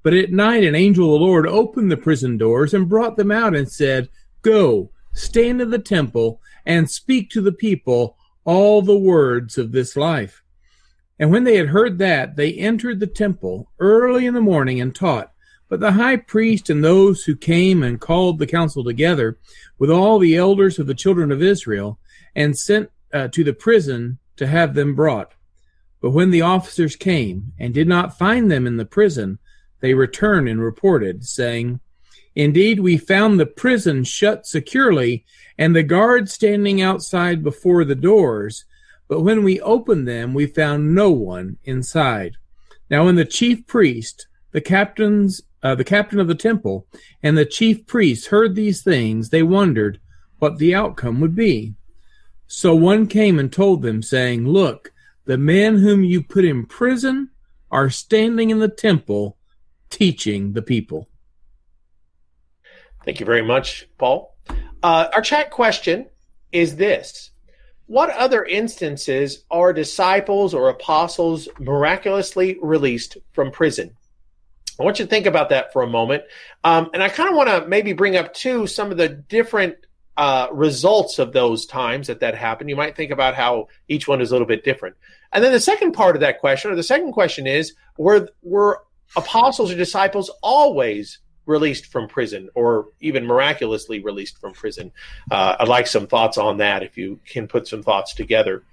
But 0.03 0.13
at 0.13 0.31
night 0.31 0.63
an 0.63 0.75
angel 0.75 1.15
of 1.15 1.19
the 1.19 1.25
Lord 1.25 1.47
opened 1.47 1.89
the 1.89 1.97
prison 1.97 2.37
doors 2.37 2.73
and 2.73 2.89
brought 2.89 3.15
them 3.15 3.31
out 3.31 3.55
and 3.55 3.71
said, 3.71 4.09
Go, 4.41 4.91
stand 5.13 5.61
in 5.61 5.69
the 5.69 5.79
temple, 5.79 6.41
and 6.65 6.89
speak 6.89 7.29
to 7.31 7.41
the 7.41 7.53
people 7.53 8.17
all 8.43 8.81
the 8.81 8.97
words 8.97 9.57
of 9.57 9.71
this 9.71 9.95
life. 9.95 10.43
And 11.17 11.31
when 11.31 11.45
they 11.45 11.55
had 11.55 11.69
heard 11.69 11.99
that, 11.99 12.35
they 12.35 12.53
entered 12.53 12.99
the 12.99 13.07
temple 13.07 13.71
early 13.79 14.25
in 14.25 14.33
the 14.33 14.41
morning 14.41 14.81
and 14.81 14.93
taught. 14.93 15.31
But 15.69 15.79
the 15.79 15.93
high 15.93 16.17
priest 16.17 16.69
and 16.69 16.83
those 16.83 17.23
who 17.23 17.35
came 17.35 17.81
and 17.81 18.01
called 18.01 18.39
the 18.39 18.47
council 18.47 18.83
together 18.83 19.39
with 19.79 19.89
all 19.89 20.19
the 20.19 20.35
elders 20.35 20.79
of 20.79 20.87
the 20.87 20.93
children 20.93 21.31
of 21.31 21.41
Israel 21.41 21.99
and 22.35 22.57
sent 22.57 22.89
uh, 23.13 23.29
to 23.29 23.43
the 23.43 23.53
prison 23.53 24.19
to 24.35 24.47
have 24.47 24.73
them 24.73 24.95
brought. 24.95 25.33
But 26.01 26.11
when 26.11 26.31
the 26.31 26.41
officers 26.41 26.95
came 26.95 27.53
and 27.57 27.73
did 27.73 27.87
not 27.87 28.17
find 28.17 28.51
them 28.51 28.67
in 28.67 28.77
the 28.77 28.85
prison, 28.85 29.39
they 29.83 29.93
returned 29.93 30.47
and 30.47 30.61
reported, 30.61 31.25
saying, 31.25 31.77
Indeed, 32.35 32.79
we 32.79 32.97
found 32.97 33.37
the 33.37 33.45
prison 33.45 34.05
shut 34.05 34.47
securely 34.47 35.25
and 35.57 35.75
the 35.75 35.83
guards 35.83 36.31
standing 36.31 36.81
outside 36.81 37.43
before 37.43 37.83
the 37.83 37.93
doors, 37.93 38.63
but 39.09 39.23
when 39.23 39.43
we 39.43 39.59
opened 39.59 40.07
them, 40.07 40.33
we 40.33 40.45
found 40.45 40.95
no 40.95 41.11
one 41.11 41.57
inside. 41.65 42.37
Now, 42.89 43.03
when 43.03 43.15
the 43.15 43.25
chief 43.25 43.67
priest, 43.67 44.27
the 44.51 44.61
captains, 44.61 45.41
uh, 45.61 45.75
the 45.75 45.83
captain 45.83 46.21
of 46.21 46.29
the 46.29 46.33
temple, 46.33 46.87
and 47.21 47.37
the 47.37 47.45
chief 47.45 47.85
priests 47.85 48.27
heard 48.27 48.55
these 48.55 48.83
things, 48.83 49.31
they 49.31 49.43
wondered 49.43 49.99
what 50.39 50.59
the 50.59 50.73
outcome 50.73 51.19
would 51.19 51.35
be. 51.35 51.73
So 52.47 52.73
one 52.73 53.05
came 53.05 53.37
and 53.37 53.51
told 53.51 53.81
them, 53.81 54.01
saying, 54.01 54.47
Look, 54.47 54.93
the 55.25 55.37
men 55.37 55.79
whom 55.79 56.05
you 56.05 56.23
put 56.23 56.45
in 56.45 56.67
prison 56.67 57.31
are 57.69 57.89
standing 57.89 58.49
in 58.49 58.59
the 58.59 58.69
temple 58.69 59.35
teaching 59.93 60.53
the 60.53 60.61
people. 60.61 61.07
Thank 63.05 63.19
you 63.19 63.25
very 63.25 63.43
much, 63.43 63.87
Paul. 63.99 64.35
Uh, 64.81 65.07
our 65.13 65.21
chat 65.21 65.51
question 65.51 66.07
is 66.51 66.75
this 66.75 67.31
What 67.85 68.09
other 68.09 68.43
instances 68.43 69.45
are 69.51 69.71
disciples 69.71 70.53
or 70.53 70.69
apostles 70.69 71.47
miraculously 71.59 72.57
released 72.61 73.17
from 73.33 73.51
prison? 73.51 73.95
I 74.79 74.83
want 74.83 74.97
you 74.97 75.05
to 75.05 75.09
think 75.09 75.27
about 75.27 75.49
that 75.49 75.71
for 75.71 75.83
a 75.83 75.87
moment. 75.87 76.23
Um, 76.63 76.89
and 76.95 77.03
I 77.03 77.09
kind 77.09 77.29
of 77.29 77.35
want 77.35 77.49
to 77.49 77.67
maybe 77.67 77.93
bring 77.93 78.17
up, 78.17 78.33
too, 78.33 78.65
some 78.65 78.89
of 78.89 78.97
the 78.97 79.07
different 79.09 79.75
uh, 80.17 80.47
results 80.51 81.19
of 81.19 81.33
those 81.33 81.67
times 81.67 82.07
that 82.07 82.21
that 82.21 82.33
happened. 82.33 82.71
You 82.71 82.75
might 82.75 82.95
think 82.95 83.11
about 83.11 83.35
how 83.35 83.67
each 83.87 84.07
one 84.07 84.21
is 84.21 84.31
a 84.31 84.33
little 84.33 84.47
bit 84.47 84.63
different. 84.63 84.95
And 85.31 85.43
then 85.43 85.51
the 85.51 85.59
second 85.59 85.91
part 85.91 86.15
of 86.15 86.21
that 86.21 86.39
question, 86.39 86.71
or 86.71 86.75
the 86.75 86.81
second 86.81 87.11
question 87.11 87.45
is, 87.45 87.75
were, 87.97 88.29
were 88.41 88.81
apostles 89.15 89.71
or 89.71 89.75
disciples 89.75 90.31
always 90.41 91.19
released 91.45 91.87
from 91.87 92.07
prison 92.07 92.49
or 92.55 92.87
even 93.01 93.25
miraculously 93.25 93.99
released 93.99 94.39
from 94.39 94.53
prison? 94.53 94.91
Uh, 95.29 95.57
I'd 95.59 95.67
like 95.67 95.87
some 95.87 96.07
thoughts 96.07 96.37
on 96.37 96.57
that 96.57 96.83
if 96.83 96.97
you 96.97 97.19
can 97.25 97.47
put 97.47 97.67
some 97.67 97.83
thoughts 97.83 98.13
together. 98.13 98.63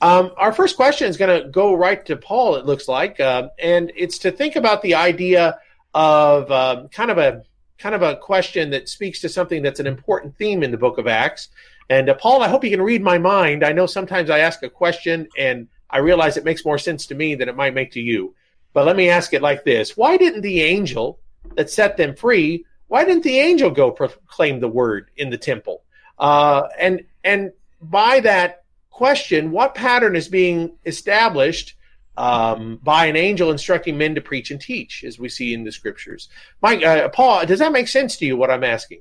Um, 0.00 0.32
our 0.36 0.52
first 0.52 0.76
question 0.76 1.08
is 1.08 1.16
going 1.16 1.42
to 1.42 1.48
go 1.48 1.74
right 1.74 2.04
to 2.06 2.16
Paul, 2.16 2.56
it 2.56 2.66
looks 2.66 2.88
like, 2.88 3.20
uh, 3.20 3.50
and 3.58 3.92
it's 3.94 4.18
to 4.18 4.32
think 4.32 4.56
about 4.56 4.82
the 4.82 4.96
idea 4.96 5.58
of 5.94 6.50
um, 6.50 6.88
kind 6.88 7.10
of 7.10 7.18
a 7.18 7.44
kind 7.78 7.94
of 7.94 8.02
a 8.02 8.16
question 8.16 8.70
that 8.70 8.88
speaks 8.88 9.20
to 9.20 9.28
something 9.28 9.62
that's 9.62 9.80
an 9.80 9.86
important 9.86 10.36
theme 10.36 10.62
in 10.62 10.70
the 10.70 10.76
book 10.76 10.98
of 10.98 11.06
Acts. 11.06 11.48
And 11.90 12.08
uh, 12.08 12.14
Paul, 12.14 12.42
I 12.42 12.48
hope 12.48 12.64
you 12.64 12.70
can 12.70 12.82
read 12.82 13.02
my 13.02 13.18
mind. 13.18 13.64
I 13.64 13.72
know 13.72 13.86
sometimes 13.86 14.30
I 14.30 14.38
ask 14.38 14.62
a 14.62 14.70
question 14.70 15.28
and 15.36 15.68
I 15.90 15.98
realize 15.98 16.36
it 16.36 16.44
makes 16.44 16.64
more 16.64 16.78
sense 16.78 17.06
to 17.06 17.14
me 17.14 17.34
than 17.34 17.48
it 17.48 17.56
might 17.56 17.74
make 17.74 17.92
to 17.92 18.00
you. 18.00 18.34
But 18.72 18.86
let 18.86 18.96
me 18.96 19.08
ask 19.08 19.32
it 19.34 19.42
like 19.42 19.64
this 19.64 19.96
Why 19.96 20.16
didn't 20.16 20.42
the 20.42 20.62
angel 20.62 21.18
that 21.56 21.70
set 21.70 21.96
them 21.96 22.14
free, 22.14 22.64
why 22.92 23.04
didn't 23.04 23.22
the 23.22 23.38
angel 23.38 23.70
go 23.70 23.90
proclaim 23.90 24.60
the 24.60 24.68
word 24.68 25.10
in 25.16 25.30
the 25.30 25.38
temple? 25.38 25.82
Uh, 26.18 26.64
and, 26.78 27.04
and 27.24 27.52
by 27.80 28.20
that 28.20 28.64
question, 28.90 29.50
what 29.50 29.74
pattern 29.74 30.14
is 30.14 30.28
being 30.28 30.76
established 30.84 31.74
um, 32.16 32.78
by 32.82 33.06
an 33.06 33.16
angel 33.16 33.50
instructing 33.50 33.96
men 33.96 34.14
to 34.14 34.20
preach 34.20 34.50
and 34.50 34.60
teach, 34.60 35.04
as 35.04 35.18
we 35.18 35.28
see 35.28 35.54
in 35.54 35.64
the 35.64 35.72
scriptures? 35.72 36.28
Mike, 36.60 36.84
uh, 36.84 37.08
Paul, 37.08 37.46
does 37.46 37.60
that 37.60 37.72
make 37.72 37.88
sense 37.88 38.16
to 38.18 38.26
you? 38.26 38.36
What 38.36 38.50
I'm 38.50 38.64
asking? 38.64 39.00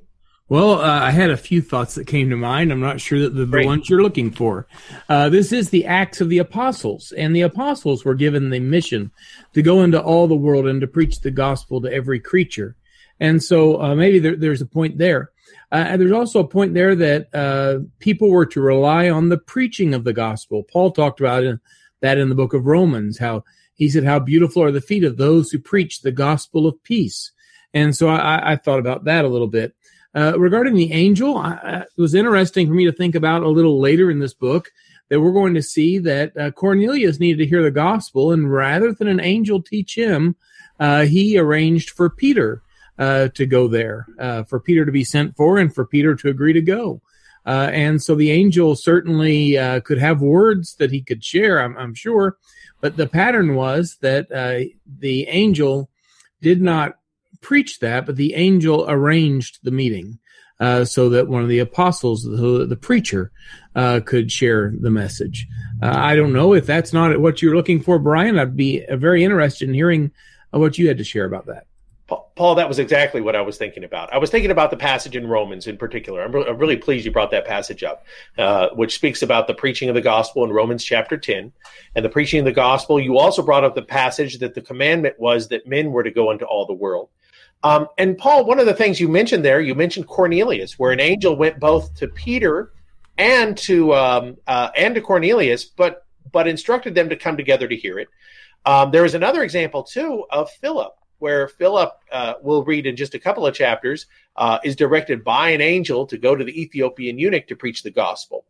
Well, 0.51 0.81
uh, 0.81 0.99
I 0.99 1.11
had 1.11 1.29
a 1.29 1.37
few 1.37 1.61
thoughts 1.61 1.95
that 1.95 2.07
came 2.07 2.29
to 2.29 2.35
mind. 2.35 2.73
I'm 2.73 2.81
not 2.81 2.99
sure 2.99 3.21
that 3.21 3.33
the, 3.33 3.45
the 3.45 3.65
ones 3.65 3.89
you're 3.89 4.03
looking 4.03 4.31
for. 4.31 4.67
Uh, 5.07 5.29
this 5.29 5.53
is 5.53 5.69
the 5.69 5.85
Acts 5.85 6.19
of 6.19 6.27
the 6.27 6.39
Apostles, 6.39 7.13
and 7.13 7.33
the 7.33 7.43
apostles 7.43 8.03
were 8.03 8.15
given 8.15 8.49
the 8.49 8.59
mission 8.59 9.11
to 9.53 9.61
go 9.61 9.81
into 9.81 10.01
all 10.01 10.27
the 10.27 10.35
world 10.35 10.67
and 10.67 10.81
to 10.81 10.87
preach 10.87 11.21
the 11.21 11.31
gospel 11.31 11.79
to 11.79 11.93
every 11.93 12.19
creature. 12.19 12.75
And 13.21 13.41
so 13.41 13.81
uh, 13.81 13.95
maybe 13.95 14.19
there, 14.19 14.35
there's 14.35 14.59
a 14.59 14.65
point 14.65 14.97
there. 14.97 15.31
Uh, 15.71 15.85
and 15.87 16.01
there's 16.01 16.11
also 16.11 16.41
a 16.41 16.47
point 16.47 16.73
there 16.73 16.95
that 16.97 17.33
uh, 17.33 17.85
people 17.99 18.29
were 18.29 18.47
to 18.47 18.59
rely 18.59 19.09
on 19.09 19.29
the 19.29 19.37
preaching 19.37 19.93
of 19.93 20.03
the 20.03 20.11
gospel. 20.11 20.63
Paul 20.63 20.91
talked 20.91 21.21
about 21.21 21.45
that 22.01 22.17
in 22.17 22.27
the 22.27 22.35
book 22.35 22.53
of 22.53 22.65
Romans, 22.65 23.17
how 23.17 23.45
he 23.75 23.87
said, 23.87 24.03
How 24.03 24.19
beautiful 24.19 24.63
are 24.63 24.71
the 24.73 24.81
feet 24.81 25.05
of 25.05 25.15
those 25.15 25.49
who 25.49 25.59
preach 25.59 26.01
the 26.01 26.11
gospel 26.11 26.67
of 26.67 26.83
peace. 26.83 27.31
And 27.73 27.95
so 27.95 28.09
I, 28.09 28.51
I 28.51 28.55
thought 28.57 28.79
about 28.79 29.05
that 29.05 29.23
a 29.23 29.29
little 29.29 29.47
bit. 29.47 29.75
Uh, 30.13 30.37
regarding 30.37 30.75
the 30.75 30.91
angel, 30.91 31.37
I, 31.37 31.85
it 31.97 32.01
was 32.01 32.13
interesting 32.15 32.67
for 32.67 32.73
me 32.73 32.85
to 32.85 32.91
think 32.91 33.15
about 33.15 33.43
a 33.43 33.49
little 33.49 33.79
later 33.79 34.11
in 34.11 34.19
this 34.19 34.33
book 34.33 34.69
that 35.09 35.21
we're 35.21 35.31
going 35.31 35.53
to 35.53 35.61
see 35.61 35.99
that 35.99 36.35
uh, 36.37 36.51
Cornelius 36.51 37.19
needed 37.19 37.43
to 37.43 37.49
hear 37.49 37.63
the 37.63 37.71
gospel, 37.71 38.31
and 38.31 38.51
rather 38.51 38.93
than 38.93 39.07
an 39.07 39.19
angel 39.19 39.61
teach 39.61 39.97
him, 39.97 40.35
uh, 40.79 41.03
he 41.03 41.37
arranged 41.37 41.91
for 41.91 42.09
Peter 42.09 42.61
uh, 42.97 43.29
to 43.29 43.45
go 43.45 43.67
there, 43.67 44.05
uh, 44.19 44.43
for 44.43 44.59
Peter 44.59 44.85
to 44.85 44.91
be 44.91 45.03
sent 45.03 45.35
for, 45.35 45.57
and 45.57 45.73
for 45.73 45.85
Peter 45.85 46.15
to 46.15 46.29
agree 46.29 46.53
to 46.53 46.61
go. 46.61 47.01
Uh, 47.45 47.69
and 47.73 48.01
so 48.01 48.15
the 48.15 48.31
angel 48.31 48.75
certainly 48.75 49.57
could 49.83 49.97
have 49.97 50.21
words 50.21 50.75
that 50.75 50.91
he 50.91 51.01
could 51.01 51.23
share, 51.23 51.61
I'm, 51.61 51.75
I'm 51.77 51.93
sure, 51.93 52.37
but 52.79 52.97
the 52.97 53.07
pattern 53.07 53.55
was 53.55 53.97
that 54.01 54.29
the 54.29 55.27
angel 55.27 55.89
did 56.41 56.61
not 56.61 56.97
preached 57.41 57.81
that, 57.81 58.05
but 58.05 58.15
the 58.15 58.33
angel 58.35 58.85
arranged 58.87 59.59
the 59.63 59.71
meeting. 59.71 60.19
uh, 60.61 60.85
so 60.85 61.09
that 61.09 61.27
one 61.27 61.41
of 61.41 61.49
the 61.49 61.59
apostles, 61.59 62.23
the, 62.23 62.67
the 62.67 62.75
preacher, 62.75 63.31
uh, 63.75 63.99
could 64.05 64.31
share 64.31 64.71
the 64.79 64.91
message. 64.91 65.47
Uh, 65.81 65.91
I 65.93 66.15
don't 66.15 66.33
know 66.33 66.53
if 66.53 66.67
that's 66.67 66.93
not 66.93 67.19
what 67.19 67.41
you're 67.41 67.55
looking 67.55 67.81
for, 67.81 67.97
Brian. 67.97 68.37
I'd 68.37 68.55
be 68.55 68.85
uh, 68.85 68.95
very 68.95 69.23
interested 69.23 69.67
in 69.67 69.73
hearing 69.73 70.11
what 70.51 70.77
you 70.77 70.87
had 70.87 70.99
to 70.99 71.03
share 71.03 71.25
about 71.25 71.47
that. 71.47 71.65
Paul, 72.35 72.55
that 72.55 72.67
was 72.67 72.77
exactly 72.77 73.21
what 73.21 73.35
I 73.35 73.41
was 73.41 73.57
thinking 73.57 73.83
about. 73.85 74.13
I 74.13 74.17
was 74.17 74.29
thinking 74.29 74.51
about 74.51 74.69
the 74.69 74.77
passage 74.77 75.15
in 75.15 75.27
Romans 75.27 75.65
in 75.65 75.77
particular. 75.77 76.21
I'm, 76.21 76.31
re- 76.33 76.45
I'm 76.45 76.57
really 76.57 76.75
pleased 76.75 77.05
you 77.05 77.11
brought 77.11 77.31
that 77.31 77.47
passage 77.47 77.83
up, 77.83 78.05
uh, 78.37 78.69
which 78.73 78.95
speaks 78.95 79.21
about 79.21 79.47
the 79.47 79.53
preaching 79.53 79.87
of 79.87 79.95
the 79.95 80.01
gospel 80.01 80.43
in 80.43 80.51
Romans 80.51 80.83
chapter 80.83 81.17
10. 81.17 81.53
And 81.95 82.05
the 82.05 82.09
preaching 82.09 82.39
of 82.39 82.45
the 82.45 82.51
gospel, 82.51 82.99
you 82.99 83.17
also 83.17 83.41
brought 83.41 83.63
up 83.63 83.75
the 83.75 83.81
passage 83.81 84.39
that 84.39 84.55
the 84.55 84.61
commandment 84.61 85.19
was 85.19 85.47
that 85.47 85.67
men 85.67 85.91
were 85.91 86.03
to 86.03 86.11
go 86.11 86.31
into 86.31 86.45
all 86.45 86.65
the 86.65 86.73
world. 86.73 87.09
Um, 87.63 87.87
and 87.97 88.17
Paul, 88.17 88.45
one 88.45 88.59
of 88.59 88.65
the 88.65 88.73
things 88.73 88.99
you 88.99 89.07
mentioned 89.07 89.45
there, 89.45 89.61
you 89.61 89.75
mentioned 89.75 90.07
Cornelius, 90.07 90.79
where 90.79 90.91
an 90.91 90.99
angel 90.99 91.35
went 91.35 91.59
both 91.59 91.93
to 91.95 92.07
Peter 92.07 92.71
and 93.17 93.55
to 93.57 93.93
um, 93.93 94.37
uh, 94.47 94.69
and 94.75 94.95
to 94.95 95.01
Cornelius, 95.01 95.65
but 95.65 96.05
but 96.31 96.47
instructed 96.47 96.95
them 96.95 97.09
to 97.09 97.15
come 97.15 97.37
together 97.37 97.67
to 97.67 97.75
hear 97.75 97.99
it. 97.99 98.07
Um, 98.65 98.91
there 98.91 99.05
is 99.05 99.15
another 99.15 99.43
example 99.43 99.83
too 99.83 100.25
of 100.31 100.49
Philip, 100.51 100.93
where 101.19 101.47
Philip, 101.47 101.91
uh, 102.11 102.35
we'll 102.41 102.63
read 102.63 102.87
in 102.87 102.95
just 102.95 103.13
a 103.13 103.19
couple 103.19 103.45
of 103.45 103.53
chapters, 103.53 104.07
uh, 104.37 104.59
is 104.63 104.75
directed 104.75 105.23
by 105.23 105.49
an 105.49 105.61
angel 105.61 106.05
to 106.07 106.17
go 106.17 106.35
to 106.35 106.43
the 106.43 106.61
Ethiopian 106.61 107.19
eunuch 107.19 107.47
to 107.47 107.55
preach 107.55 107.83
the 107.83 107.91
gospel. 107.91 108.45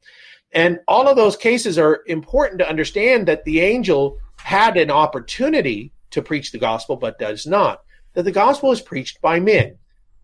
And 0.54 0.80
all 0.88 1.08
of 1.08 1.16
those 1.16 1.38
cases 1.38 1.78
are 1.78 2.04
important 2.08 2.60
to 2.60 2.70
understand 2.70 3.28
that 3.28 3.44
the 3.46 3.62
angel 3.62 4.18
had 4.38 4.78
an 4.78 4.92
opportunity 4.92 5.92
to 6.12 6.22
preach 6.22 6.52
the 6.52 6.58
gospel, 6.58 6.98
but 6.98 7.20
does 7.20 7.48
not 7.48 7.84
that 8.14 8.24
the 8.24 8.32
gospel 8.32 8.72
is 8.72 8.82
preached 8.82 9.22
by 9.22 9.40
men. 9.40 9.78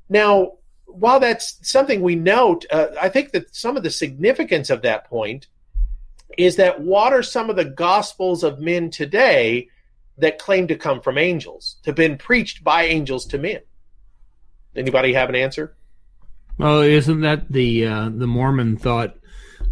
Now, 0.09 0.53
while 0.85 1.19
that's 1.19 1.57
something 1.69 2.01
we 2.01 2.15
note, 2.15 2.65
uh, 2.71 2.87
I 2.99 3.09
think 3.09 3.31
that 3.31 3.53
some 3.55 3.77
of 3.77 3.83
the 3.83 3.89
significance 3.89 4.69
of 4.69 4.81
that 4.81 5.05
point 5.05 5.47
is 6.37 6.55
that 6.57 6.81
what 6.81 7.13
are 7.13 7.23
some 7.23 7.49
of 7.49 7.55
the 7.55 7.65
gospels 7.65 8.43
of 8.43 8.59
men 8.59 8.89
today 8.89 9.69
that 10.17 10.39
claim 10.39 10.67
to 10.67 10.75
come 10.75 11.01
from 11.01 11.17
angels, 11.17 11.77
to 11.83 11.89
have 11.89 11.95
been 11.95 12.17
preached 12.17 12.63
by 12.63 12.83
angels 12.83 13.25
to 13.27 13.37
men? 13.37 13.61
Anybody 14.75 15.13
have 15.13 15.29
an 15.29 15.35
answer? 15.35 15.75
Well, 16.57 16.81
isn't 16.81 17.21
that 17.21 17.51
the 17.51 17.85
uh, 17.85 18.09
the 18.09 18.27
Mormon 18.27 18.77
thought 18.77 19.16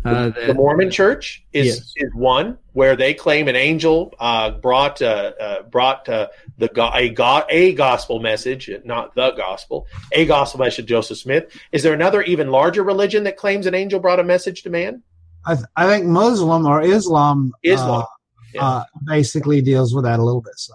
uh, 0.06 0.30
the 0.30 0.54
Mormon 0.54 0.92
Church 0.92 1.44
is 1.52 1.66
yes. 1.66 1.94
is 1.96 2.14
one 2.14 2.58
where 2.74 2.96
they 2.96 3.14
claim 3.14 3.48
an 3.48 3.56
angel 3.56 4.14
uh, 4.20 4.52
brought 4.52 5.02
uh, 5.02 5.34
uh 5.40 5.64
brought 5.64 6.08
uh, 6.08 6.28
the 6.58 6.70
a, 6.94 7.10
go- 7.10 7.44
a 7.50 7.74
gospel 7.74 8.20
message, 8.20 8.70
not 8.84 9.16
the 9.16 9.32
gospel, 9.32 9.88
a 10.12 10.26
gospel 10.26 10.60
message. 10.60 10.86
Joseph 10.86 11.18
Smith. 11.18 11.58
Is 11.72 11.84
there 11.84 11.94
another 11.94 12.22
even 12.22 12.52
larger 12.52 12.84
religion 12.84 13.24
that 13.24 13.38
claims 13.38 13.66
an 13.66 13.74
angel 13.74 14.00
brought 14.00 14.20
a 14.20 14.24
message 14.24 14.64
to 14.64 14.70
man? 14.70 15.02
I, 15.46 15.56
th- 15.56 15.68
I 15.76 15.88
think 15.88 16.06
Muslim 16.06 16.66
or 16.66 16.82
Islam, 16.82 17.52
uh, 17.56 17.58
Islam 17.64 18.06
yeah. 18.54 18.84
basically 19.06 19.62
deals 19.62 19.94
with 19.94 20.06
that 20.06 20.20
a 20.20 20.24
little 20.24 20.42
bit. 20.42 20.58
So, 20.58 20.74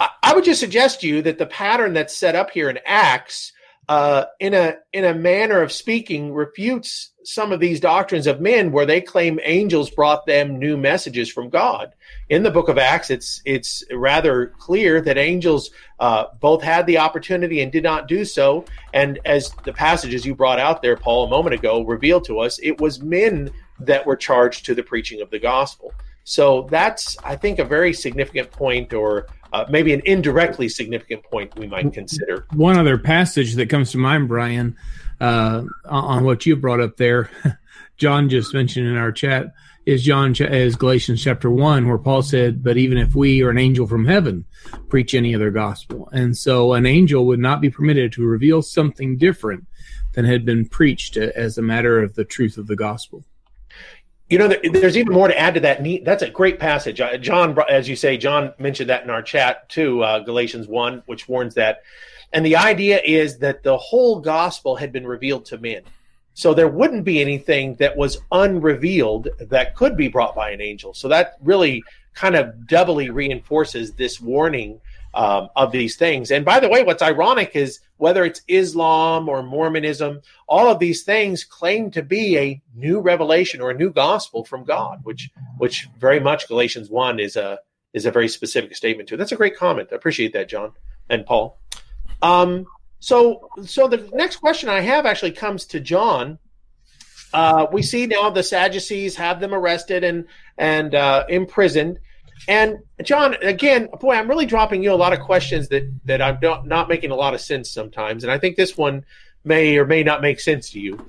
I, 0.00 0.10
I 0.22 0.34
would 0.34 0.44
just 0.44 0.60
suggest 0.60 1.00
to 1.02 1.08
you 1.08 1.22
that 1.22 1.38
the 1.38 1.46
pattern 1.46 1.92
that's 1.94 2.16
set 2.16 2.34
up 2.34 2.50
here 2.50 2.68
in 2.68 2.78
Acts 2.84 3.52
uh, 3.88 4.24
in 4.38 4.52
a 4.54 4.76
in 4.92 5.04
a 5.04 5.14
manner 5.14 5.62
of 5.62 5.72
speaking, 5.72 6.34
refutes 6.34 7.10
some 7.24 7.52
of 7.52 7.60
these 7.60 7.80
doctrines 7.80 8.26
of 8.26 8.40
men, 8.40 8.72
where 8.72 8.86
they 8.86 9.00
claim 9.00 9.40
angels 9.44 9.90
brought 9.90 10.26
them 10.26 10.58
new 10.58 10.76
messages 10.76 11.30
from 11.30 11.48
God. 11.48 11.92
In 12.28 12.42
the 12.42 12.50
Book 12.50 12.68
of 12.68 12.78
Acts, 12.78 13.10
it's 13.10 13.40
it's 13.44 13.82
rather 13.90 14.54
clear 14.58 15.00
that 15.00 15.16
angels 15.16 15.70
uh, 16.00 16.26
both 16.40 16.62
had 16.62 16.86
the 16.86 16.98
opportunity 16.98 17.62
and 17.62 17.72
did 17.72 17.82
not 17.82 18.08
do 18.08 18.24
so. 18.24 18.64
And 18.92 19.18
as 19.24 19.50
the 19.64 19.72
passages 19.72 20.26
you 20.26 20.34
brought 20.34 20.58
out 20.58 20.82
there, 20.82 20.96
Paul, 20.96 21.26
a 21.26 21.30
moment 21.30 21.54
ago, 21.54 21.82
revealed 21.82 22.24
to 22.26 22.40
us, 22.40 22.58
it 22.62 22.80
was 22.80 23.02
men 23.02 23.50
that 23.80 24.04
were 24.04 24.16
charged 24.16 24.66
to 24.66 24.74
the 24.74 24.82
preaching 24.82 25.22
of 25.22 25.30
the 25.30 25.38
gospel. 25.38 25.92
So 26.24 26.68
that's, 26.70 27.16
I 27.24 27.36
think, 27.36 27.58
a 27.58 27.64
very 27.64 27.94
significant 27.94 28.50
point, 28.50 28.92
or 28.92 29.28
uh, 29.52 29.64
maybe 29.68 29.92
an 29.92 30.02
indirectly 30.04 30.68
significant 30.68 31.22
point 31.24 31.56
we 31.58 31.66
might 31.66 31.92
consider. 31.92 32.46
One 32.54 32.78
other 32.78 32.98
passage 32.98 33.54
that 33.54 33.68
comes 33.68 33.92
to 33.92 33.98
mind, 33.98 34.28
Brian, 34.28 34.76
uh, 35.20 35.64
on 35.84 36.24
what 36.24 36.46
you 36.46 36.56
brought 36.56 36.80
up 36.80 36.96
there, 36.96 37.30
John 37.96 38.28
just 38.28 38.54
mentioned 38.54 38.86
in 38.86 38.96
our 38.96 39.12
chat, 39.12 39.52
is 39.86 40.04
John 40.04 40.34
is 40.34 40.76
Galatians 40.76 41.22
chapter 41.22 41.50
one, 41.50 41.88
where 41.88 41.96
Paul 41.96 42.20
said, 42.20 42.62
"But 42.62 42.76
even 42.76 42.98
if 42.98 43.14
we 43.14 43.42
or 43.42 43.48
an 43.48 43.56
angel 43.56 43.86
from 43.86 44.04
heaven 44.04 44.44
preach 44.90 45.14
any 45.14 45.34
other 45.34 45.50
gospel," 45.50 46.10
and 46.12 46.36
so 46.36 46.74
an 46.74 46.84
angel 46.84 47.26
would 47.26 47.40
not 47.40 47.62
be 47.62 47.70
permitted 47.70 48.12
to 48.12 48.22
reveal 48.22 48.60
something 48.60 49.16
different 49.16 49.66
than 50.12 50.26
had 50.26 50.44
been 50.44 50.66
preached 50.66 51.16
as 51.16 51.56
a 51.56 51.62
matter 51.62 52.02
of 52.02 52.14
the 52.14 52.24
truth 52.24 52.58
of 52.58 52.66
the 52.66 52.76
gospel. 52.76 53.24
You 54.28 54.38
know, 54.38 54.48
there's 54.48 54.96
even 54.96 55.14
more 55.14 55.28
to 55.28 55.38
add 55.38 55.54
to 55.54 55.60
that. 55.60 55.82
That's 56.04 56.22
a 56.22 56.28
great 56.28 56.58
passage. 56.58 57.00
Uh, 57.00 57.16
John, 57.16 57.56
as 57.70 57.88
you 57.88 57.96
say, 57.96 58.18
John 58.18 58.52
mentioned 58.58 58.90
that 58.90 59.02
in 59.02 59.10
our 59.10 59.22
chat 59.22 59.68
too, 59.70 60.02
uh, 60.02 60.18
Galatians 60.18 60.68
1, 60.68 61.02
which 61.06 61.28
warns 61.28 61.54
that. 61.54 61.82
And 62.32 62.44
the 62.44 62.56
idea 62.56 63.00
is 63.02 63.38
that 63.38 63.62
the 63.62 63.78
whole 63.78 64.20
gospel 64.20 64.76
had 64.76 64.92
been 64.92 65.06
revealed 65.06 65.46
to 65.46 65.58
men. 65.58 65.82
So 66.34 66.54
there 66.54 66.68
wouldn't 66.68 67.04
be 67.04 67.20
anything 67.20 67.74
that 67.76 67.96
was 67.96 68.20
unrevealed 68.30 69.28
that 69.40 69.74
could 69.74 69.96
be 69.96 70.08
brought 70.08 70.36
by 70.36 70.50
an 70.50 70.60
angel. 70.60 70.94
So 70.94 71.08
that 71.08 71.36
really 71.42 71.82
kind 72.14 72.36
of 72.36 72.66
doubly 72.66 73.10
reinforces 73.10 73.94
this 73.94 74.20
warning 74.20 74.80
um, 75.14 75.48
of 75.56 75.72
these 75.72 75.96
things. 75.96 76.30
And 76.30 76.44
by 76.44 76.60
the 76.60 76.68
way, 76.68 76.82
what's 76.82 77.02
ironic 77.02 77.52
is 77.54 77.80
whether 77.96 78.24
it's 78.24 78.42
Islam 78.48 79.28
or 79.28 79.42
Mormonism, 79.42 80.20
all 80.48 80.68
of 80.70 80.78
these 80.78 81.02
things 81.02 81.44
claim 81.44 81.90
to 81.92 82.02
be 82.02 82.38
a 82.38 82.62
new 82.74 83.00
revelation 83.00 83.60
or 83.60 83.70
a 83.70 83.74
new 83.74 83.90
gospel 83.90 84.44
from 84.44 84.64
God, 84.64 85.00
which 85.02 85.30
which 85.58 85.88
very 85.98 86.20
much 86.20 86.48
Galatians 86.48 86.88
one 86.90 87.18
is 87.18 87.36
a 87.36 87.58
is 87.92 88.06
a 88.06 88.10
very 88.10 88.28
specific 88.28 88.76
statement 88.76 89.08
to. 89.08 89.16
That's 89.16 89.32
a 89.32 89.36
great 89.36 89.56
comment. 89.56 89.88
I 89.92 89.96
appreciate 89.96 90.32
that, 90.34 90.48
John 90.48 90.72
and 91.08 91.26
Paul. 91.26 91.58
Um, 92.22 92.66
so 93.00 93.48
so 93.64 93.88
the 93.88 94.08
next 94.12 94.36
question 94.36 94.68
I 94.68 94.80
have 94.80 95.06
actually 95.06 95.32
comes 95.32 95.66
to 95.66 95.80
John. 95.80 96.38
Uh, 97.32 97.66
we 97.72 97.82
see 97.82 98.06
now 98.06 98.30
the 98.30 98.42
Sadducees 98.42 99.16
have 99.16 99.40
them 99.40 99.54
arrested 99.54 100.04
and 100.04 100.26
and 100.56 100.94
uh, 100.94 101.24
imprisoned. 101.28 101.98
And 102.46 102.78
John, 103.02 103.34
again, 103.42 103.88
boy, 104.00 104.14
I'm 104.14 104.28
really 104.28 104.46
dropping 104.46 104.82
you 104.82 104.92
a 104.92 104.94
lot 104.94 105.12
of 105.12 105.20
questions 105.20 105.68
that 105.68 105.90
that 106.04 106.22
I'm 106.22 106.38
not, 106.40 106.66
not 106.66 106.88
making 106.88 107.10
a 107.10 107.16
lot 107.16 107.34
of 107.34 107.40
sense 107.40 107.70
sometimes, 107.70 108.22
and 108.22 108.30
I 108.30 108.38
think 108.38 108.56
this 108.56 108.76
one 108.76 109.04
may 109.44 109.76
or 109.76 109.86
may 109.86 110.02
not 110.02 110.22
make 110.22 110.40
sense 110.40 110.70
to 110.70 110.80
you. 110.80 111.04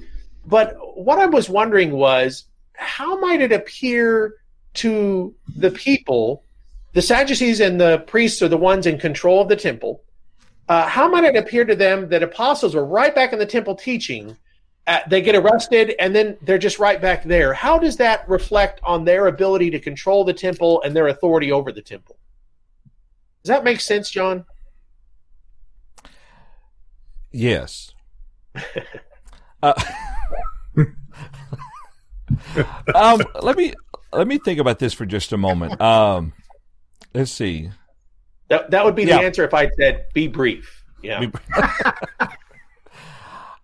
But 0.45 0.75
what 0.95 1.19
I 1.19 1.25
was 1.27 1.49
wondering 1.49 1.91
was, 1.91 2.45
how 2.73 3.19
might 3.19 3.41
it 3.41 3.51
appear 3.51 4.35
to 4.75 5.35
the 5.55 5.71
people, 5.71 6.43
the 6.93 7.01
Sadducees 7.01 7.59
and 7.59 7.79
the 7.79 7.99
priests 7.99 8.41
are 8.41 8.47
the 8.47 8.57
ones 8.57 8.85
in 8.85 8.97
control 8.97 9.41
of 9.41 9.49
the 9.49 9.55
temple? 9.55 10.01
Uh, 10.67 10.87
how 10.87 11.07
might 11.09 11.23
it 11.23 11.35
appear 11.35 11.65
to 11.65 11.75
them 11.75 12.09
that 12.09 12.23
apostles 12.23 12.75
were 12.75 12.85
right 12.85 13.13
back 13.13 13.33
in 13.33 13.39
the 13.39 13.45
temple 13.45 13.75
teaching? 13.75 14.37
Uh, 14.89 14.99
they 15.07 15.21
get 15.21 15.35
arrested 15.35 15.93
and 15.99 16.15
then 16.15 16.35
they're 16.41 16.57
just 16.57 16.79
right 16.79 16.99
back 16.99 17.23
there. 17.23 17.53
How 17.53 17.77
does 17.77 17.97
that 17.97 18.27
reflect 18.27 18.79
on 18.83 19.05
their 19.05 19.27
ability 19.27 19.69
to 19.69 19.79
control 19.79 20.23
the 20.23 20.33
temple 20.33 20.81
and 20.81 20.95
their 20.95 21.09
authority 21.09 21.51
over 21.51 21.71
the 21.71 21.83
temple? 21.83 22.17
Does 23.43 23.49
that 23.49 23.63
make 23.63 23.81
sense, 23.81 24.09
John? 24.09 24.47
Yes. 27.31 27.91
uh, 29.61 29.73
um, 32.95 33.21
let 33.43 33.57
me 33.57 33.75
let 34.11 34.27
me 34.27 34.39
think 34.39 34.59
about 34.59 34.79
this 34.79 34.95
for 34.95 35.05
just 35.05 35.31
a 35.33 35.37
moment. 35.37 35.79
Um, 35.79 36.33
let's 37.13 37.31
see. 37.31 37.69
That 38.47 38.71
that 38.71 38.83
would 38.83 38.95
be 38.95 39.03
yeah. 39.03 39.19
the 39.19 39.23
answer 39.23 39.43
if 39.43 39.53
I 39.53 39.69
said 39.77 40.07
be 40.15 40.27
brief. 40.27 40.83
Yeah. 41.03 41.29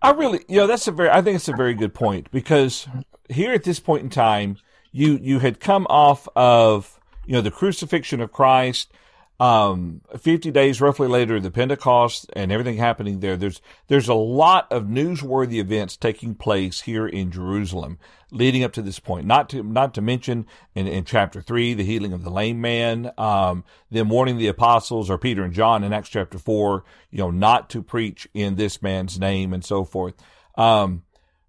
I 0.02 0.10
really, 0.10 0.44
you 0.48 0.56
know, 0.56 0.66
that's 0.66 0.86
a 0.86 0.92
very, 0.92 1.10
I 1.10 1.22
think 1.22 1.36
it's 1.36 1.48
a 1.48 1.56
very 1.56 1.74
good 1.74 1.94
point 1.94 2.30
because 2.30 2.86
here 3.28 3.52
at 3.52 3.64
this 3.64 3.80
point 3.80 4.02
in 4.04 4.10
time, 4.10 4.58
you, 4.92 5.18
you 5.20 5.40
had 5.40 5.60
come 5.60 5.86
off 5.88 6.28
of, 6.36 7.00
you 7.26 7.32
know, 7.32 7.40
the 7.40 7.50
crucifixion 7.50 8.20
of 8.20 8.32
Christ, 8.32 8.92
um, 9.38 10.00
50 10.18 10.50
days 10.50 10.80
roughly 10.80 11.08
later, 11.08 11.38
the 11.38 11.50
Pentecost 11.50 12.30
and 12.34 12.50
everything 12.50 12.78
happening 12.78 13.20
there. 13.20 13.36
There's, 13.36 13.60
there's 13.88 14.08
a 14.08 14.14
lot 14.14 14.70
of 14.72 14.84
newsworthy 14.84 15.58
events 15.58 15.96
taking 15.96 16.34
place 16.34 16.82
here 16.82 17.06
in 17.06 17.30
Jerusalem 17.30 17.98
leading 18.30 18.64
up 18.64 18.72
to 18.72 18.82
this 18.82 18.98
point. 18.98 19.26
Not 19.26 19.50
to, 19.50 19.62
not 19.62 19.94
to 19.94 20.00
mention 20.00 20.46
in, 20.74 20.86
in 20.86 21.04
chapter 21.04 21.42
three, 21.42 21.74
the 21.74 21.84
healing 21.84 22.12
of 22.12 22.24
the 22.24 22.30
lame 22.30 22.60
man, 22.60 23.12
um, 23.18 23.64
them 23.90 24.08
warning 24.08 24.38
the 24.38 24.48
apostles 24.48 25.10
or 25.10 25.18
Peter 25.18 25.44
and 25.44 25.52
John 25.52 25.84
in 25.84 25.92
Acts 25.92 26.08
chapter 26.08 26.38
four, 26.38 26.84
you 27.10 27.18
know, 27.18 27.30
not 27.30 27.68
to 27.70 27.82
preach 27.82 28.26
in 28.32 28.56
this 28.56 28.80
man's 28.80 29.20
name 29.20 29.52
and 29.52 29.64
so 29.64 29.84
forth. 29.84 30.14
Um, 30.56 31.02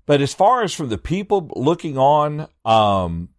but 0.05 0.21
as 0.21 0.33
far 0.33 0.63
as 0.63 0.73
from 0.73 0.89
the 0.89 0.97
people 0.97 1.49
looking 1.55 1.97
on, 1.97 2.47
um, 2.65 3.29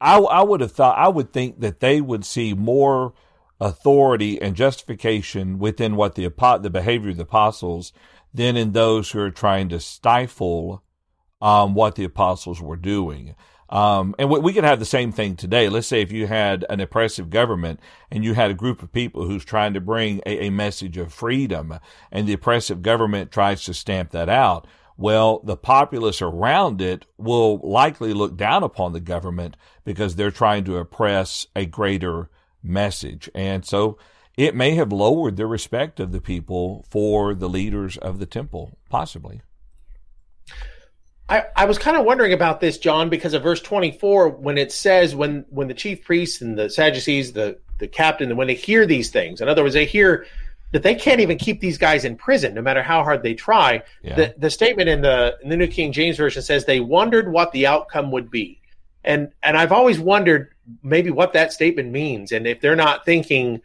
I, 0.00 0.18
I 0.18 0.42
would 0.42 0.60
have 0.60 0.72
thought, 0.72 0.98
I 0.98 1.08
would 1.08 1.32
think 1.32 1.60
that 1.60 1.80
they 1.80 2.00
would 2.00 2.24
see 2.24 2.54
more 2.54 3.14
authority 3.62 4.42
and 4.42 4.56
justification 4.56 5.58
within 5.58 5.94
what 5.94 6.16
the 6.16 6.28
the 6.60 6.70
behavior 6.70 7.10
of 7.10 7.16
the 7.16 7.22
apostles 7.22 7.92
than 8.34 8.56
in 8.56 8.72
those 8.72 9.10
who 9.10 9.20
are 9.20 9.30
trying 9.30 9.68
to 9.68 9.78
stifle 9.78 10.82
um, 11.40 11.74
what 11.74 11.94
the 11.94 12.04
apostles 12.04 12.60
were 12.60 12.76
doing. 12.76 13.34
Um, 13.68 14.14
and 14.18 14.28
we, 14.28 14.40
we 14.40 14.52
could 14.52 14.64
have 14.64 14.80
the 14.80 14.84
same 14.84 15.12
thing 15.12 15.36
today. 15.36 15.68
Let's 15.68 15.86
say 15.86 16.02
if 16.02 16.12
you 16.12 16.26
had 16.26 16.66
an 16.68 16.80
oppressive 16.80 17.30
government 17.30 17.80
and 18.10 18.24
you 18.24 18.34
had 18.34 18.50
a 18.50 18.54
group 18.54 18.82
of 18.82 18.92
people 18.92 19.26
who's 19.26 19.44
trying 19.44 19.74
to 19.74 19.80
bring 19.80 20.20
a, 20.26 20.46
a 20.46 20.50
message 20.50 20.98
of 20.98 21.12
freedom 21.12 21.78
and 22.10 22.26
the 22.26 22.34
oppressive 22.34 22.82
government 22.82 23.30
tries 23.30 23.64
to 23.64 23.74
stamp 23.74 24.10
that 24.10 24.28
out. 24.28 24.66
Well, 24.96 25.40
the 25.44 25.56
populace 25.56 26.20
around 26.20 26.82
it 26.82 27.06
will 27.16 27.58
likely 27.58 28.12
look 28.12 28.36
down 28.36 28.62
upon 28.62 28.92
the 28.92 29.00
government 29.00 29.56
because 29.84 30.16
they're 30.16 30.30
trying 30.30 30.64
to 30.64 30.76
oppress 30.76 31.46
a 31.56 31.64
greater 31.64 32.28
message. 32.62 33.30
And 33.34 33.64
so 33.64 33.98
it 34.36 34.54
may 34.54 34.74
have 34.74 34.92
lowered 34.92 35.36
the 35.36 35.46
respect 35.46 36.00
of 36.00 36.12
the 36.12 36.20
people 36.20 36.84
for 36.88 37.34
the 37.34 37.48
leaders 37.48 37.96
of 37.96 38.18
the 38.18 38.26
temple, 38.26 38.78
possibly. 38.88 39.42
I, 41.28 41.44
I 41.56 41.64
was 41.64 41.78
kind 41.78 41.96
of 41.96 42.04
wondering 42.04 42.32
about 42.32 42.60
this, 42.60 42.78
John, 42.78 43.08
because 43.08 43.34
of 43.34 43.42
verse 43.42 43.60
24, 43.60 44.30
when 44.30 44.58
it 44.58 44.72
says 44.72 45.14
when 45.14 45.44
when 45.50 45.68
the 45.68 45.74
chief 45.74 46.04
priests 46.04 46.40
and 46.40 46.58
the 46.58 46.68
Sadducees, 46.68 47.32
the 47.32 47.58
the 47.78 47.88
captain, 47.88 48.36
when 48.36 48.46
they 48.46 48.54
hear 48.54 48.86
these 48.86 49.10
things, 49.10 49.40
in 49.40 49.48
other 49.48 49.62
words, 49.62 49.74
they 49.74 49.86
hear 49.86 50.26
that 50.72 50.82
they 50.82 50.94
can't 50.94 51.20
even 51.20 51.38
keep 51.38 51.60
these 51.60 51.78
guys 51.78 52.04
in 52.04 52.16
prison, 52.16 52.54
no 52.54 52.62
matter 52.62 52.82
how 52.82 53.04
hard 53.04 53.22
they 53.22 53.34
try. 53.34 53.82
Yeah. 54.02 54.16
The 54.16 54.34
the 54.38 54.50
statement 54.50 54.88
in 54.88 55.02
the 55.02 55.38
in 55.42 55.48
the 55.48 55.56
New 55.56 55.68
King 55.68 55.92
James 55.92 56.16
Version 56.16 56.42
says 56.42 56.64
they 56.64 56.80
wondered 56.80 57.30
what 57.30 57.52
the 57.52 57.66
outcome 57.66 58.10
would 58.10 58.30
be, 58.30 58.60
and 59.04 59.32
and 59.42 59.56
I've 59.56 59.72
always 59.72 59.98
wondered 59.98 60.52
maybe 60.82 61.10
what 61.10 61.32
that 61.32 61.52
statement 61.52 61.90
means, 61.90 62.32
and 62.32 62.46
if 62.46 62.60
they're 62.60 62.76
not 62.76 63.04
thinking, 63.04 63.60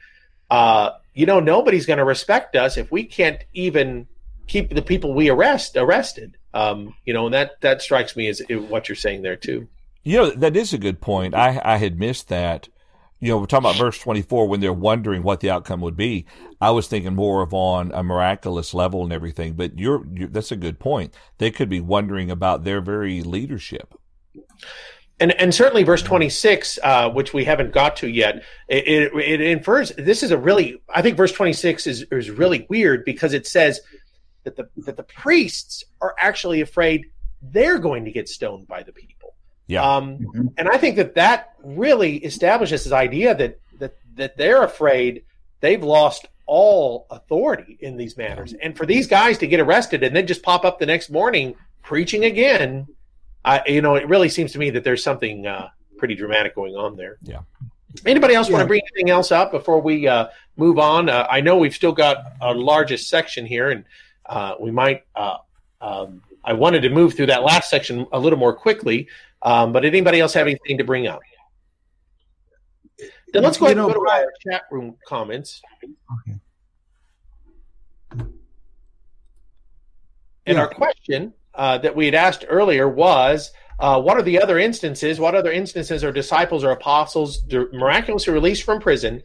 uh, 0.50 0.92
you 1.14 1.26
know, 1.26 1.40
nobody's 1.40 1.86
going 1.86 2.00
to 2.00 2.06
respect 2.06 2.56
us 2.56 2.78
if 2.78 2.92
we 2.92 3.04
can't 3.04 3.44
even 3.54 4.08
keep 4.48 4.74
the 4.74 4.82
people 4.82 5.14
we 5.14 5.30
arrest 5.30 5.76
arrested. 5.76 6.38
Um, 6.54 6.96
you 7.06 7.14
know, 7.14 7.26
and 7.26 7.34
that 7.34 7.62
that 7.62 7.82
strikes 7.82 8.16
me 8.16 8.28
as 8.28 8.42
what 8.50 8.90
you're 8.90 8.96
saying 8.96 9.22
there 9.22 9.36
too. 9.36 9.68
You 10.04 10.18
know, 10.18 10.30
that 10.32 10.56
is 10.56 10.74
a 10.74 10.78
good 10.78 11.02
point. 11.02 11.36
I 11.36 11.62
I 11.64 11.78
had 11.78 12.00
missed 12.00 12.30
that. 12.30 12.70
You 13.20 13.30
know, 13.30 13.40
we're 13.40 13.48
talking 13.48 13.66
about 13.68 13.80
verse 13.80 13.98
24 13.98 14.48
when 14.48 14.60
they're 14.60 14.72
wondering 14.72 15.24
what 15.24 15.40
the 15.40 15.50
outcome 15.50 15.82
would 15.82 15.98
be. 15.98 16.28
I 16.62 16.70
was 16.70 16.88
thinking 16.88 17.16
more 17.16 17.42
of 17.42 17.52
on 17.52 17.92
a 17.92 18.04
miraculous 18.04 18.76
level 18.76 19.02
and 19.02 19.12
everything, 19.12 19.54
but 19.54 19.80
you're, 19.80 20.06
you're 20.14 20.28
that's 20.28 20.52
a 20.52 20.56
good 20.56 20.80
point. 20.80 21.16
They 21.40 21.50
could 21.50 21.68
be 21.68 21.82
wondering 21.82 22.30
about 22.30 22.64
their 22.64 22.80
very 22.80 23.24
leadership. 23.24 23.96
And, 25.20 25.32
and 25.40 25.54
certainly 25.54 25.84
verse 25.84 26.04
26, 26.04 26.78
uh, 26.84 27.10
which 27.10 27.34
we 27.34 27.44
haven't 27.44 27.74
got 27.74 27.96
to 27.98 28.08
yet, 28.08 28.44
it, 28.68 28.88
it, 28.88 29.14
it, 29.16 29.42
infers 29.42 29.92
this 29.98 30.22
is 30.22 30.30
a 30.30 30.38
really, 30.38 30.80
I 30.94 31.02
think 31.02 31.18
verse 31.18 31.32
26 31.32 31.88
is, 31.88 32.06
is 32.12 32.30
really 32.30 32.68
weird 32.70 33.04
because 33.04 33.34
it 33.34 33.48
says 33.48 33.82
that 34.44 34.56
the 34.56 34.70
that 34.84 34.96
the 34.96 35.04
priests 35.04 35.84
are 36.02 36.16
actually 36.20 36.62
afraid 36.62 37.08
they're 37.42 37.80
going 37.80 38.06
to 38.06 38.12
get 38.12 38.30
stoned 38.30 38.68
by 38.68 38.84
the 38.84 38.94
people. 38.94 39.36
Yeah. 39.68 39.84
Um, 39.84 40.20
mm-hmm. 40.20 40.48
And 40.58 40.70
I 40.70 40.78
think 40.78 40.96
that 40.96 41.16
that 41.16 41.54
really 41.64 42.18
establishes 42.18 42.86
this 42.86 42.94
idea 42.94 43.36
that 43.36 43.60
that 43.80 43.98
that 44.16 44.38
they're 44.38 44.64
afraid 44.64 45.24
they've 45.60 45.84
lost 45.84 46.28
all 46.46 47.08
authority 47.10 47.78
in 47.82 47.98
these 47.98 48.16
matters, 48.16 48.54
and 48.54 48.78
for 48.78 48.86
these 48.86 49.08
guys 49.08 49.38
to 49.40 49.48
get 49.48 49.60
arrested 49.60 50.04
and 50.04 50.16
then 50.16 50.26
just 50.28 50.44
pop 50.44 50.64
up 50.64 50.80
the 50.80 50.86
next 50.86 51.10
morning 51.10 51.56
preaching 51.84 52.24
again, 52.24 52.88
I 53.46 53.62
you 53.68 53.82
know 53.82 53.96
it 53.96 54.08
really 54.08 54.30
seems 54.30 54.52
to 54.54 54.60
me 54.60 54.70
that 54.72 54.84
there's 54.84 55.04
something 55.04 55.48
uh, 55.48 55.70
pretty 55.98 56.16
dramatic 56.16 56.56
going 56.56 56.76
on 56.76 56.96
there. 56.96 57.18
Yeah. 57.22 57.40
Anybody 58.06 58.36
else 58.36 58.48
yeah. 58.48 58.54
want 58.54 58.64
to 58.64 58.68
bring 58.68 58.82
anything 58.94 59.10
else 59.10 59.32
up 59.32 59.52
before 59.52 59.82
we 59.82 60.08
uh, 60.08 60.28
move 60.56 60.78
on? 60.78 61.10
Uh, 61.10 61.28
I 61.30 61.42
know 61.42 61.58
we've 61.58 61.74
still 61.74 61.94
got 61.94 62.18
our 62.42 62.54
largest 62.54 63.10
section 63.10 63.46
here, 63.46 63.70
and 63.70 63.86
uh, 64.26 64.56
we 64.60 64.72
might. 64.72 65.04
Uh, 65.16 65.38
um, 65.82 66.22
I 66.44 66.54
wanted 66.54 66.82
to 66.82 66.90
move 66.90 67.16
through 67.16 67.28
that 67.28 67.44
last 67.44 67.70
section 67.70 68.06
a 68.12 68.20
little 68.20 68.40
more 68.40 68.54
quickly, 68.54 69.08
um, 69.42 69.74
but 69.74 69.84
anybody 69.84 70.20
else 70.20 70.34
have 70.34 70.48
anything 70.48 70.78
to 70.78 70.84
bring 70.84 71.08
up? 71.08 71.20
Then 73.34 73.44
let's 73.44 73.58
go 73.58 73.66
ahead 73.66 73.78
and 73.78 73.88
go 73.88 73.94
to 73.94 74.10
our 74.10 74.32
chat 74.42 74.64
room 74.72 74.96
comments. 75.06 75.62
Okay. 75.84 76.40
And 80.46 80.56
yeah. 80.56 80.62
our 80.62 80.70
question 80.70 81.34
uh, 81.58 81.78
that 81.80 81.96
we 81.96 82.06
had 82.06 82.16
asked 82.16 82.46
earlier 82.48 82.88
was 82.88 83.52
uh, 83.80 84.02
what 84.02 84.18
are 84.18 84.24
the 84.24 84.42
other 84.42 84.58
instances? 84.58 85.20
What 85.20 85.36
other 85.36 85.52
instances 85.52 86.04
are 86.04 86.12
disciples 86.12 86.64
or 86.64 86.72
apostles 86.72 87.44
miraculously 87.74 88.34
released 88.34 88.64
from 88.64 88.80
prison? 88.80 89.22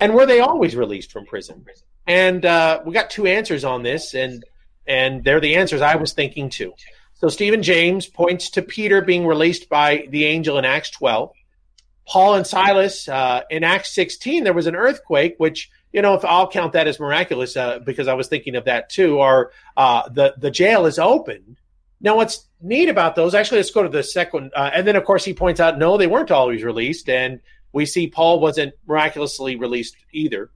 And 0.00 0.14
were 0.14 0.26
they 0.26 0.40
always 0.40 0.74
released 0.74 1.12
from 1.12 1.24
prison? 1.26 1.64
And 2.06 2.44
uh, 2.44 2.80
we 2.84 2.92
got 2.92 3.10
two 3.10 3.26
answers 3.26 3.64
on 3.64 3.82
this, 3.82 4.14
and 4.14 4.44
and 4.86 5.24
they're 5.24 5.40
the 5.40 5.56
answers 5.56 5.82
I 5.82 5.96
was 5.96 6.12
thinking 6.12 6.50
too. 6.50 6.72
So 7.14 7.28
Stephen 7.28 7.62
James 7.62 8.06
points 8.06 8.50
to 8.50 8.62
Peter 8.62 9.00
being 9.00 9.26
released 9.26 9.68
by 9.68 10.06
the 10.10 10.26
angel 10.26 10.58
in 10.58 10.64
Acts 10.64 10.90
12. 10.90 11.32
Paul 12.06 12.34
and 12.34 12.46
Silas 12.46 13.08
uh, 13.08 13.42
in 13.50 13.64
Acts 13.64 13.94
16, 13.94 14.44
there 14.44 14.52
was 14.52 14.66
an 14.66 14.76
earthquake, 14.76 15.34
which 15.38 15.70
you 15.96 16.02
know, 16.02 16.12
if 16.12 16.26
I'll 16.26 16.46
count 16.46 16.74
that 16.74 16.86
as 16.86 17.00
miraculous 17.00 17.56
uh, 17.56 17.78
because 17.78 18.06
I 18.06 18.12
was 18.12 18.28
thinking 18.28 18.54
of 18.54 18.66
that 18.66 18.90
too. 18.90 19.18
Or 19.18 19.52
uh, 19.78 20.06
the 20.10 20.34
the 20.36 20.50
jail 20.50 20.84
is 20.84 20.98
opened. 20.98 21.56
Now, 22.02 22.16
what's 22.16 22.46
neat 22.60 22.90
about 22.90 23.16
those? 23.16 23.34
Actually, 23.34 23.60
let's 23.60 23.70
go 23.70 23.82
to 23.82 23.88
the 23.88 24.02
second, 24.02 24.52
uh, 24.54 24.70
and 24.74 24.86
then 24.86 24.94
of 24.94 25.06
course 25.06 25.24
he 25.24 25.32
points 25.32 25.58
out 25.58 25.78
no, 25.78 25.96
they 25.96 26.06
weren't 26.06 26.30
always 26.30 26.62
released, 26.62 27.08
and 27.08 27.40
we 27.72 27.86
see 27.86 28.08
Paul 28.08 28.40
wasn't 28.40 28.74
miraculously 28.86 29.56
released 29.56 29.96
either. 30.12 30.50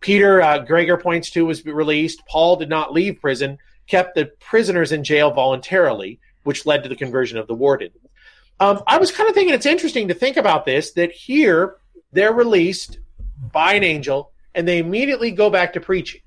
Peter 0.00 0.40
uh, 0.40 0.60
Gregor 0.60 0.96
points 0.96 1.30
to 1.32 1.44
was 1.44 1.62
released. 1.66 2.22
Paul 2.26 2.56
did 2.56 2.70
not 2.70 2.94
leave 2.94 3.20
prison, 3.20 3.58
kept 3.86 4.14
the 4.14 4.24
prisoners 4.40 4.92
in 4.92 5.04
jail 5.04 5.30
voluntarily, 5.30 6.20
which 6.44 6.64
led 6.64 6.82
to 6.84 6.88
the 6.88 6.96
conversion 6.96 7.36
of 7.36 7.46
the 7.48 7.54
warden. 7.54 7.90
Um, 8.60 8.82
I 8.86 8.96
was 8.96 9.12
kind 9.12 9.28
of 9.28 9.34
thinking 9.34 9.52
it's 9.52 9.66
interesting 9.66 10.08
to 10.08 10.14
think 10.14 10.38
about 10.38 10.64
this 10.64 10.92
that 10.92 11.12
here 11.12 11.76
they're 12.12 12.32
released 12.32 12.98
by 13.52 13.74
an 13.74 13.84
angel 13.84 14.32
and 14.56 14.66
they 14.66 14.78
immediately 14.78 15.30
go 15.30 15.50
back 15.50 15.74
to 15.74 15.80
preaching. 15.80 16.22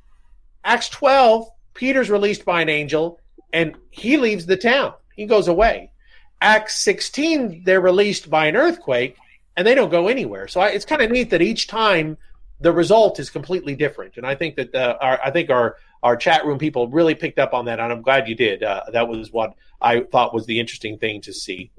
Acts 0.63 0.87
12, 0.89 1.49
Peter's 1.73 2.09
released 2.09 2.45
by 2.45 2.61
an 2.61 2.69
angel 2.69 3.19
and 3.51 3.75
he 3.89 4.17
leaves 4.17 4.45
the 4.45 4.55
town. 4.55 4.93
He 5.15 5.25
goes 5.25 5.47
away. 5.47 5.91
Acts 6.39 6.81
16, 6.83 7.63
they're 7.65 7.81
released 7.81 8.29
by 8.29 8.45
an 8.45 8.55
earthquake 8.55 9.17
and 9.57 9.67
they 9.67 9.75
don't 9.75 9.89
go 9.89 10.07
anywhere. 10.07 10.47
So 10.47 10.61
I, 10.61 10.69
it's 10.69 10.85
kind 10.85 11.01
of 11.01 11.11
neat 11.11 11.31
that 11.31 11.41
each 11.41 11.67
time 11.67 12.17
the 12.61 12.71
result 12.71 13.19
is 13.19 13.29
completely 13.29 13.75
different. 13.75 14.15
And 14.15 14.25
I 14.25 14.35
think 14.35 14.55
that 14.55 14.73
uh, 14.73 14.97
our, 15.01 15.19
I 15.23 15.31
think 15.31 15.49
our 15.49 15.75
our 16.01 16.15
chat 16.15 16.45
room 16.45 16.57
people 16.57 16.87
really 16.87 17.13
picked 17.13 17.39
up 17.39 17.53
on 17.53 17.65
that, 17.65 17.77
and 17.79 17.91
I'm 17.91 18.01
glad 18.01 18.29
you 18.29 18.35
did. 18.35 18.63
Uh, 18.63 18.83
that 18.93 19.09
was 19.09 19.33
what 19.33 19.55
I 19.81 19.99
thought 19.99 20.33
was 20.33 20.45
the 20.45 20.61
interesting 20.61 20.97
thing 20.97 21.19
to 21.21 21.33
see. 21.33 21.71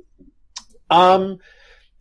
Um, 0.91 1.39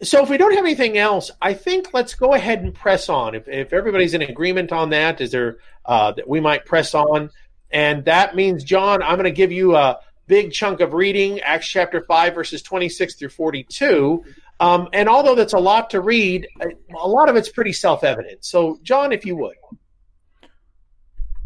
so 0.02 0.24
if 0.24 0.30
we 0.30 0.38
don't 0.38 0.54
have 0.54 0.66
anything 0.66 0.97
else, 0.97 1.30
I 1.41 1.54
think 1.54 1.93
let's 1.93 2.14
go 2.14 2.34
ahead 2.34 2.62
and 2.62 2.74
press 2.74 3.10
on. 3.10 3.36
If, 3.36 3.47
if 3.47 3.74
everybody's 3.74 4.14
in 4.14 4.22
agreement 4.22 4.72
on 4.72 4.91
that, 4.91 5.20
is 5.20 5.32
there 5.32 5.58
uh, 5.86 6.14
that 6.14 6.28
we 6.28 6.39
might 6.39 6.66
press 6.66 6.95
on? 6.95 7.32
And 7.72 8.06
that 8.06 8.36
means, 8.36 8.64
John, 8.64 9.04
I'm 9.04 9.16
going 9.16 9.26
to 9.26 9.32
give 9.32 9.52
you 9.52 9.76
a 9.76 10.00
big 10.28 10.54
chunk 10.54 10.80
of 10.80 10.93
reading, 10.93 11.41
Acts 11.41 11.68
chapter 11.68 12.02
five, 12.02 12.34
verses 12.34 12.62
26 12.62 13.16
through 13.16 13.30
42. 13.30 14.24
Um, 14.62 14.88
and 14.93 15.10
although 15.10 15.36
that's 15.36 15.54
a 15.54 15.60
lot 15.60 15.89
to 15.91 16.02
read, 16.02 16.47
a 16.62 17.08
lot 17.08 17.30
of 17.30 17.36
it's 17.36 17.50
pretty 17.50 17.74
self 17.74 18.04
evident. 18.04 18.45
So, 18.45 18.80
John, 18.84 19.12
if 19.12 19.26
you 19.26 19.36
would. 19.36 19.56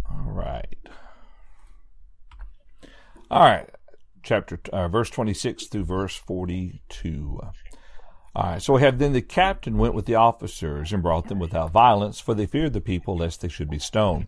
All 0.10 0.32
right. 0.32 0.78
All 3.32 3.42
right. 3.42 3.70
Chapter, 4.22 4.60
uh, 4.72 4.88
verse 4.88 5.10
26 5.10 5.68
through 5.68 5.84
verse 5.86 6.16
42. 6.16 7.40
All 8.36 8.44
right. 8.44 8.62
So 8.62 8.74
we 8.74 8.82
have 8.82 9.00
then 9.00 9.14
the 9.14 9.22
captain 9.22 9.78
went 9.78 9.94
with 9.94 10.06
the 10.06 10.16
officers 10.16 10.92
and 10.92 11.04
brought 11.04 11.28
them 11.28 11.40
without 11.40 11.72
violence, 11.72 12.20
for 12.20 12.34
they 12.34 12.46
feared 12.46 12.74
the 12.74 12.82
people 12.82 13.18
lest 13.18 13.42
they 13.42 13.50
should 13.50 13.70
be 13.70 13.80
stoned. 13.80 14.28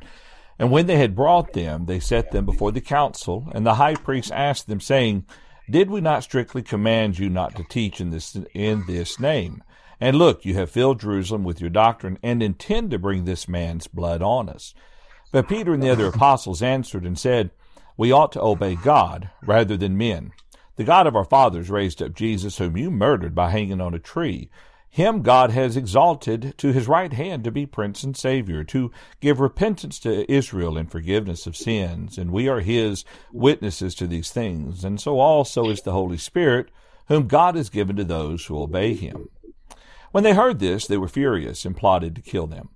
And 0.58 0.72
when 0.72 0.86
they 0.86 0.98
had 0.98 1.16
brought 1.16 1.54
them, 1.54 1.86
they 1.86 2.00
set 2.00 2.32
them 2.32 2.46
before 2.46 2.72
the 2.72 2.82
council, 2.82 3.50
and 3.54 3.66
the 3.66 3.76
high 3.76 3.96
priest 3.96 4.32
asked 4.32 4.68
them, 4.68 4.80
saying, 4.80 5.26
did 5.70 5.90
we 5.90 6.00
not 6.00 6.24
strictly 6.24 6.62
command 6.62 7.18
you 7.18 7.30
not 7.30 7.56
to 7.56 7.64
teach 7.64 8.00
in 8.00 8.12
this 8.12 8.38
in 8.54 8.86
this 8.86 9.20
name? 9.20 9.64
And 10.00 10.18
look, 10.18 10.46
you 10.46 10.54
have 10.56 10.70
filled 10.70 11.00
Jerusalem 11.00 11.44
with 11.44 11.60
your 11.60 11.70
doctrine 11.70 12.20
and 12.22 12.44
intend 12.44 12.92
to 12.92 13.00
bring 13.00 13.26
this 13.26 13.48
man's 13.48 13.88
blood 13.88 14.22
on 14.22 14.50
us. 14.50 14.76
But 15.32 15.48
Peter 15.48 15.74
and 15.74 15.82
the 15.82 15.90
other 15.90 16.08
apostles 16.08 16.62
answered 16.62 17.06
and 17.06 17.18
said, 17.18 17.50
We 17.98 18.12
ought 18.12 18.32
to 18.34 18.42
obey 18.42 18.76
God 18.76 19.32
rather 19.42 19.76
than 19.76 19.98
men. 19.98 20.34
The 20.76 20.84
God 20.84 21.08
of 21.08 21.16
our 21.16 21.24
fathers 21.24 21.70
raised 21.70 22.02
up 22.02 22.14
Jesus, 22.14 22.58
whom 22.58 22.76
you 22.76 22.92
murdered 22.92 23.34
by 23.34 23.50
hanging 23.50 23.82
on 23.82 23.94
a 23.94 24.00
tree. 24.00 24.50
Him 24.90 25.24
God 25.24 25.52
has 25.52 25.76
exalted 25.76 26.54
to 26.58 26.72
his 26.72 26.88
right 26.88 27.12
hand 27.12 27.44
to 27.44 27.52
be 27.52 27.66
Prince 27.66 28.04
and 28.04 28.16
Savior, 28.16 28.64
to 28.66 28.92
give 29.20 29.42
repentance 29.42 30.00
to 30.00 30.32
Israel 30.32 30.78
and 30.78 30.90
forgiveness 30.90 31.48
of 31.48 31.58
sins. 31.58 32.18
And 32.18 32.32
we 32.32 32.48
are 32.48 32.62
his 32.62 33.04
witnesses 33.32 33.94
to 33.96 34.08
these 34.08 34.32
things. 34.32 34.86
And 34.86 35.02
so 35.02 35.20
also 35.20 35.70
is 35.70 35.82
the 35.82 35.92
Holy 35.92 36.18
Spirit, 36.18 36.70
whom 37.08 37.28
God 37.28 37.56
has 37.56 37.70
given 37.70 37.98
to 37.98 38.06
those 38.06 38.46
who 38.46 38.62
obey 38.62 38.94
him. 38.94 39.30
When 40.12 40.24
they 40.24 40.34
heard 40.34 40.60
this, 40.60 40.88
they 40.88 40.98
were 40.98 41.10
furious 41.10 41.66
and 41.66 41.76
plotted 41.76 42.16
to 42.16 42.22
kill 42.22 42.48
them. 42.48 42.70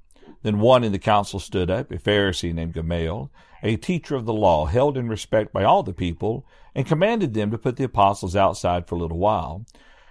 Then 0.43 0.60
one 0.60 0.84
in 0.84 0.91
the 0.91 1.00
council 1.00 1.39
stood 1.39 1.70
up, 1.70 1.89
a 1.89 1.97
Pharisee 1.97 2.54
named 2.54 2.74
Gamaliel, 2.74 3.32
a 3.64 3.78
teacher 3.78 4.16
of 4.16 4.26
the 4.26 4.34
law, 4.34 4.66
held 4.66 4.97
in 4.97 5.08
respect 5.08 5.54
by 5.54 5.64
all 5.64 5.84
the 5.84 5.93
people, 5.93 6.45
and 6.76 6.86
commanded 6.86 7.34
them 7.34 7.51
to 7.51 7.57
put 7.57 7.76
the 7.76 7.84
apostles 7.84 8.36
outside 8.36 8.88
for 8.88 8.95
a 8.95 8.99
little 8.99 9.17
while. 9.17 9.65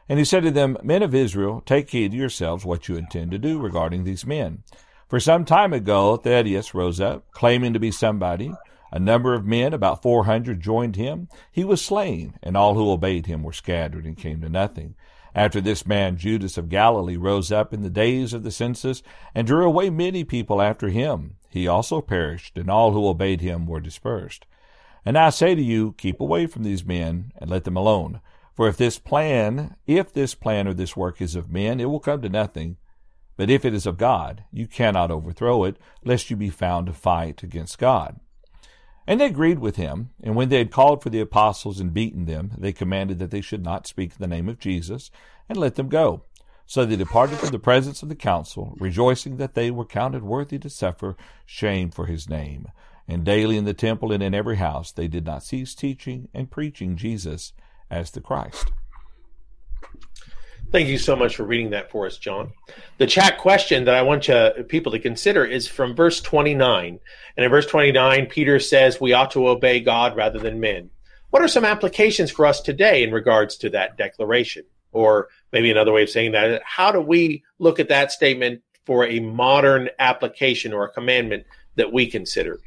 And 0.09 0.19
he 0.19 0.25
said 0.25 0.43
to 0.45 0.51
them, 0.51 0.77
Men 0.83 1.03
of 1.03 1.15
Israel, 1.15 1.63
take 1.65 1.91
heed 1.91 2.13
to 2.13 2.17
yourselves 2.17 2.65
what 2.65 2.89
you 2.89 2.97
intend 2.97 3.31
to 3.31 3.39
do 3.39 3.59
regarding 3.59 4.05
these 4.05 4.27
men. 4.27 4.63
For 5.09 5.21
some 5.21 5.45
time 5.45 5.73
ago, 5.73 6.17
Thaddeus 6.17 6.75
rose 6.75 7.01
up, 7.01 7.31
claiming 7.33 7.73
to 7.73 7.79
be 7.79 7.91
somebody. 7.91 8.53
A 8.91 8.99
number 8.99 9.35
of 9.35 9.45
men, 9.45 9.75
about 9.75 10.03
four 10.03 10.25
hundred, 10.25 10.61
joined 10.61 10.97
him. 10.97 11.29
He 11.53 11.65
was 11.65 11.85
slain, 11.85 12.39
and 12.43 12.57
all 12.57 12.75
who 12.75 12.91
obeyed 12.91 13.27
him 13.27 13.43
were 13.43 13.53
scattered 13.53 14.07
and 14.07 14.17
came 14.17 14.41
to 14.41 14.49
nothing. 14.49 14.95
After 15.35 15.61
this 15.61 15.87
man, 15.87 16.17
Judas 16.17 16.57
of 16.57 16.71
Galilee 16.71 17.17
rose 17.19 17.53
up 17.53 17.75
in 17.75 17.83
the 17.83 17.91
days 17.91 18.33
of 18.33 18.43
the 18.43 18.51
census 18.51 19.03
and 19.35 19.47
drew 19.47 19.67
away 19.67 19.91
many 19.91 20.25
people 20.25 20.61
after 20.61 20.89
him. 20.89 21.37
He 21.51 21.69
also 21.69 22.01
perished, 22.01 22.57
and 22.57 22.71
all 22.71 22.93
who 22.93 23.07
obeyed 23.07 23.43
him 23.43 23.67
were 23.67 23.81
dispersed. 23.81 24.47
And 25.09 25.17
I 25.17 25.31
say 25.31 25.55
to 25.55 25.63
you, 25.63 25.95
keep 25.97 26.21
away 26.21 26.47
from 26.47 26.65
these 26.65 26.85
men 26.85 27.33
and 27.39 27.49
let 27.49 27.65
them 27.65 27.79
alone. 27.79 28.21
For 28.55 28.69
if 28.69 28.77
this 28.77 28.99
plan, 28.99 29.75
if 29.87 30.13
this 30.13 30.35
plan 30.35 30.69
or 30.69 30.75
this 30.75 30.99
work 30.99 31.23
is 31.23 31.35
of 31.35 31.51
men, 31.51 31.81
it 31.81 31.87
will 31.87 31.99
come 31.99 32.21
to 32.21 32.29
nothing. 32.29 32.77
But 33.35 33.49
if 33.49 33.65
it 33.65 33.73
is 33.73 33.87
of 33.87 33.97
God, 33.97 34.45
you 34.53 34.67
cannot 34.67 35.11
overthrow 35.11 35.65
it, 35.65 35.79
lest 36.05 36.29
you 36.29 36.37
be 36.37 36.51
found 36.51 36.89
to 36.89 36.93
fight 36.93 37.43
against 37.43 37.79
God. 37.79 38.21
And 39.07 39.19
they 39.19 39.25
agreed 39.25 39.61
with 39.61 39.77
him. 39.77 40.11
And 40.23 40.37
when 40.37 40.51
they 40.51 40.59
had 40.59 40.71
called 40.71 41.03
for 41.03 41.09
the 41.09 41.21
apostles 41.21 41.81
and 41.81 41.95
beaten 41.95 42.27
them, 42.27 42.51
they 42.59 42.75
commanded 42.75 43.19
that 43.19 43.31
they 43.31 43.41
should 43.41 43.65
not 43.65 43.87
speak 43.87 44.19
the 44.19 44.27
name 44.27 44.47
of 44.47 44.59
Jesus, 44.59 45.11
and 45.49 45.57
let 45.57 45.77
them 45.77 45.89
go. 45.89 46.25
So 46.67 46.85
they 46.85 46.97
departed 46.97 47.39
from 47.39 47.49
the 47.49 47.59
presence 47.59 48.03
of 48.03 48.11
the 48.11 48.15
council, 48.15 48.77
rejoicing 48.79 49.39
that 49.39 49.55
they 49.55 49.71
were 49.71 49.87
counted 49.87 50.23
worthy 50.23 50.59
to 50.59 50.69
suffer 50.69 51.17
shame 51.47 51.91
for 51.91 52.05
his 52.05 52.29
name. 52.29 52.67
And 53.09 53.25
daily 53.25 53.57
in 53.57 53.65
the 53.65 53.75
temple 53.75 54.13
and 54.13 54.23
in 54.23 54.35
every 54.35 54.57
house 54.57 54.93
they 54.93 55.09
did 55.09 55.25
not 55.25 55.43
cease 55.43 55.75
teaching 55.75 56.29
and 56.35 56.51
preaching 56.51 56.97
Jesus 56.97 57.55
as 57.91 58.11
the 58.11 58.21
Christ. 58.21 58.71
Thank 60.71 60.89
you 60.89 60.99
so 60.99 61.17
much 61.17 61.37
for 61.37 61.45
reading 61.45 61.71
that 61.71 61.91
for 61.91 62.05
us, 62.05 62.19
John. 62.19 62.53
The 62.99 63.07
chat 63.07 63.39
question 63.39 63.87
that 63.87 63.95
I 63.95 64.03
want 64.03 64.29
you, 64.29 64.51
people 64.69 64.93
to 64.93 64.99
consider 64.99 65.43
is 65.47 65.67
from 65.67 65.97
verse 65.97 66.21
29. 66.21 67.01
And 67.37 67.45
in 67.45 67.51
verse 67.51 67.65
29, 67.65 68.27
Peter 68.27 68.61
says 68.61 69.01
we 69.01 69.15
ought 69.15 69.31
to 69.31 69.49
obey 69.49 69.81
God 69.81 70.15
rather 70.15 70.39
than 70.39 70.61
men. 70.61 70.91
What 71.31 71.43
are 71.43 71.49
some 71.49 71.65
applications 71.65 72.31
for 72.31 72.45
us 72.45 72.61
today 72.61 73.03
in 73.03 73.13
regards 73.13 73.57
to 73.59 73.71
that 73.71 73.97
declaration? 73.97 74.65
Or 74.93 75.29
maybe 75.53 75.71
another 75.71 75.93
way 75.93 76.03
of 76.03 76.11
saying 76.11 76.33
that, 76.33 76.61
how 76.67 76.93
do 76.93 77.01
we 77.01 77.45
look 77.59 77.81
at 77.81 77.89
that 77.89 78.13
statement 78.13 78.61
for 78.85 79.07
a 79.07 79.21
modern 79.21 79.89
application 79.99 80.75
or 80.75 80.85
a 80.85 80.93
commandment 80.93 81.47
that 81.79 81.93
we 81.93 82.07
consider? 82.07 82.61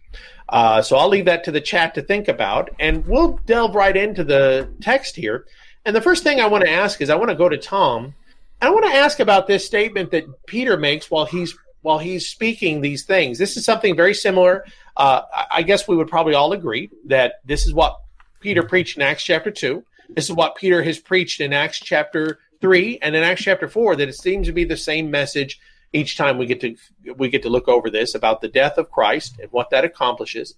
Uh, 0.50 0.82
so 0.82 0.98
I'll 0.98 1.08
leave 1.08 1.26
that 1.26 1.46
to 1.46 1.52
the 1.52 1.62
chat 1.62 1.94
to 1.96 2.02
think 2.02 2.28
about, 2.28 2.72
and 2.80 3.06
we'll 3.06 3.40
delve 3.46 3.76
right 3.76 3.96
into 3.96 4.24
the 4.24 4.68
text 4.82 5.16
here. 5.16 5.46
And 5.86 5.96
the 5.96 6.02
first 6.02 6.24
thing 6.24 6.42
I 6.42 6.48
want 6.48 6.66
to 6.66 6.70
ask 6.70 7.00
is 7.02 7.10
I 7.10 7.16
want 7.16 7.30
to 7.30 7.36
go 7.36 7.48
to 7.48 7.58
Tom. 7.58 8.14
I 8.62 8.70
want 8.70 8.86
to 8.86 8.92
ask 8.92 9.20
about 9.20 9.48
this 9.48 9.66
statement 9.66 10.12
that 10.12 10.26
Peter 10.46 10.78
makes 10.78 11.10
while 11.10 11.26
he's 11.26 11.56
while 11.82 11.98
he's 11.98 12.28
speaking 12.28 12.82
these 12.82 13.06
things. 13.06 13.40
This 13.40 13.58
is 13.58 13.66
something 13.66 13.96
very 13.96 14.14
similar. 14.14 14.66
Uh, 14.96 15.22
I 15.50 15.64
guess 15.64 15.88
we 15.88 15.96
would 15.96 16.10
probably 16.10 16.36
all 16.36 16.54
agree 16.54 16.92
that 17.06 17.36
this 17.44 17.66
is 17.66 17.74
what 17.74 18.00
Peter 18.40 18.62
preached 18.62 18.98
in 18.98 19.02
Acts 19.02 19.24
chapter 19.24 19.50
two. 19.50 19.84
This 20.10 20.26
is 20.26 20.36
what 20.36 20.56
Peter 20.56 20.84
has 20.84 21.00
preached 21.00 21.42
in 21.42 21.54
Acts 21.54 21.80
chapter 21.80 22.40
three 22.60 23.00
and 23.02 23.16
in 23.16 23.24
Acts 23.24 23.42
chapter 23.42 23.68
four. 23.68 23.96
That 23.96 24.10
it 24.10 24.16
seems 24.16 24.46
to 24.48 24.54
be 24.54 24.66
the 24.66 24.78
same 24.78 25.10
message 25.10 25.60
each 25.94 26.18
time 26.18 26.38
we 26.38 26.46
get 26.46 26.62
to 26.62 26.76
we 27.16 27.30
get 27.30 27.44
to 27.44 27.50
look 27.50 27.68
over 27.68 27.90
this 27.90 28.16
about 28.16 28.42
the 28.42 28.48
death 28.48 28.78
of 28.78 28.92
Christ 28.92 29.40
and 29.40 29.52
what 29.52 29.70
that 29.72 29.86
accomplishes. 29.86 30.56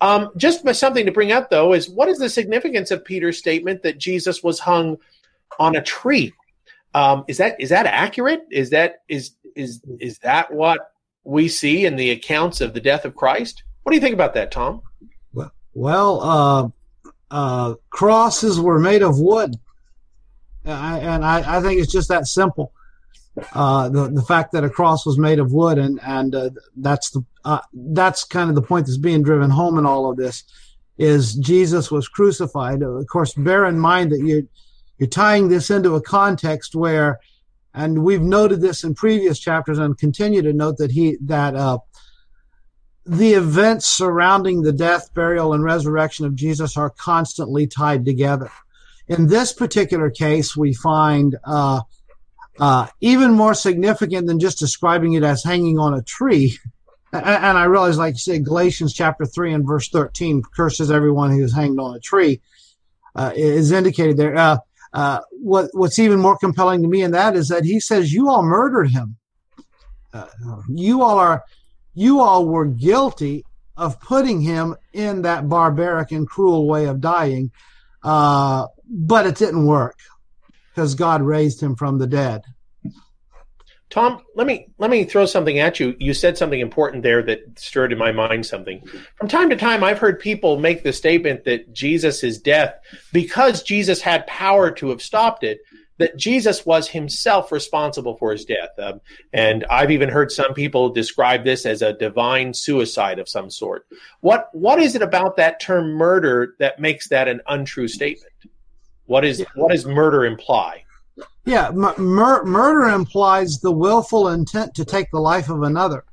Um, 0.00 0.30
just 0.36 0.66
something 0.74 1.06
to 1.06 1.12
bring 1.12 1.30
up, 1.30 1.50
though, 1.50 1.72
is 1.72 1.88
what 1.88 2.08
is 2.08 2.18
the 2.18 2.28
significance 2.28 2.90
of 2.90 3.04
Peter's 3.04 3.38
statement 3.38 3.82
that 3.84 3.98
Jesus 3.98 4.42
was 4.42 4.58
hung 4.58 4.98
on 5.60 5.76
a 5.76 5.82
tree? 5.82 6.32
Um, 6.94 7.24
is 7.28 7.38
that 7.38 7.60
is 7.60 7.70
that 7.70 7.86
accurate? 7.86 8.44
Is 8.50 8.70
that 8.70 9.02
is 9.08 9.32
is 9.54 9.80
is 10.00 10.18
that 10.18 10.52
what 10.52 10.92
we 11.24 11.48
see 11.48 11.86
in 11.86 11.96
the 11.96 12.10
accounts 12.10 12.60
of 12.60 12.74
the 12.74 12.80
death 12.80 13.04
of 13.04 13.14
Christ? 13.14 13.62
What 13.82 13.92
do 13.92 13.96
you 13.96 14.02
think 14.02 14.14
about 14.14 14.34
that, 14.34 14.50
Tom? 14.50 14.82
Well, 15.74 16.20
uh, 16.20 16.68
uh, 17.30 17.74
crosses 17.90 18.60
were 18.60 18.78
made 18.78 19.02
of 19.02 19.18
wood, 19.18 19.56
I, 20.66 20.98
and 20.98 21.24
I, 21.24 21.58
I, 21.58 21.60
think 21.62 21.80
it's 21.80 21.90
just 21.90 22.08
that 22.08 22.26
simple. 22.26 22.72
Uh, 23.54 23.88
the 23.88 24.10
the 24.10 24.22
fact 24.22 24.52
that 24.52 24.64
a 24.64 24.68
cross 24.68 25.06
was 25.06 25.18
made 25.18 25.38
of 25.38 25.52
wood, 25.52 25.78
and 25.78 25.98
and 26.02 26.34
uh, 26.34 26.50
that's 26.76 27.10
the 27.10 27.24
uh, 27.44 27.60
that's 27.72 28.24
kind 28.24 28.50
of 28.50 28.54
the 28.54 28.62
point 28.62 28.86
that's 28.86 28.98
being 28.98 29.22
driven 29.22 29.50
home 29.50 29.78
in 29.78 29.86
all 29.86 30.10
of 30.10 30.16
this 30.16 30.44
is 30.98 31.34
Jesus 31.34 31.90
was 31.90 32.08
crucified. 32.08 32.82
Of 32.82 33.06
course, 33.06 33.32
bear 33.34 33.64
in 33.64 33.78
mind 33.78 34.12
that 34.12 34.20
you 34.20 34.48
you're 34.98 35.08
tying 35.08 35.48
this 35.48 35.70
into 35.70 35.94
a 35.94 36.02
context 36.02 36.74
where, 36.74 37.18
and 37.74 38.04
we've 38.04 38.22
noted 38.22 38.60
this 38.60 38.84
in 38.84 38.94
previous 38.94 39.38
chapters 39.38 39.78
and 39.78 39.98
continue 39.98 40.42
to 40.42 40.52
note 40.52 40.76
that 40.76 40.92
he 40.92 41.16
that 41.22 41.56
uh, 41.56 41.78
the 43.04 43.32
events 43.32 43.86
surrounding 43.86 44.62
the 44.62 44.72
death, 44.72 45.12
burial, 45.14 45.54
and 45.54 45.64
resurrection 45.64 46.26
of 46.26 46.36
Jesus 46.36 46.76
are 46.76 46.90
constantly 46.90 47.66
tied 47.66 48.04
together. 48.04 48.50
In 49.08 49.26
this 49.26 49.52
particular 49.52 50.10
case, 50.10 50.56
we 50.56 50.72
find 50.74 51.36
uh, 52.58 52.86
even 53.00 53.32
more 53.32 53.54
significant 53.54 54.26
than 54.26 54.38
just 54.38 54.58
describing 54.58 55.14
it 55.14 55.22
as 55.22 55.42
hanging 55.42 55.78
on 55.78 55.94
a 55.94 56.02
tree. 56.02 56.58
And, 57.12 57.24
and 57.24 57.58
I 57.58 57.64
realize, 57.64 57.98
like 57.98 58.14
you 58.14 58.18
said, 58.18 58.44
Galatians 58.44 58.94
chapter 58.94 59.26
3 59.26 59.52
and 59.52 59.66
verse 59.66 59.88
13 59.88 60.42
curses 60.56 60.90
everyone 60.90 61.30
who 61.30 61.44
is 61.44 61.54
hanged 61.54 61.78
on 61.78 61.94
a 61.94 62.00
tree, 62.00 62.40
uh, 63.14 63.32
is 63.34 63.70
indicated 63.70 64.16
there. 64.16 64.36
Uh, 64.36 64.58
uh, 64.94 65.20
what, 65.30 65.68
what's 65.72 65.98
even 65.98 66.20
more 66.20 66.38
compelling 66.38 66.82
to 66.82 66.88
me 66.88 67.02
in 67.02 67.12
that 67.12 67.36
is 67.36 67.48
that 67.48 67.64
he 67.64 67.80
says, 67.80 68.12
You 68.12 68.28
all 68.28 68.42
murdered 68.42 68.90
him. 68.90 69.16
Uh, 70.12 70.26
you 70.68 71.02
all 71.02 71.18
are, 71.18 71.44
you 71.94 72.20
all 72.20 72.46
were 72.46 72.66
guilty 72.66 73.44
of 73.76 74.00
putting 74.00 74.40
him 74.40 74.76
in 74.92 75.22
that 75.22 75.48
barbaric 75.48 76.12
and 76.12 76.28
cruel 76.28 76.66
way 76.66 76.86
of 76.86 77.00
dying. 77.00 77.50
Uh, 78.02 78.66
but 78.88 79.26
it 79.26 79.36
didn't 79.36 79.66
work 79.66 79.98
because 80.74 80.94
God 80.94 81.22
raised 81.22 81.62
him 81.62 81.76
from 81.76 81.98
the 81.98 82.06
dead. 82.06 82.42
Tom, 83.90 84.22
let 84.34 84.46
me 84.46 84.68
let 84.78 84.90
me 84.90 85.04
throw 85.04 85.26
something 85.26 85.58
at 85.58 85.78
you. 85.78 85.94
You 85.98 86.14
said 86.14 86.38
something 86.38 86.60
important 86.60 87.02
there 87.02 87.22
that 87.24 87.58
stirred 87.58 87.92
in 87.92 87.98
my 87.98 88.10
mind 88.10 88.46
something. 88.46 88.82
From 89.16 89.28
time 89.28 89.50
to 89.50 89.56
time 89.56 89.84
I've 89.84 89.98
heard 89.98 90.18
people 90.18 90.58
make 90.58 90.82
the 90.82 90.94
statement 90.94 91.44
that 91.44 91.74
Jesus' 91.74 92.38
death 92.38 92.74
because 93.12 93.62
Jesus 93.62 94.00
had 94.00 94.26
power 94.26 94.70
to 94.70 94.88
have 94.88 95.02
stopped 95.02 95.44
it, 95.44 95.60
that 95.98 96.16
Jesus 96.16 96.64
was 96.64 96.88
himself 96.88 97.52
responsible 97.52 98.16
for 98.16 98.32
his 98.32 98.46
death. 98.46 98.70
Um, 98.78 99.02
and 99.34 99.66
I've 99.66 99.90
even 99.90 100.08
heard 100.08 100.32
some 100.32 100.54
people 100.54 100.88
describe 100.88 101.44
this 101.44 101.66
as 101.66 101.82
a 101.82 101.92
divine 101.92 102.54
suicide 102.54 103.18
of 103.18 103.28
some 103.28 103.50
sort. 103.50 103.86
What 104.20 104.48
what 104.54 104.80
is 104.80 104.94
it 104.94 105.02
about 105.02 105.36
that 105.36 105.60
term 105.60 105.90
murder 105.92 106.54
that 106.60 106.80
makes 106.80 107.08
that 107.08 107.28
an 107.28 107.42
untrue 107.46 107.88
statement? 107.88 108.32
What 109.12 109.26
is 109.26 109.44
what 109.56 109.72
does 109.72 109.84
murder 109.84 110.24
imply? 110.24 110.84
Yeah, 111.44 111.70
mur- 111.70 112.44
murder 112.44 112.88
implies 112.88 113.60
the 113.60 113.70
willful 113.70 114.30
intent 114.30 114.74
to 114.76 114.86
take 114.86 115.10
the 115.10 115.20
life 115.20 115.50
of 115.50 115.62
another, 115.64 116.04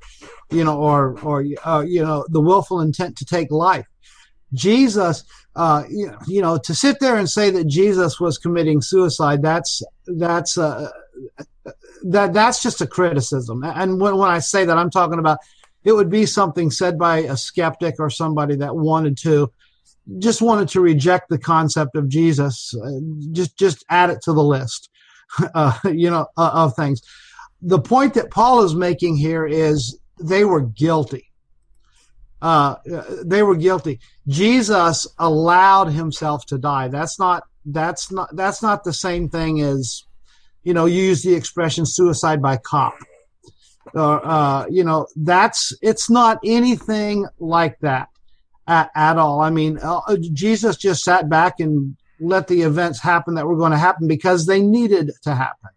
you 0.52 0.66
know, 0.66 0.78
or 0.78 1.18
or 1.22 1.46
uh, 1.64 1.86
you 1.88 2.04
know 2.04 2.26
the 2.28 2.42
willful 2.42 2.82
intent 2.82 3.16
to 3.20 3.24
take 3.24 3.52
life. 3.52 3.88
Jesus, 4.54 5.24
uh, 5.56 5.84
you, 5.90 6.08
know, 6.08 6.18
you 6.28 6.42
know, 6.42 6.58
to 6.58 6.76
sit 6.76 7.00
there 7.00 7.16
and 7.16 7.30
say 7.30 7.50
that 7.52 7.68
Jesus 7.68 8.20
was 8.20 8.38
committing 8.38 8.82
suicide, 8.82 9.42
that's 9.42 9.82
that's 10.06 10.58
uh, 10.58 10.92
that 12.04 12.34
that's 12.34 12.62
just 12.62 12.82
a 12.82 12.88
criticism. 12.88 13.64
And 13.64 14.02
when 14.02 14.18
when 14.18 14.30
I 14.30 14.40
say 14.40 14.66
that, 14.66 14.78
I'm 14.78 14.92
talking 14.92 15.20
about 15.20 15.38
it 15.86 15.94
would 15.94 16.10
be 16.10 16.26
something 16.26 16.70
said 16.70 17.00
by 17.00 17.20
a 17.20 17.38
skeptic 17.38 17.96
or 17.98 18.10
somebody 18.10 18.58
that 18.58 18.76
wanted 18.76 19.18
to 19.20 19.54
just 20.18 20.42
wanted 20.42 20.70
to 20.70 20.82
reject 20.82 21.30
the 21.30 21.38
concept 21.38 21.96
of 21.96 22.10
Jesus. 22.10 22.74
Uh, 22.76 23.00
just 23.32 23.58
just 23.58 23.86
add 23.90 24.10
it 24.10 24.22
to 24.24 24.34
the 24.34 24.44
list, 24.44 24.90
uh, 25.54 25.78
you 25.86 26.10
know, 26.10 26.28
uh, 26.38 26.52
of 26.54 26.76
things. 26.76 27.02
The 27.62 27.80
point 27.80 28.16
that 28.16 28.32
Paul 28.32 28.64
is 28.64 28.74
making 28.74 29.18
here 29.18 29.46
is 29.46 30.00
they 30.20 30.46
were 30.46 30.62
guilty. 30.62 31.26
Uh, 32.42 32.76
they 33.26 33.44
were 33.44 33.56
guilty. 33.56 34.00
Jesus 34.28 35.06
allowed 35.18 35.90
himself 35.90 36.46
to 36.48 36.58
die. 36.58 36.88
That's 36.88 37.20
not 37.20 37.44
that's 37.66 38.12
not 38.12 38.36
that's 38.36 38.64
not 38.64 38.84
the 38.84 38.94
same 38.94 39.30
thing 39.30 39.62
as 39.62 40.04
you 40.64 40.74
know 40.74 40.86
you 40.86 41.02
use 41.04 41.24
the 41.24 41.36
expression 41.36 41.86
suicide 41.86 42.42
by 42.42 42.58
cop 42.58 42.96
uh, 43.96 44.66
you 44.70 44.84
know 44.84 45.08
that's 45.16 45.74
it's 45.82 46.10
not 46.10 46.40
anything 46.44 47.28
like 47.40 47.78
that 47.80 48.08
at, 48.70 48.92
at 48.96 49.18
all. 49.18 49.42
I 49.42 49.50
mean, 49.50 49.80
uh, 49.82 50.16
Jesus 50.34 50.78
just 50.78 51.04
sat 51.04 51.30
back 51.30 51.60
and 51.60 51.98
let 52.20 52.48
the 52.48 52.62
events 52.62 53.02
happen 53.02 53.34
that 53.36 53.48
were 53.48 53.58
going 53.58 53.72
to 53.72 53.78
happen 53.78 54.08
because 54.08 54.46
they 54.46 54.62
needed 54.62 55.12
to 55.24 55.36
happen. 55.36 55.70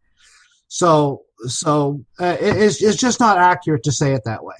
So 0.68 1.22
so 1.46 2.04
uh, 2.20 2.36
it, 2.40 2.56
it's 2.56 2.82
it's 2.82 2.96
just 2.96 3.20
not 3.20 3.38
accurate 3.38 3.82
to 3.84 3.92
say 3.92 4.12
it 4.12 4.22
that 4.24 4.44
way. 4.44 4.54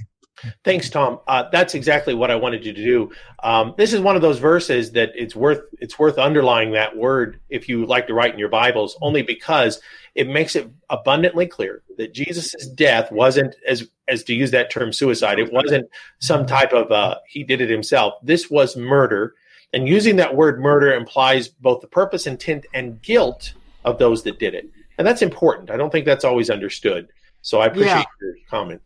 Thanks, 0.65 0.91
Tom. 0.91 1.21
Uh, 1.29 1.45
that's 1.53 1.75
exactly 1.75 2.15
what 2.15 2.31
I 2.31 2.37
wanted 2.37 2.67
you 2.67 2.73
to 2.73 2.85
do. 2.85 3.13
Um, 3.45 3.75
this 3.77 3.93
is 3.93 4.01
one 4.01 4.17
of 4.17 4.23
those 4.23 4.39
verses 4.39 4.93
that 4.93 5.13
it's 5.15 5.37
worth 5.37 5.61
it's 5.79 5.99
worth 5.99 6.19
underlying 6.19 6.73
that 6.73 6.97
word 6.97 7.41
if 7.49 7.69
you 7.69 7.87
like 7.87 8.09
to 8.09 8.15
write 8.15 8.33
in 8.33 8.39
your 8.39 8.49
Bibles, 8.49 8.97
only 9.01 9.23
because 9.23 9.81
it 10.15 10.29
makes 10.29 10.57
it 10.57 10.71
abundantly 10.91 11.47
clear 11.47 11.83
that 11.97 12.13
Jesus' 12.13 12.67
death 12.75 13.11
wasn't 13.11 13.55
as 13.67 13.89
as 14.09 14.23
to 14.25 14.35
use 14.35 14.51
that 14.51 14.71
term 14.71 14.93
suicide. 14.93 15.39
It 15.39 15.53
wasn't 15.53 15.89
some 16.19 16.47
type 16.47 16.73
of 16.73 16.91
uh, 16.91 17.17
he 17.27 17.45
did 17.45 17.61
it 17.61 17.71
himself. 17.71 18.15
This 18.23 18.51
was 18.51 18.77
murder, 18.77 19.35
and 19.73 19.89
using 19.89 20.17
that 20.17 20.35
word 20.35 20.61
murder 20.61 20.93
implies 20.93 21.49
both 21.49 21.81
the 21.81 21.89
purpose, 21.89 22.27
intent, 22.27 22.67
and 22.75 23.01
guilt 23.03 23.55
of 23.85 23.99
those 23.99 24.23
that 24.25 24.39
did 24.39 24.55
it, 24.55 24.69
and 24.99 25.07
that's 25.07 25.23
important. 25.23 25.71
I 25.71 25.77
don't 25.77 25.91
think 25.91 26.07
that's 26.07 26.25
always 26.25 26.51
understood. 26.51 27.09
So 27.43 27.61
I 27.61 27.67
appreciate 27.67 27.91
yeah. 27.95 28.05
your 28.21 28.35
comment 28.49 28.83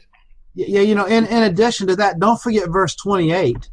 yeah, 0.56 0.80
you 0.80 0.94
know, 0.94 1.04
in, 1.04 1.26
in 1.26 1.42
addition 1.42 1.86
to 1.88 1.96
that, 1.96 2.18
don't 2.18 2.40
forget 2.40 2.70
verse 2.70 2.96
28. 2.96 3.68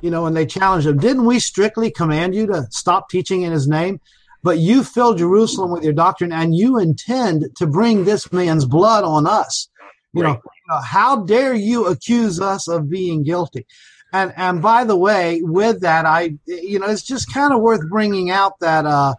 You 0.00 0.10
know, 0.10 0.22
when 0.22 0.32
they 0.32 0.46
challenged 0.46 0.86
him, 0.86 0.96
didn't 0.96 1.26
we 1.26 1.38
strictly 1.38 1.90
command 1.90 2.34
you 2.34 2.46
to 2.46 2.66
stop 2.70 3.10
teaching 3.10 3.42
in 3.42 3.52
his 3.52 3.68
name? 3.68 4.00
But 4.42 4.58
you 4.58 4.82
fill 4.84 5.14
Jerusalem 5.14 5.70
with 5.70 5.84
your 5.84 5.92
doctrine 5.92 6.32
and 6.32 6.54
you 6.54 6.78
intend 6.78 7.54
to 7.56 7.66
bring 7.66 8.04
this 8.04 8.32
man's 8.32 8.64
blood 8.64 9.04
on 9.04 9.26
us. 9.26 9.68
You, 10.12 10.22
right. 10.22 10.32
know, 10.32 10.42
you 10.68 10.82
how 10.82 11.24
dare 11.24 11.54
you 11.54 11.86
accuse 11.86 12.40
us 12.40 12.68
of 12.68 12.88
being 12.88 13.22
guilty? 13.22 13.66
And, 14.12 14.32
and 14.36 14.60
by 14.60 14.84
the 14.84 14.96
way, 14.96 15.40
with 15.42 15.82
that, 15.82 16.04
I, 16.04 16.36
you 16.46 16.78
know, 16.78 16.86
it's 16.86 17.02
just 17.02 17.32
kind 17.32 17.52
of 17.52 17.60
worth 17.60 17.88
bringing 17.88 18.30
out 18.30 18.58
that, 18.60 18.86
uh, 18.86 19.14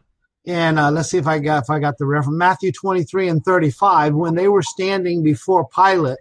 and 0.46 0.80
uh, 0.80 0.92
let's 0.92 1.12
see 1.12 1.18
if 1.18 1.28
I 1.28 1.40
got 1.40 1.64
if 1.64 1.70
I 1.70 1.80
got 1.80 1.98
the 1.98 2.06
reference 2.06 2.38
Matthew 2.38 2.72
23 2.72 3.30
and 3.30 3.46
35 3.46 4.16
when 4.16 4.34
they 4.34 4.48
were 4.48 4.64
standing 4.64 5.24
before 5.24 5.68
Pilate 5.68 6.18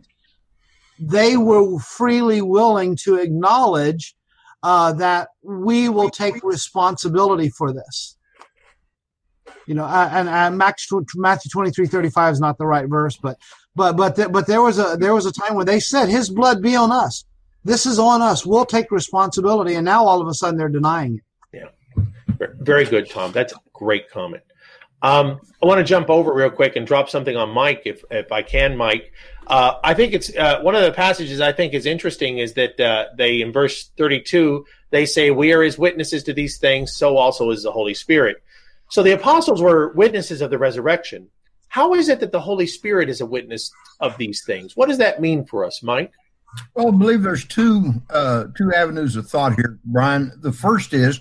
they 1.01 1.37
were 1.37 1.79
freely 1.79 2.43
willing 2.43 2.95
to 2.95 3.17
acknowledge 3.17 4.15
uh, 4.63 4.93
that 4.93 5.29
we 5.43 5.89
will 5.89 6.11
take 6.11 6.45
responsibility 6.45 7.49
for 7.49 7.73
this. 7.73 8.17
You 9.71 9.77
know, 9.77 9.85
and, 9.85 10.29
and 10.29 10.59
Matthew 10.59 11.49
23, 11.53 11.87
35 11.87 12.33
is 12.33 12.41
not 12.41 12.59
the 12.59 12.67
right 12.67 12.89
verse, 12.89 13.17
but 13.17 13.39
but 13.77 13.97
but 13.97 14.17
th- 14.17 14.33
but 14.33 14.49
there 14.49 14.63
was 14.63 14.81
a 14.81 14.97
there 14.99 15.15
was 15.15 15.27
a 15.27 15.33
time 15.33 15.55
when 15.55 15.65
they 15.65 15.79
said, 15.79 16.09
"His 16.09 16.29
blood 16.29 16.61
be 16.61 16.75
on 16.75 16.91
us. 16.91 17.25
This 17.63 17.87
is 17.87 17.97
on 17.97 18.21
us. 18.21 18.45
We'll 18.45 18.65
take 18.65 18.91
responsibility." 18.91 19.77
And 19.77 19.85
now 19.85 20.05
all 20.05 20.21
of 20.21 20.27
a 20.27 20.35
sudden 20.35 20.59
they're 20.59 20.69
denying 20.69 21.23
it. 21.53 21.71
Yeah, 22.41 22.47
very 22.59 22.85
good, 22.85 23.09
Tom. 23.09 23.31
That's 23.31 23.53
a 23.53 23.61
great 23.73 24.11
comment. 24.11 24.43
Um, 25.03 25.39
I 25.63 25.67
want 25.67 25.79
to 25.79 25.85
jump 25.85 26.11
over 26.11 26.35
real 26.35 26.51
quick 26.51 26.75
and 26.75 26.85
drop 26.85 27.09
something 27.09 27.37
on 27.37 27.51
Mike, 27.51 27.83
if 27.85 28.03
if 28.11 28.33
I 28.33 28.43
can, 28.43 28.77
Mike. 28.77 29.13
Uh, 29.47 29.75
I 29.85 29.95
think 29.95 30.15
it's 30.15 30.37
uh, 30.37 30.63
one 30.63 30.75
of 30.75 30.83
the 30.83 30.91
passages 30.91 31.41
I 31.41 31.53
think 31.53 31.75
is 31.75 31.87
interesting 31.87 32.39
is 32.39 32.55
that 32.55 32.81
uh, 32.81 33.05
they 33.17 33.41
in 33.41 33.53
verse 33.53 33.89
32 33.97 34.67
they 34.91 35.07
say 35.07 35.31
we 35.31 35.53
are 35.53 35.63
his 35.63 35.79
witnesses 35.79 36.25
to 36.25 36.33
these 36.33 36.59
things, 36.59 36.97
so 36.97 37.17
also 37.17 37.51
is 37.51 37.63
the 37.63 37.71
Holy 37.71 37.95
Spirit. 37.95 38.43
So 38.91 39.03
the 39.03 39.13
apostles 39.13 39.63
were 39.63 39.93
witnesses 39.93 40.41
of 40.41 40.51
the 40.51 40.59
resurrection. 40.59 41.29
How 41.69 41.95
is 41.95 42.09
it 42.09 42.19
that 42.21 42.33
the 42.33 42.41
Holy 42.41 42.67
Spirit 42.67 43.09
is 43.09 43.21
a 43.21 43.27
witness 43.27 43.71
of 44.01 44.17
these 44.19 44.43
things? 44.45 44.77
What 44.77 44.89
does 44.89 44.99
that 44.99 45.21
mean 45.21 45.45
for 45.45 45.65
us, 45.65 45.83
Mike? 45.83 46.13
Well, 46.75 46.89
I 46.89 46.91
believe 46.91 47.23
there's 47.23 47.45
two 47.45 47.95
uh, 48.11 48.47
two 48.57 48.75
avenues 48.75 49.15
of 49.15 49.29
thought 49.29 49.55
here, 49.55 49.79
Brian. 49.85 50.33
The 50.41 50.53
first 50.53 50.93
is 50.93 51.21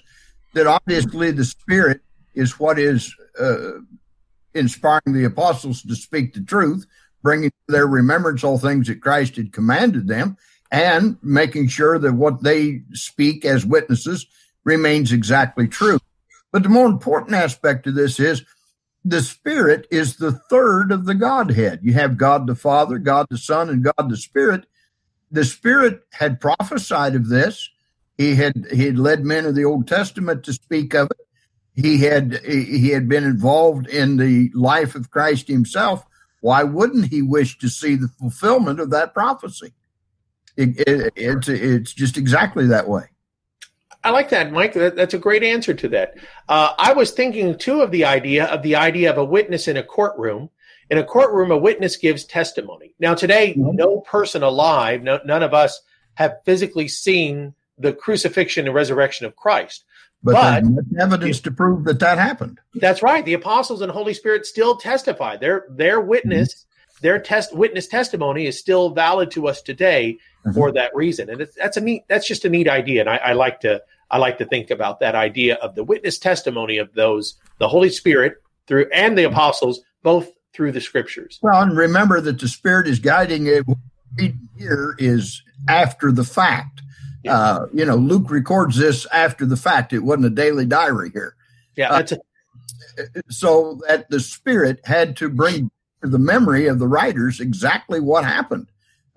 that 0.53 0.65
obviously 0.65 1.29
the 1.29 1.45
Spirit 1.45 2.01
is 2.33 2.59
what 2.59 2.79
is 2.79 3.15
uh, 3.39 3.73
inspiring 4.55 5.13
the 5.13 5.25
apostles 5.25 5.83
to 5.83 5.95
speak 5.95 6.33
the 6.33 6.41
truth, 6.41 6.87
bringing 7.21 7.51
to 7.51 7.71
their 7.71 7.85
remembrance 7.85 8.43
all 8.43 8.57
things 8.57 8.87
that 8.87 9.01
Christ 9.01 9.35
had 9.35 9.53
commanded 9.53 10.07
them, 10.07 10.37
and 10.71 11.17
making 11.21 11.67
sure 11.67 11.99
that 11.99 12.13
what 12.13 12.41
they 12.41 12.81
speak 12.93 13.45
as 13.45 13.63
witnesses 13.63 14.25
remains 14.63 15.11
exactly 15.11 15.67
true. 15.67 15.99
But 16.51 16.63
the 16.63 16.69
more 16.69 16.87
important 16.87 17.35
aspect 17.35 17.87
of 17.87 17.95
this 17.95 18.19
is 18.19 18.43
the 19.05 19.21
Spirit 19.21 19.87
is 19.91 20.17
the 20.17 20.31
third 20.31 20.91
of 20.91 21.05
the 21.05 21.15
Godhead. 21.15 21.79
You 21.83 21.93
have 21.93 22.17
God 22.17 22.47
the 22.47 22.55
Father, 22.55 22.97
God 22.97 23.27
the 23.29 23.37
Son, 23.37 23.69
and 23.69 23.83
God 23.83 24.09
the 24.09 24.17
Spirit. 24.17 24.65
The 25.31 25.45
Spirit 25.45 26.01
had 26.11 26.41
prophesied 26.41 27.15
of 27.15 27.29
this. 27.29 27.69
He 28.17 28.35
had 28.35 28.67
he 28.71 28.85
had 28.85 28.99
led 28.99 29.23
men 29.23 29.45
of 29.45 29.55
the 29.55 29.63
Old 29.63 29.87
Testament 29.87 30.43
to 30.43 30.53
speak 30.53 30.93
of 30.93 31.09
it 31.11 31.27
he 31.79 31.99
had 31.99 32.41
he 32.45 32.89
had 32.89 33.07
been 33.07 33.23
involved 33.23 33.87
in 33.87 34.17
the 34.17 34.51
life 34.53 34.95
of 34.95 35.11
Christ 35.11 35.47
himself, 35.47 36.05
why 36.41 36.63
wouldn't 36.63 37.07
he 37.07 37.21
wish 37.21 37.57
to 37.59 37.69
see 37.69 37.95
the 37.95 38.09
fulfillment 38.09 38.79
of 38.79 38.89
that 38.89 39.13
prophecy? 39.13 39.73
It, 40.57 40.77
it, 40.79 41.13
it's 41.15 41.47
it's 41.47 41.93
just 41.93 42.17
exactly 42.17 42.67
that 42.67 42.89
way. 42.89 43.05
I 44.03 44.11
like 44.11 44.29
that, 44.29 44.51
Mike. 44.51 44.73
That, 44.73 44.95
that's 44.95 45.13
a 45.13 45.19
great 45.19 45.43
answer 45.43 45.73
to 45.73 45.87
that. 45.89 46.15
Uh, 46.47 46.73
I 46.77 46.93
was 46.93 47.11
thinking 47.11 47.57
too 47.57 47.81
of 47.81 47.91
the 47.91 48.05
idea 48.05 48.45
of 48.45 48.61
the 48.61 48.75
idea 48.75 49.09
of 49.09 49.17
a 49.17 49.25
witness 49.25 49.67
in 49.67 49.77
a 49.77 49.83
courtroom. 49.83 50.49
In 50.89 50.97
a 50.97 51.03
courtroom, 51.03 51.51
a 51.51 51.57
witness 51.57 51.97
gives 51.97 52.23
testimony. 52.23 52.93
Now, 52.99 53.13
today, 53.13 53.53
mm-hmm. 53.53 53.75
no 53.75 53.99
person 53.99 54.41
alive, 54.41 55.03
no, 55.03 55.19
none 55.23 55.43
of 55.43 55.53
us 55.53 55.81
have 56.15 56.39
physically 56.45 56.87
seen 56.87 57.53
the 57.77 57.93
crucifixion 57.93 58.65
and 58.65 58.75
resurrection 58.75 59.25
of 59.25 59.35
Christ. 59.35 59.83
But, 60.21 60.63
but 60.63 60.83
evidence 60.99 61.39
to 61.41 61.51
prove 61.51 61.85
that 61.85 61.99
that 61.99 62.17
happened. 62.17 62.59
That's 62.75 63.01
right. 63.01 63.23
The 63.23 63.35
apostles 63.35 63.81
and 63.81 63.91
Holy 63.91 64.13
Spirit 64.13 64.45
still 64.45 64.75
testify. 64.75 65.37
Their 65.37 65.65
their 65.69 66.01
witness, 66.01 66.53
mm-hmm. 66.53 66.68
Their 67.01 67.19
test 67.19 67.55
witness 67.55 67.87
testimony 67.87 68.45
is 68.45 68.59
still 68.59 68.89
valid 68.89 69.31
to 69.31 69.47
us 69.47 69.61
today 69.61 70.17
mm-hmm. 70.45 70.57
for 70.57 70.71
that 70.71 70.95
reason. 70.95 71.29
And 71.29 71.47
that's 71.57 71.77
a 71.77 71.81
neat. 71.81 72.03
That's 72.07 72.27
just 72.27 72.45
a 72.45 72.49
neat 72.49 72.67
idea, 72.67 73.01
and 73.01 73.09
I, 73.09 73.17
I 73.17 73.33
like 73.33 73.59
to 73.61 73.81
I 74.11 74.17
like 74.17 74.37
to 74.39 74.45
think 74.45 74.71
about 74.71 74.99
that 74.99 75.15
idea 75.15 75.55
of 75.55 75.75
the 75.75 75.83
witness 75.83 76.17
testimony 76.17 76.77
of 76.77 76.93
those 76.93 77.35
the 77.59 77.67
Holy 77.67 77.89
Spirit 77.89 78.41
through 78.67 78.89
and 78.93 79.17
the 79.17 79.23
apostles 79.23 79.81
both 80.03 80.29
through 80.53 80.71
the 80.71 80.81
scriptures. 80.81 81.39
Well, 81.41 81.61
and 81.61 81.77
remember 81.77 82.19
that 82.21 82.39
the 82.39 82.47
Spirit 82.47 82.87
is 82.87 82.99
guiding 82.99 83.47
it. 83.47 83.63
Here 84.57 84.95
is 84.97 85.43
after 85.67 86.11
the 86.11 86.23
fact. 86.23 86.81
Yeah. 87.23 87.37
Uh, 87.37 87.65
you 87.73 87.85
know, 87.85 87.95
Luke 87.95 88.29
records 88.29 88.77
this 88.77 89.05
after 89.07 89.45
the 89.45 89.57
fact. 89.57 89.93
It 89.93 89.99
wasn't 89.99 90.25
a 90.25 90.29
daily 90.29 90.65
diary 90.65 91.11
here. 91.13 91.35
Yeah, 91.75 91.89
that's 91.91 92.13
uh, 92.13 92.17
so 93.29 93.79
that 93.87 94.09
the 94.09 94.19
Spirit 94.19 94.81
had 94.85 95.15
to 95.17 95.29
bring 95.29 95.69
the 96.01 96.19
memory 96.19 96.67
of 96.67 96.79
the 96.79 96.87
writers 96.87 97.39
exactly 97.39 97.99
what 97.99 98.23
happened. 98.23 98.67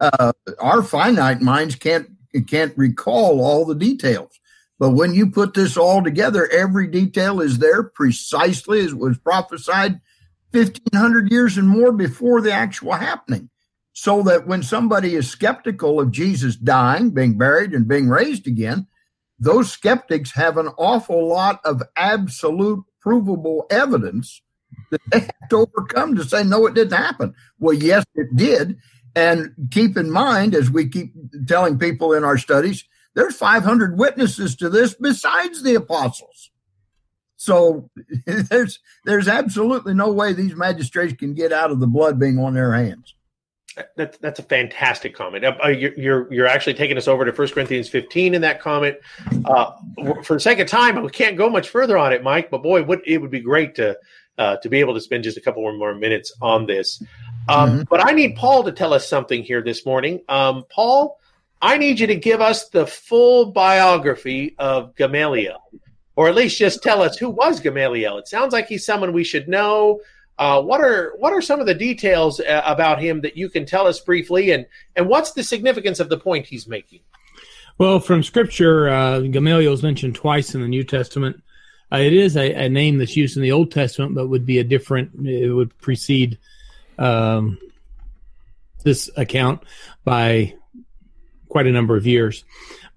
Uh, 0.01 0.33
our 0.59 0.83
finite 0.83 1.41
minds 1.41 1.75
can't 1.75 2.11
can't 2.47 2.77
recall 2.77 3.41
all 3.41 3.65
the 3.65 3.75
details, 3.75 4.41
but 4.79 4.91
when 4.91 5.15
you 5.15 5.31
put 5.31 5.55
this 5.55 5.77
all 5.77 6.03
together, 6.03 6.49
every 6.51 6.87
detail 6.87 7.41
is 7.41 7.59
there 7.59 7.83
precisely 7.83 8.81
as 8.81 8.95
was 8.95 9.19
prophesied 9.19 10.01
fifteen 10.53 10.99
hundred 10.99 11.31
years 11.31 11.57
and 11.57 11.69
more 11.69 11.93
before 11.93 12.41
the 12.41 12.53
actual 12.53 12.93
happening 12.93 13.49
so 13.93 14.23
that 14.23 14.47
when 14.47 14.63
somebody 14.63 15.15
is 15.15 15.29
skeptical 15.29 16.01
of 16.01 16.11
Jesus 16.11 16.57
dying, 16.57 17.11
being 17.11 17.37
buried, 17.37 17.73
and 17.73 17.87
being 17.87 18.09
raised 18.09 18.47
again, 18.47 18.87
those 19.39 19.71
skeptics 19.71 20.33
have 20.33 20.57
an 20.57 20.69
awful 20.79 21.29
lot 21.29 21.61
of 21.65 21.83
absolute 21.97 22.83
provable 23.01 23.67
evidence 23.71 24.41
that 24.93 25.01
they 25.11 25.21
have 25.21 25.31
to 25.51 25.57
overcome 25.57 26.15
to 26.17 26.25
say, 26.25 26.45
no, 26.45 26.67
it 26.67 26.75
didn't 26.75 26.97
happen. 26.97 27.35
Well, 27.59 27.75
yes, 27.75 28.05
it 28.15 28.35
did. 28.37 28.79
And 29.17 29.55
keep 29.71 29.97
in 29.97 30.11
mind, 30.11 30.55
as 30.55 30.71
we 30.71 30.89
keep 30.89 31.13
telling 31.47 31.79
people 31.79 32.15
in 32.15 32.25
our 32.25 32.39
studies, 32.39 32.85
there's 33.15 33.37
500 33.37 33.99
witnesses 33.99 34.57
to 34.57 34.71
this 34.71 34.95
besides 34.95 35.63
the 35.63 35.75
apostles. 35.75 36.51
So 37.37 37.91
there's 38.27 38.79
there's 39.05 39.29
absolutely 39.29 39.95
no 39.95 40.13
way 40.13 40.33
these 40.33 40.55
magistrates 40.55 41.15
can 41.15 41.35
get 41.35 41.53
out 41.53 41.71
of 41.71 41.81
the 41.81 41.87
blood 41.87 42.19
being 42.19 42.39
on 42.39 42.55
their 42.55 42.73
hands. 42.73 43.15
That's 43.97 44.19
that's 44.19 44.39
a 44.39 44.43
fantastic 44.43 45.15
comment. 45.15 45.45
Uh, 45.45 45.69
you're, 45.69 45.95
you're, 45.95 46.33
you're 46.33 46.47
actually 46.47 46.75
taking 46.75 46.99
us 46.99 47.09
over 47.09 47.25
to 47.25 47.33
1 47.33 47.49
Corinthians 47.49 47.89
15 47.89 48.35
in 48.35 48.43
that 48.43 48.61
comment. 48.61 48.99
Uh, 49.47 49.73
for 50.23 50.35
the 50.35 50.41
sake 50.41 50.59
of 50.59 50.69
time, 50.69 51.03
we 51.03 51.11
can't 51.11 51.39
go 51.39 51.49
much 51.49 51.71
further 51.71 51.97
on 51.97 52.13
it, 52.13 52.23
Mike. 52.23 52.51
But 52.51 52.63
boy, 52.63 52.85
it 53.07 53.19
would 53.19 53.31
be 53.31 53.41
great 53.41 53.75
to 53.77 53.99
uh, 54.39 54.57
to 54.57 54.69
be 54.69 54.81
able 54.81 54.95
to 54.95 55.01
spend 55.01 55.25
just 55.25 55.37
a 55.37 55.41
couple 55.41 55.63
more 55.77 55.95
minutes 55.95 56.33
on 56.41 56.67
this. 56.67 57.03
Um, 57.49 57.71
mm-hmm. 57.71 57.83
But 57.89 58.07
I 58.07 58.13
need 58.13 58.37
Paul 58.37 58.65
to 58.65 58.73
tell 58.73 58.95
us 58.95 59.09
something 59.09 59.43
here 59.43 59.63
this 59.63 59.85
morning. 59.85 60.21
Um, 60.29 60.65
Paul, 60.71 61.19
I 61.61 61.79
need 61.79 62.01
you 62.01 62.07
to 62.07 62.17
give 62.17 62.41
us 62.41 62.69
the 62.69 62.87
full 62.87 63.47
biography 63.47 64.55
of 64.59 64.95
Gamaliel, 64.97 65.63
or 66.17 66.29
at 66.29 66.35
least 66.35 66.59
just 66.59 66.83
tell 66.83 67.03
us 67.03 67.17
who 67.17 67.31
was 67.31 67.61
Gamaliel. 67.61 68.19
It 68.19 68.29
sounds 68.29 68.53
like 68.53 68.67
he's 68.67 68.85
someone 68.85 69.13
we 69.13 69.25
should 69.25 69.49
know. 69.49 70.01
Uh, 70.39 70.61
what 70.61 70.81
are 70.81 71.15
what 71.19 71.33
are 71.33 71.43
some 71.43 71.61
of 71.61 71.67
the 71.67 71.75
details 71.75 72.41
uh, 72.41 72.63
about 72.65 73.01
him 73.01 73.21
that 73.21 73.37
you 73.37 73.49
can 73.49 73.67
tell 73.67 73.87
us 73.87 74.01
briefly, 74.01 74.51
and 74.51 74.67
and 74.97 75.09
what's 75.09 75.33
the 75.33 75.43
significance 75.43 76.01
of 76.01 76.09
the 76.09 76.19
point 76.19 76.47
he's 76.47 76.67
making? 76.67 77.01
Well, 77.79 78.01
from 78.01 78.23
Scripture, 78.23 78.89
uh, 78.89 79.21
Gamaliel 79.21 79.73
is 79.73 79.83
mentioned 79.83 80.15
twice 80.15 80.55
in 80.55 80.63
the 80.63 80.69
New 80.69 80.85
Testament. 80.85 81.43
Uh, 81.93 81.99
it 81.99 82.13
is 82.13 82.37
a, 82.37 82.55
a, 82.55 82.69
name 82.69 82.99
that's 82.99 83.17
used 83.17 83.37
in 83.37 83.43
the 83.43 83.53
Old 83.53 83.71
Testament, 83.71 84.15
but 84.15 84.29
would 84.29 84.47
be 84.47 84.59
a 84.59 84.65
different. 84.65 85.27
It 85.27 85.53
would 85.53 85.77
precede 85.79 86.39
um, 86.99 87.59
this 88.83 89.11
account 89.17 89.63
by 90.05 90.55
quite 91.49 91.67
a 91.67 91.73
number 91.73 91.97
of 91.97 92.07
years. 92.07 92.45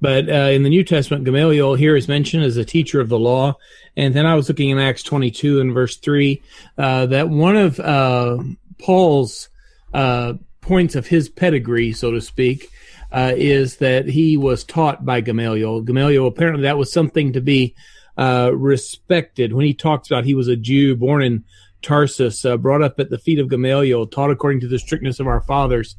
But 0.02 0.30
uh, 0.30 0.50
in 0.52 0.64
the 0.64 0.70
New 0.70 0.84
Testament, 0.84 1.26
Gamaliel 1.26 1.76
here 1.76 1.96
is 1.96 2.08
mentioned 2.08 2.44
as 2.44 2.58
a 2.58 2.66
teacher 2.66 3.02
of 3.02 3.10
the 3.10 3.20
law. 3.20 3.56
And 3.98 4.14
then 4.14 4.26
I 4.26 4.36
was 4.36 4.48
looking 4.48 4.70
in 4.70 4.80
Acts 4.80 5.04
22 5.04 5.62
and 5.62 5.74
verse 5.74 5.98
3 5.98 6.42
uh, 6.78 7.06
that 7.08 7.30
one 7.30 7.56
of 7.56 7.80
uh, 7.80 8.38
Paul's 8.78 9.50
uh, 9.94 10.34
points 10.62 10.96
of 10.96 11.08
his 11.08 11.30
pedigree, 11.30 11.94
so 11.94 12.12
to 12.12 12.22
speak, 12.22 12.70
uh, 13.12 13.34
is 13.36 13.78
that 13.78 14.08
he 14.08 14.36
was 14.36 14.64
taught 14.64 15.06
by 15.06 15.22
Gamaliel. 15.22 15.82
Gamaliel, 15.82 16.28
apparently, 16.28 16.64
that 16.64 16.78
was 16.78 16.92
something 16.92 17.34
to 17.34 17.42
be 17.42 17.76
uh, 18.18 18.52
respected. 18.54 19.54
When 19.54 19.66
he 19.66 19.74
talks 19.74 20.10
about 20.10 20.26
he 20.26 20.36
was 20.36 20.48
a 20.48 20.56
Jew 20.56 20.96
born 20.96 21.24
in 21.24 21.44
Tarsus, 21.82 22.46
brought 22.60 22.82
up 22.82 23.00
at 23.00 23.10
the 23.10 23.20
feet 23.20 23.40
of 23.40 23.50
Gamaliel, 23.50 24.08
taught 24.08 24.32
according 24.32 24.62
to 24.62 24.68
the 24.68 24.80
strictness 24.80 25.20
of 25.20 25.28
our 25.28 25.42
fathers. 25.42 25.96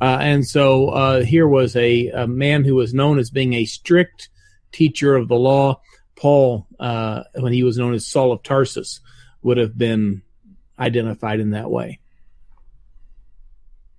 Uh, 0.00 0.18
and 0.20 0.46
so 0.46 0.88
uh, 0.90 1.22
here 1.22 1.48
was 1.48 1.74
a, 1.74 2.08
a, 2.08 2.26
man 2.26 2.64
who 2.64 2.74
was 2.74 2.94
known 2.94 3.18
as 3.18 3.30
being 3.30 3.54
a 3.54 3.64
strict 3.64 4.28
teacher 4.70 5.16
of 5.16 5.28
the 5.28 5.36
law. 5.36 5.80
Paul, 6.14 6.66
uh, 6.78 7.24
when 7.34 7.52
he 7.52 7.64
was 7.64 7.78
known 7.78 7.94
as 7.94 8.06
Saul 8.06 8.32
of 8.32 8.42
Tarsus, 8.42 9.00
would 9.42 9.56
have 9.56 9.76
been 9.76 10.22
identified 10.78 11.40
in 11.40 11.50
that 11.50 11.70
way. 11.70 12.00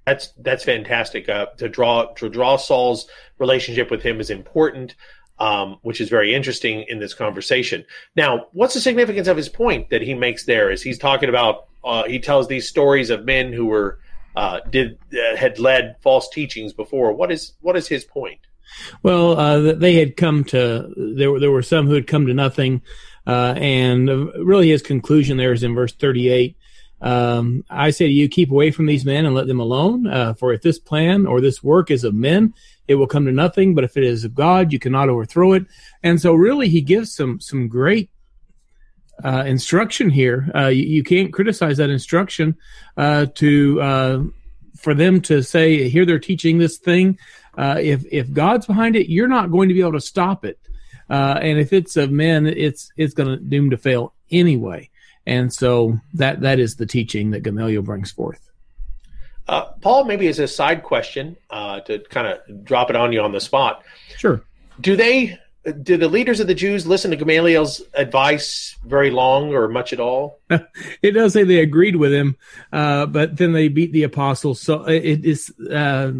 That's 0.06 0.28
that's 0.38 0.64
fantastic. 0.64 1.30
Uh, 1.30 1.48
to 1.58 1.70
draw 1.70 2.06
to 2.16 2.30
draw 2.30 2.58
Saul's 2.58 3.08
relationship 3.38 3.92
with 3.92 4.02
him 4.02 4.20
is 4.20 4.30
important, 4.30 4.96
um, 5.40 5.78
which 5.82 6.02
is 6.02 6.10
very 6.10 6.36
interesting 6.36 6.86
in 6.88 7.00
this 7.00 7.14
conversation. 7.14 7.86
Now, 8.16 8.48
what's 8.52 8.74
the 8.74 8.82
significance 8.82 9.28
of 9.28 9.38
his 9.38 9.50
point 9.50 9.90
that 9.90 10.02
he 10.02 10.14
makes 10.14 10.46
there? 10.46 10.70
Is 10.70 10.82
he's 10.82 11.00
talking 11.00 11.30
about? 11.30 11.66
Uh, 11.84 12.04
he 12.04 12.20
tells 12.20 12.48
these 12.48 12.68
stories 12.68 13.10
of 13.10 13.26
men 13.26 13.54
who 13.54 13.66
were 13.66 14.00
uh, 14.36 14.60
did 14.70 15.00
uh, 15.14 15.36
had 15.36 15.60
led 15.60 15.96
false 16.02 16.30
teachings 16.30 16.74
before. 16.74 17.14
What 17.14 17.32
is 17.32 17.54
what 17.62 17.76
is 17.76 17.88
his 17.88 18.04
point? 18.04 18.40
Well, 19.02 19.38
uh, 19.40 19.74
they 19.74 19.96
had 19.96 20.16
come 20.16 20.44
to 20.46 20.94
there. 20.96 21.32
Were, 21.32 21.40
there 21.40 21.52
were 21.52 21.64
some 21.64 21.88
who 21.88 21.94
had 21.94 22.06
come 22.06 22.28
to 22.28 22.34
nothing, 22.34 22.82
uh, 23.26 23.56
and 23.58 24.10
really 24.46 24.70
his 24.70 24.82
conclusion 24.82 25.38
there 25.38 25.54
is 25.54 25.64
in 25.64 25.74
verse 25.74 25.94
thirty-eight. 25.94 26.56
Um, 27.02 27.64
I 27.70 27.92
say 27.92 28.08
to 28.08 28.12
you, 28.12 28.28
keep 28.28 28.52
away 28.52 28.72
from 28.72 28.86
these 28.86 29.06
men 29.06 29.26
and 29.26 29.34
let 29.34 29.48
them 29.48 29.62
alone. 29.62 30.06
Uh, 30.06 30.34
for 30.34 30.52
if 30.52 30.62
this 30.62 30.78
plan 30.78 31.26
or 31.26 31.40
this 31.40 31.64
work 31.64 31.90
is 31.90 32.04
of 32.04 32.14
men, 32.14 32.54
it 32.90 32.96
will 32.96 33.08
come 33.08 33.26
to 33.26 33.32
nothing. 33.32 33.76
But 33.76 33.86
if 33.86 33.96
it 33.96 34.04
is 34.04 34.26
of 34.26 34.36
God, 34.36 34.74
you 34.74 34.80
cannot 34.80 35.08
overthrow 35.08 35.54
it. 35.54 35.66
And 36.04 36.20
so, 36.20 36.34
really, 36.34 36.68
he 36.68 36.82
gives 36.82 37.14
some 37.14 37.40
some 37.40 37.70
great 37.70 38.10
uh, 39.24 39.44
instruction 39.46 40.10
here. 40.10 40.52
Uh, 40.56 40.68
you, 40.68 40.84
you, 40.84 41.04
can't 41.04 41.32
criticize 41.32 41.78
that 41.78 41.90
instruction 41.90 42.58
uh, 42.98 43.28
to 43.36 43.82
uh, 43.82 44.24
for 44.76 44.94
them 44.94 45.22
to 45.22 45.44
say 45.44 45.88
here 45.88 46.06
they're 46.06 46.20
teaching 46.20 46.58
this 46.58 46.78
thing. 46.78 47.18
Uh, 47.58 47.78
if 47.80 48.04
if 48.12 48.32
God's 48.34 48.66
behind 48.66 48.96
it, 48.96 49.10
you're 49.10 49.28
not 49.28 49.52
going 49.52 49.70
to 49.70 49.76
be 49.76 49.82
able 49.82 49.94
to 49.94 50.02
stop 50.02 50.44
it. 50.44 50.60
Uh, 51.10 51.40
and 51.42 51.60
if 51.60 51.74
it's 51.74 51.96
of 51.96 52.12
men, 52.12 52.48
it's 52.48 52.92
it's 52.98 53.14
going 53.14 53.30
to 53.30 53.38
doom 53.38 53.70
to 53.70 53.78
fail 53.78 54.14
anyway. 54.32 54.90
And 55.26 55.54
so 55.54 56.00
that 56.16 56.42
that 56.42 56.60
is 56.60 56.76
the 56.76 56.86
teaching 56.86 57.32
that 57.32 57.44
Gamaliel 57.44 57.84
brings 57.84 58.12
forth. 58.12 58.49
Paul, 59.82 60.06
maybe 60.06 60.28
as 60.28 60.40
a 60.40 60.48
side 60.48 60.84
question 60.84 61.36
to 61.52 62.04
kind 62.10 62.28
of 62.28 62.64
drop 62.64 62.90
it 62.90 62.96
on 62.96 63.14
you 63.14 63.22
on 63.22 63.32
the 63.32 63.42
spot. 63.42 63.84
Sure. 64.18 64.44
Do 64.82 64.96
they 64.96 65.38
do 65.82 65.98
the 65.98 66.08
leaders 66.08 66.40
of 66.40 66.48
the 66.48 66.54
Jews 66.54 66.88
listen 66.88 67.12
to 67.12 67.18
Gamaliel's 67.18 67.82
advice 67.94 68.76
very 68.86 69.12
long 69.12 69.54
or 69.54 69.68
much 69.68 69.94
at 69.94 70.00
all? 70.00 70.40
it 70.50 71.12
does 71.12 71.34
say 71.34 71.44
they 71.44 71.60
agreed 71.60 71.96
with 71.96 72.14
him, 72.14 72.38
uh, 72.72 73.06
but 73.06 73.38
then 73.38 73.52
they 73.52 73.68
beat 73.68 73.92
the 73.92 74.04
apostles. 74.04 74.62
So 74.62 74.84
it 74.84 75.26
is. 75.26 75.54
Uh, 75.60 76.12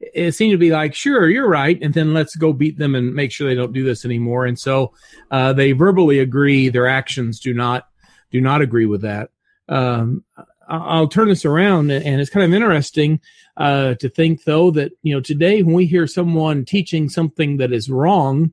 it 0.00 0.32
seemed 0.32 0.52
to 0.52 0.58
be 0.58 0.72
like, 0.72 0.96
sure, 0.96 1.28
you're 1.28 1.48
right, 1.48 1.80
and 1.80 1.94
then 1.94 2.12
let's 2.12 2.34
go 2.34 2.52
beat 2.52 2.76
them 2.76 2.96
and 2.96 3.14
make 3.14 3.30
sure 3.30 3.48
they 3.48 3.54
don't 3.54 3.72
do 3.72 3.84
this 3.84 4.04
anymore. 4.04 4.46
And 4.46 4.58
so 4.58 4.94
uh, 5.30 5.52
they 5.52 5.72
verbally 5.72 6.18
agree; 6.18 6.68
their 6.68 6.88
actions 6.88 7.40
do 7.40 7.54
not 7.54 7.88
do 8.30 8.40
not 8.40 8.62
agree 8.62 8.86
with 8.86 9.02
that. 9.02 9.30
Um, 9.68 10.24
I'll 10.72 11.08
turn 11.08 11.28
this 11.28 11.44
around, 11.44 11.90
and 11.90 12.20
it's 12.20 12.30
kind 12.30 12.44
of 12.44 12.54
interesting 12.54 13.20
uh, 13.56 13.94
to 13.96 14.08
think, 14.08 14.44
though, 14.44 14.70
that 14.72 14.92
you 15.02 15.14
know 15.14 15.20
today 15.20 15.62
when 15.62 15.74
we 15.74 15.86
hear 15.86 16.06
someone 16.06 16.64
teaching 16.64 17.08
something 17.08 17.58
that 17.58 17.72
is 17.72 17.90
wrong, 17.90 18.52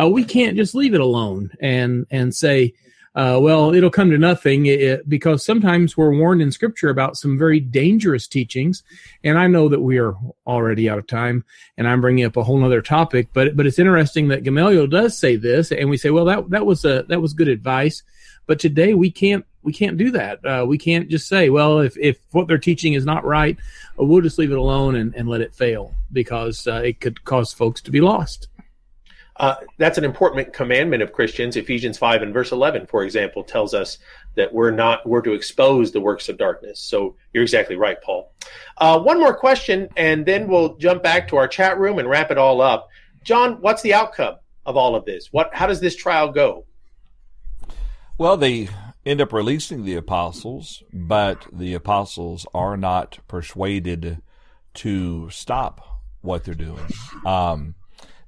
uh, 0.00 0.08
we 0.08 0.24
can't 0.24 0.56
just 0.56 0.74
leave 0.74 0.94
it 0.94 1.00
alone 1.00 1.50
and 1.60 2.06
and 2.10 2.34
say, 2.34 2.74
uh, 3.14 3.38
well, 3.40 3.72
it'll 3.72 3.90
come 3.90 4.10
to 4.10 4.18
nothing 4.18 4.66
it, 4.66 5.08
because 5.08 5.44
sometimes 5.44 5.96
we're 5.96 6.18
warned 6.18 6.42
in 6.42 6.50
Scripture 6.50 6.88
about 6.88 7.16
some 7.16 7.38
very 7.38 7.60
dangerous 7.60 8.26
teachings. 8.26 8.82
And 9.22 9.38
I 9.38 9.46
know 9.46 9.68
that 9.68 9.80
we 9.80 9.98
are 9.98 10.16
already 10.48 10.90
out 10.90 10.98
of 10.98 11.06
time, 11.06 11.44
and 11.78 11.86
I'm 11.86 12.00
bringing 12.00 12.24
up 12.24 12.36
a 12.36 12.42
whole 12.42 12.64
other 12.64 12.82
topic. 12.82 13.28
But 13.32 13.56
but 13.56 13.66
it's 13.66 13.78
interesting 13.78 14.28
that 14.28 14.42
Gamaliel 14.42 14.88
does 14.88 15.16
say 15.16 15.36
this, 15.36 15.70
and 15.70 15.88
we 15.88 15.96
say, 15.96 16.10
well, 16.10 16.24
that 16.24 16.50
that 16.50 16.66
was 16.66 16.84
a 16.84 17.04
that 17.08 17.22
was 17.22 17.32
good 17.32 17.48
advice. 17.48 18.02
But 18.46 18.58
today 18.58 18.94
we 18.94 19.10
can't 19.10 19.44
we 19.62 19.72
can't 19.72 19.96
do 19.96 20.10
that. 20.10 20.44
Uh, 20.44 20.64
we 20.68 20.76
can't 20.76 21.08
just 21.08 21.26
say, 21.26 21.48
well, 21.48 21.78
if, 21.80 21.96
if 21.96 22.18
what 22.32 22.46
they're 22.46 22.58
teaching 22.58 22.92
is 22.92 23.06
not 23.06 23.24
right, 23.24 23.56
we'll 23.96 24.20
just 24.20 24.38
leave 24.38 24.52
it 24.52 24.58
alone 24.58 24.96
and, 24.96 25.14
and 25.14 25.28
let 25.28 25.40
it 25.40 25.54
fail 25.54 25.94
because 26.12 26.66
uh, 26.66 26.82
it 26.84 27.00
could 27.00 27.24
cause 27.24 27.52
folks 27.52 27.80
to 27.80 27.90
be 27.90 28.02
lost. 28.02 28.48
Uh, 29.36 29.56
that's 29.78 29.98
an 29.98 30.04
important 30.04 30.52
commandment 30.52 31.02
of 31.02 31.12
Christians. 31.12 31.56
Ephesians 31.56 31.98
5 31.98 32.22
and 32.22 32.32
verse 32.32 32.52
11, 32.52 32.86
for 32.86 33.02
example, 33.02 33.42
tells 33.42 33.74
us 33.74 33.98
that 34.36 34.52
we're 34.52 34.70
not, 34.70 35.04
we're 35.06 35.22
to 35.22 35.32
expose 35.32 35.90
the 35.90 36.00
works 36.00 36.28
of 36.28 36.38
darkness. 36.38 36.78
So 36.78 37.16
you're 37.32 37.42
exactly 37.42 37.74
right, 37.74 38.00
Paul. 38.00 38.32
Uh, 38.78 39.00
one 39.00 39.18
more 39.18 39.34
question, 39.34 39.88
and 39.96 40.24
then 40.24 40.46
we'll 40.46 40.76
jump 40.76 41.02
back 41.02 41.26
to 41.28 41.36
our 41.36 41.48
chat 41.48 41.78
room 41.78 41.98
and 41.98 42.08
wrap 42.08 42.30
it 42.30 42.38
all 42.38 42.60
up. 42.60 42.88
John, 43.24 43.54
what's 43.60 43.82
the 43.82 43.94
outcome 43.94 44.36
of 44.66 44.76
all 44.76 44.94
of 44.94 45.04
this? 45.04 45.32
What, 45.32 45.52
how 45.52 45.66
does 45.66 45.80
this 45.80 45.96
trial 45.96 46.30
go? 46.30 46.64
Well, 48.16 48.36
they 48.36 48.68
end 49.04 49.20
up 49.20 49.32
releasing 49.32 49.84
the 49.84 49.96
apostles, 49.96 50.82
but 50.92 51.46
the 51.52 51.74
apostles 51.74 52.46
are 52.54 52.76
not 52.76 53.18
persuaded 53.26 54.22
to 54.74 55.30
stop 55.30 55.80
what 56.20 56.44
they're 56.44 56.54
doing. 56.54 56.86
Um, 57.26 57.74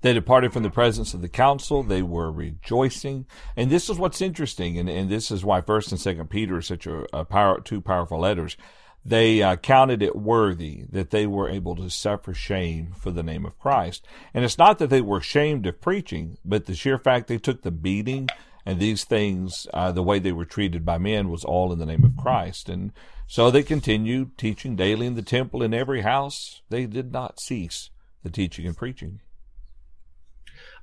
they 0.02 0.12
departed 0.12 0.52
from 0.52 0.64
the 0.64 0.70
presence 0.70 1.14
of 1.14 1.22
the 1.22 1.28
council. 1.28 1.82
They 1.82 2.02
were 2.02 2.30
rejoicing. 2.30 3.26
And 3.56 3.70
this 3.70 3.88
is 3.88 3.98
what's 3.98 4.20
interesting. 4.20 4.78
And, 4.78 4.88
and 4.88 5.08
this 5.08 5.30
is 5.30 5.44
why 5.44 5.60
First 5.60 5.92
and 5.92 6.00
Second 6.00 6.30
Peter 6.30 6.56
are 6.56 6.62
such 6.62 6.86
a, 6.86 7.06
a 7.16 7.24
power, 7.24 7.60
two 7.60 7.80
powerful 7.80 8.20
letters. 8.20 8.56
They 9.04 9.40
uh, 9.40 9.54
counted 9.56 10.02
it 10.02 10.16
worthy 10.16 10.84
that 10.90 11.10
they 11.10 11.28
were 11.28 11.48
able 11.48 11.76
to 11.76 11.88
suffer 11.90 12.34
shame 12.34 12.92
for 12.98 13.12
the 13.12 13.22
name 13.22 13.46
of 13.46 13.58
Christ. 13.58 14.04
And 14.34 14.44
it's 14.44 14.58
not 14.58 14.78
that 14.80 14.90
they 14.90 15.00
were 15.00 15.18
ashamed 15.18 15.64
of 15.66 15.80
preaching, 15.80 16.38
but 16.44 16.66
the 16.66 16.74
sheer 16.74 16.98
fact 16.98 17.28
they 17.28 17.38
took 17.38 17.62
the 17.62 17.70
beating 17.70 18.28
and 18.66 18.80
these 18.80 19.04
things, 19.04 19.68
uh, 19.72 19.92
the 19.92 20.02
way 20.02 20.18
they 20.18 20.32
were 20.32 20.44
treated 20.44 20.84
by 20.84 20.98
men 20.98 21.30
was 21.30 21.44
all 21.44 21.72
in 21.72 21.78
the 21.78 21.86
name 21.86 22.04
of 22.04 22.16
Christ. 22.16 22.68
And 22.68 22.92
so 23.28 23.48
they 23.48 23.62
continued 23.62 24.36
teaching 24.36 24.74
daily 24.74 25.06
in 25.06 25.14
the 25.14 25.22
temple 25.22 25.62
in 25.62 25.72
every 25.72 26.02
house. 26.02 26.62
They 26.68 26.86
did 26.86 27.12
not 27.12 27.38
cease 27.38 27.90
the 28.24 28.30
teaching 28.30 28.66
and 28.66 28.76
preaching. 28.76 29.20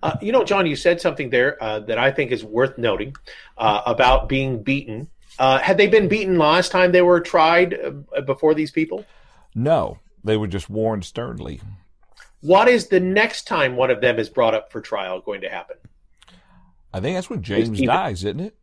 Uh, 0.01 0.15
you 0.21 0.31
know, 0.31 0.45
John, 0.45 0.65
you 0.65 0.77
said 0.77 1.01
something 1.01 1.29
there 1.29 1.61
uh, 1.61 1.79
that 1.81 1.97
I 1.97 2.09
think 2.11 2.31
is 2.31 2.43
worth 2.43 2.77
noting 2.77 3.15
uh, 3.57 3.81
about 3.85 4.29
being 4.29 4.63
beaten. 4.63 5.09
Uh, 5.37 5.59
had 5.59 5.77
they 5.77 5.87
been 5.87 6.07
beaten 6.07 6.37
last 6.37 6.71
time 6.71 6.93
they 6.93 7.01
were 7.01 7.19
tried 7.19 7.73
uh, 7.73 8.21
before 8.21 8.53
these 8.53 8.71
people? 8.71 9.05
No, 9.55 9.99
they 10.23 10.37
were 10.37 10.47
just 10.47 10.69
warned 10.69 11.03
sternly. 11.03 11.59
What 12.39 12.69
is 12.69 12.87
the 12.87 12.99
next 12.99 13.45
time 13.45 13.75
one 13.75 13.91
of 13.91 13.99
them 13.99 14.19
is 14.19 14.29
brought 14.29 14.53
up 14.53 14.71
for 14.71 14.79
trial 14.79 15.19
going 15.19 15.41
to 15.41 15.49
happen? 15.49 15.77
I 16.93 16.99
think 16.99 17.17
that's 17.17 17.29
when 17.29 17.41
James 17.41 17.81
dies, 17.81 18.23
isn't 18.23 18.39
it? 18.39 18.55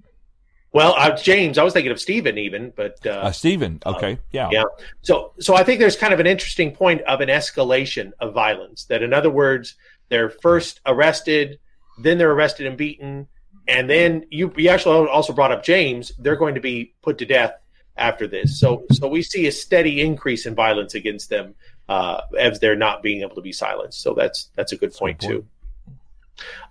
Well, 0.72 0.94
uh, 0.96 1.16
James, 1.16 1.58
I 1.58 1.64
was 1.64 1.72
thinking 1.72 1.90
of 1.90 2.00
Stephen 2.00 2.38
even, 2.38 2.72
but 2.76 3.04
uh, 3.04 3.10
uh, 3.10 3.32
Stephen. 3.32 3.80
Okay, 3.84 4.18
yeah, 4.30 4.50
yeah. 4.52 4.62
So, 5.02 5.32
so 5.40 5.56
I 5.56 5.64
think 5.64 5.80
there's 5.80 5.96
kind 5.96 6.14
of 6.14 6.20
an 6.20 6.28
interesting 6.28 6.72
point 6.72 7.00
of 7.02 7.20
an 7.20 7.28
escalation 7.28 8.12
of 8.20 8.34
violence. 8.34 8.84
That, 8.84 9.02
in 9.02 9.12
other 9.12 9.30
words, 9.30 9.74
they're 10.10 10.30
first 10.30 10.80
arrested, 10.86 11.58
then 11.98 12.18
they're 12.18 12.30
arrested 12.30 12.66
and 12.66 12.76
beaten, 12.76 13.26
and 13.66 13.90
then 13.90 14.26
you, 14.30 14.52
you 14.56 14.68
actually 14.68 15.08
also 15.08 15.32
brought 15.32 15.50
up 15.50 15.64
James. 15.64 16.12
They're 16.18 16.36
going 16.36 16.54
to 16.54 16.60
be 16.60 16.94
put 17.02 17.18
to 17.18 17.26
death 17.26 17.54
after 17.96 18.28
this. 18.28 18.58
So 18.58 18.84
so 18.92 19.08
we 19.08 19.22
see 19.22 19.46
a 19.48 19.52
steady 19.52 20.00
increase 20.00 20.46
in 20.46 20.54
violence 20.54 20.94
against 20.94 21.30
them 21.30 21.54
uh, 21.88 22.22
as 22.38 22.60
they're 22.60 22.76
not 22.76 23.02
being 23.02 23.22
able 23.22 23.34
to 23.34 23.42
be 23.42 23.52
silenced. 23.52 24.00
So 24.00 24.14
that's 24.14 24.50
that's 24.54 24.72
a 24.72 24.76
good 24.76 24.94
point 24.94 25.20
too. 25.20 25.46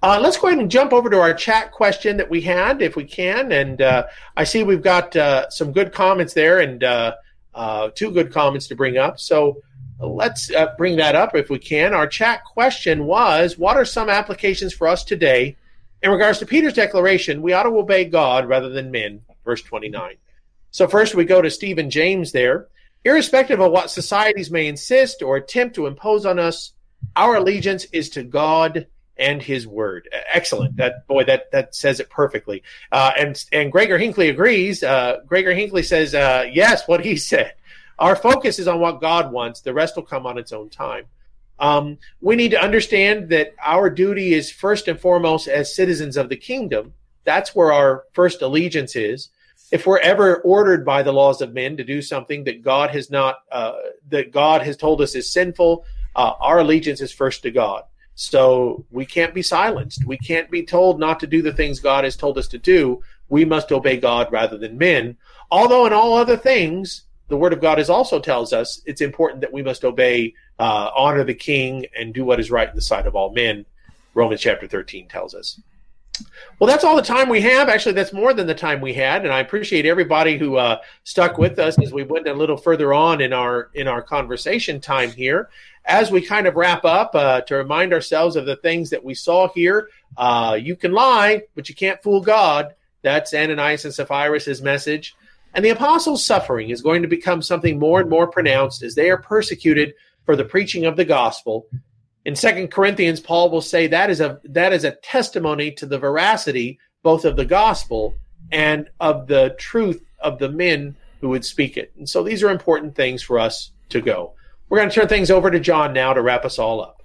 Uh, 0.02 0.20
let's 0.22 0.38
go 0.38 0.48
ahead 0.48 0.60
and 0.60 0.72
jump 0.72 0.94
over 0.94 1.10
to 1.10 1.20
our 1.20 1.34
chat 1.34 1.72
question 1.72 2.18
that 2.18 2.30
we 2.30 2.42
had, 2.42 2.82
if 2.82 2.96
we 2.96 3.04
can. 3.04 3.52
And 3.52 3.82
uh, 3.82 4.08
I 4.38 4.44
see 4.44 4.64
we've 4.64 4.82
got 4.82 5.16
uh, 5.16 5.50
some 5.50 5.72
good 5.72 5.92
comments 5.92 6.34
there 6.34 6.60
and 6.60 6.84
uh, 6.84 7.16
uh, 7.54 7.90
two 7.94 8.12
good 8.12 8.32
comments 8.32 8.68
to 8.68 8.76
bring 8.76 8.98
up. 8.98 9.20
So 9.20 9.62
let's 10.00 10.52
uh, 10.54 10.74
bring 10.78 10.98
that 10.98 11.16
up 11.16 11.36
if 11.36 11.50
we 11.50 11.60
can. 11.60 11.94
Our 11.94 12.08
chat 12.08 12.46
question 12.46 13.06
was 13.06 13.58
What 13.58 13.78
are 13.78 13.86
some 13.86 14.10
applications 14.10 14.74
for 14.74 14.88
us 14.88 15.04
today 15.04 15.58
in 16.02 16.12
regards 16.12 16.40
to 16.40 16.46
Peter's 16.46 16.74
declaration? 16.74 17.42
We 17.42 17.54
ought 17.54 17.64
to 17.64 17.70
obey 17.70 18.06
God 18.06 18.48
rather 18.48 18.70
than 18.70 18.92
men, 18.92 19.22
verse 19.44 19.62
29. 19.62 20.16
So, 20.72 20.88
first 20.88 21.16
we 21.16 21.26
go 21.26 21.42
to 21.42 21.50
Stephen 21.50 21.90
James 21.90 22.32
there. 22.32 22.68
Irrespective 23.06 23.60
of 23.60 23.72
what 23.72 23.90
societies 23.90 24.52
may 24.52 24.68
insist 24.68 25.22
or 25.22 25.38
attempt 25.38 25.76
to 25.76 25.88
impose 25.88 26.26
on 26.26 26.38
us, 26.38 26.74
our 27.16 27.36
allegiance 27.36 27.86
is 27.86 28.10
to 28.12 28.24
God 28.24 28.88
and 29.20 29.42
His 29.42 29.68
Word. 29.68 30.10
Excellent. 30.34 30.78
That 30.78 31.06
boy, 31.08 31.26
that 31.26 31.52
that 31.52 31.76
says 31.76 32.00
it 32.00 32.10
perfectly. 32.10 32.64
Uh, 32.92 33.12
and 33.18 33.46
and 33.52 33.72
Gregor 33.72 33.98
Hinckley 33.98 34.30
agrees. 34.30 34.82
Uh, 34.82 35.18
Gregor 35.28 35.54
Hinckley 35.54 35.84
says, 35.84 36.16
uh, 36.16 36.46
yes, 36.52 36.88
what 36.88 37.04
he 37.06 37.16
said. 37.32 37.54
Our 38.00 38.16
focus 38.16 38.60
is 38.60 38.68
on 38.68 38.80
what 38.80 39.02
God 39.02 39.32
wants. 39.32 39.60
The 39.60 39.74
rest 39.74 39.98
will 39.98 40.04
come 40.04 40.26
on 40.26 40.38
its 40.38 40.54
own 40.54 40.70
time. 40.70 41.06
Um, 41.60 41.98
we 42.22 42.38
need 42.38 42.52
to 42.52 42.62
understand 42.62 43.30
that 43.30 43.54
our 43.64 43.90
duty 43.90 44.34
is 44.34 44.50
first 44.50 44.88
and 44.88 44.98
foremost 44.98 45.50
as 45.50 45.76
citizens 45.76 46.16
of 46.16 46.30
the 46.30 46.38
kingdom. 46.38 46.94
That's 47.26 47.54
where 47.54 47.74
our 47.74 48.06
first 48.14 48.42
allegiance 48.42 48.96
is. 48.96 49.30
If 49.72 49.86
we're 49.86 50.00
ever 50.00 50.38
ordered 50.38 50.86
by 50.86 51.04
the 51.04 51.12
laws 51.12 51.42
of 51.42 51.54
men 51.54 51.78
to 51.78 51.84
do 51.84 52.02
something 52.02 52.46
that 52.46 52.64
God 52.64 52.90
has 52.92 53.12
not, 53.12 53.40
uh, 53.52 53.74
that 54.08 54.32
God 54.32 54.62
has 54.64 54.78
told 54.78 55.02
us 55.02 55.14
is 55.14 55.32
sinful, 55.32 55.86
uh, 56.16 56.34
our 56.40 56.60
allegiance 56.60 57.02
is 57.02 57.12
first 57.12 57.44
to 57.44 57.52
God. 57.52 57.84
So 58.22 58.84
we 58.92 59.06
can't 59.06 59.34
be 59.34 59.42
silenced. 59.42 60.04
We 60.04 60.18
can't 60.18 60.52
be 60.52 60.62
told 60.62 61.00
not 61.00 61.22
to 61.22 61.28
do 61.28 61.42
the 61.42 61.54
things 61.54 61.80
God 61.80 62.04
has 62.04 62.18
told 62.18 62.38
us 62.38 62.50
to 62.50 62.58
do. 62.58 63.02
We 63.30 63.46
must 63.46 63.72
obey 63.72 63.96
God 63.96 64.30
rather 64.30 64.58
than 64.58 64.78
men. 64.78 65.16
Although 65.50 65.86
in 65.86 65.94
all 65.94 66.16
other 66.16 66.36
things, 66.36 67.04
the 67.30 67.38
Word 67.38 67.54
of 67.54 67.62
God 67.62 67.80
is 67.80 67.90
also 67.90 68.20
tells 68.20 68.52
us 68.52 68.82
it's 68.86 69.00
important 69.00 69.40
that 69.40 69.54
we 69.54 69.64
must 69.64 69.86
obey, 69.86 70.34
uh, 70.60 70.90
honor 70.94 71.24
the 71.24 71.34
King, 71.34 71.86
and 71.98 72.14
do 72.14 72.26
what 72.26 72.42
is 72.42 72.52
right 72.52 72.68
in 72.68 72.76
the 72.76 72.82
sight 72.82 73.08
of 73.08 73.16
all 73.16 73.32
men. 73.32 73.66
Romans 74.14 74.42
chapter 74.42 74.68
13 74.68 75.08
tells 75.08 75.34
us. 75.34 75.58
Well, 76.60 76.68
that's 76.68 76.84
all 76.84 76.98
the 76.98 77.02
time 77.02 77.30
we 77.30 77.40
have. 77.40 77.70
Actually, 77.70 77.94
that's 77.94 78.12
more 78.12 78.34
than 78.34 78.48
the 78.48 78.54
time 78.54 78.82
we 78.82 78.94
had, 78.94 79.24
and 79.24 79.34
I 79.34 79.40
appreciate 79.40 79.86
everybody 79.86 80.38
who 80.38 80.58
uh, 80.58 80.82
stuck 81.06 81.38
with 81.38 81.58
us 81.58 81.80
as 81.80 81.94
we 81.94 82.04
went 82.04 82.28
a 82.28 82.34
little 82.34 82.58
further 82.58 82.94
on 82.94 83.22
in 83.22 83.32
our 83.32 83.70
in 83.76 83.88
our 83.88 84.02
conversation 84.02 84.82
time 84.82 85.12
here. 85.12 85.50
As 85.90 86.12
we 86.12 86.22
kind 86.22 86.46
of 86.46 86.56
wrap 86.56 86.86
up, 86.86 87.16
uh, 87.16 87.42
to 87.42 87.56
remind 87.56 87.94
ourselves 87.94 88.36
of 88.36 88.46
the 88.46 88.58
things 88.58 88.92
that 88.92 89.04
we 89.04 89.16
saw 89.16 89.50
here, 89.50 89.90
uh, 90.18 90.56
you 90.62 90.76
can 90.76 90.92
lie, 90.92 91.42
but 91.56 91.68
you 91.68 91.74
can't 91.74 92.02
fool 92.04 92.22
God. 92.22 92.76
That's 93.02 93.34
Ananias 93.34 93.86
and 93.86 93.94
Sapphira's 93.94 94.62
message. 94.62 95.16
And 95.56 95.66
the 95.66 95.70
apostles' 95.70 96.24
suffering 96.24 96.70
is 96.70 96.84
going 96.84 97.02
to 97.02 97.08
become 97.08 97.42
something 97.42 97.80
more 97.80 98.00
and 98.00 98.10
more 98.10 98.28
pronounced 98.28 98.84
as 98.84 98.94
they 98.94 99.10
are 99.10 99.18
persecuted 99.18 99.96
for 100.26 100.36
the 100.36 100.46
preaching 100.46 100.86
of 100.86 100.96
the 100.96 101.06
gospel. 101.06 101.66
In 102.24 102.36
Second 102.36 102.70
Corinthians, 102.70 103.20
Paul 103.20 103.50
will 103.50 103.60
say 103.62 103.88
that 103.88 104.12
is 104.12 104.22
a 104.22 104.40
that 104.44 104.74
is 104.74 104.84
a 104.84 104.92
testimony 104.92 105.72
to 105.72 105.88
the 105.88 105.98
veracity 105.98 106.78
both 107.02 107.26
of 107.26 107.36
the 107.36 107.46
gospel 107.46 108.14
and 108.52 108.90
of 109.00 109.26
the 109.26 109.56
truth 109.58 110.04
of 110.20 110.38
the 110.38 110.50
men 110.50 110.96
who 111.22 111.30
would 111.30 111.46
speak 111.46 111.78
it. 111.78 111.92
And 111.98 112.08
so 112.08 112.22
these 112.22 112.44
are 112.44 112.52
important 112.52 112.96
things 112.96 113.24
for 113.24 113.40
us 113.40 113.72
to 113.90 114.02
go. 114.02 114.36
We're 114.70 114.78
going 114.78 114.90
to 114.90 114.96
turn 114.96 115.08
things 115.08 115.32
over 115.32 115.50
to 115.50 115.60
John 115.60 115.94
now 115.94 116.14
to 116.14 116.22
wrap 116.22 116.46
us 116.46 116.60
all 116.60 116.80
up. 116.80 117.02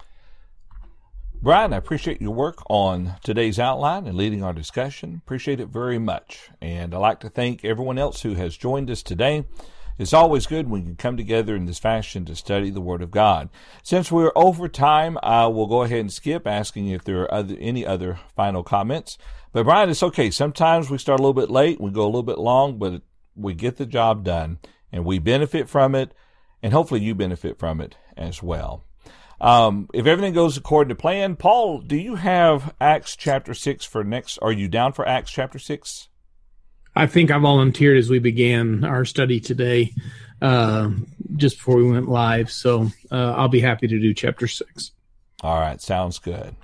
Brian, 1.41 1.73
I 1.73 1.77
appreciate 1.77 2.21
your 2.21 2.33
work 2.33 2.59
on 2.69 3.15
today's 3.23 3.59
outline 3.59 4.05
and 4.05 4.15
leading 4.15 4.43
our 4.43 4.53
discussion. 4.53 5.21
Appreciate 5.23 5.59
it 5.59 5.69
very 5.69 5.97
much. 5.97 6.49
And 6.61 6.93
I'd 6.93 6.99
like 6.99 7.19
to 7.21 7.29
thank 7.29 7.65
everyone 7.65 7.97
else 7.97 8.21
who 8.21 8.35
has 8.35 8.55
joined 8.55 8.91
us 8.91 9.01
today. 9.01 9.45
It's 9.97 10.13
always 10.13 10.45
good 10.45 10.69
when 10.69 10.85
you 10.85 10.93
come 10.95 11.17
together 11.17 11.55
in 11.55 11.65
this 11.65 11.79
fashion 11.79 12.25
to 12.25 12.35
study 12.35 12.69
the 12.69 12.81
Word 12.81 13.01
of 13.01 13.11
God. 13.11 13.49
Since 13.81 14.11
we're 14.11 14.31
over 14.35 14.67
time, 14.67 15.17
I 15.23 15.47
will 15.47 15.67
go 15.67 15.83
ahead 15.83 16.01
and 16.01 16.13
skip 16.13 16.45
asking 16.45 16.89
if 16.89 17.03
there 17.03 17.21
are 17.21 17.33
other, 17.33 17.55
any 17.59 17.85
other 17.85 18.19
final 18.35 18.61
comments. 18.61 19.17
But 19.53 19.63
Brian, 19.63 19.89
it's 19.89 20.03
okay. 20.03 20.29
Sometimes 20.29 20.89
we 20.89 20.97
start 20.97 21.19
a 21.19 21.23
little 21.23 21.33
bit 21.33 21.49
late, 21.49 21.79
we 21.79 21.91
go 21.91 22.03
a 22.03 22.07
little 22.07 22.23
bit 22.23 22.39
long, 22.39 22.77
but 22.77 23.01
we 23.35 23.53
get 23.53 23.77
the 23.77 23.85
job 23.85 24.23
done 24.23 24.59
and 24.91 25.05
we 25.05 25.17
benefit 25.17 25.69
from 25.69 25.95
it. 25.95 26.13
And 26.63 26.73
hopefully 26.73 27.01
you 27.01 27.15
benefit 27.15 27.59
from 27.59 27.81
it 27.81 27.97
as 28.17 28.41
well. 28.41 28.83
Um, 29.41 29.89
if 29.93 30.05
everything 30.05 30.33
goes 30.33 30.57
according 30.57 30.89
to 30.89 30.95
plan, 30.95 31.35
Paul, 31.35 31.81
do 31.81 31.97
you 31.97 32.15
have 32.15 32.73
Acts 32.79 33.15
chapter 33.15 33.53
6 33.53 33.85
for 33.85 34.03
next? 34.03 34.37
Are 34.39 34.51
you 34.51 34.67
down 34.67 34.93
for 34.93 35.07
Acts 35.07 35.31
chapter 35.31 35.59
6? 35.59 36.09
I 36.95 37.07
think 37.07 37.29
I 37.29 37.37
volunteered 37.37 37.97
as 37.97 38.09
we 38.09 38.19
began 38.19 38.85
our 38.85 39.03
study 39.03 39.41
today, 39.41 39.93
uh, 40.41 40.91
just 41.35 41.57
before 41.57 41.75
we 41.75 41.91
went 41.91 42.07
live. 42.07 42.49
So 42.49 42.89
uh, 43.11 43.33
I'll 43.33 43.49
be 43.49 43.59
happy 43.59 43.87
to 43.87 43.99
do 43.99 44.13
chapter 44.13 44.47
6. 44.47 44.91
All 45.41 45.59
right, 45.59 45.81
sounds 45.81 46.19
good. 46.19 46.55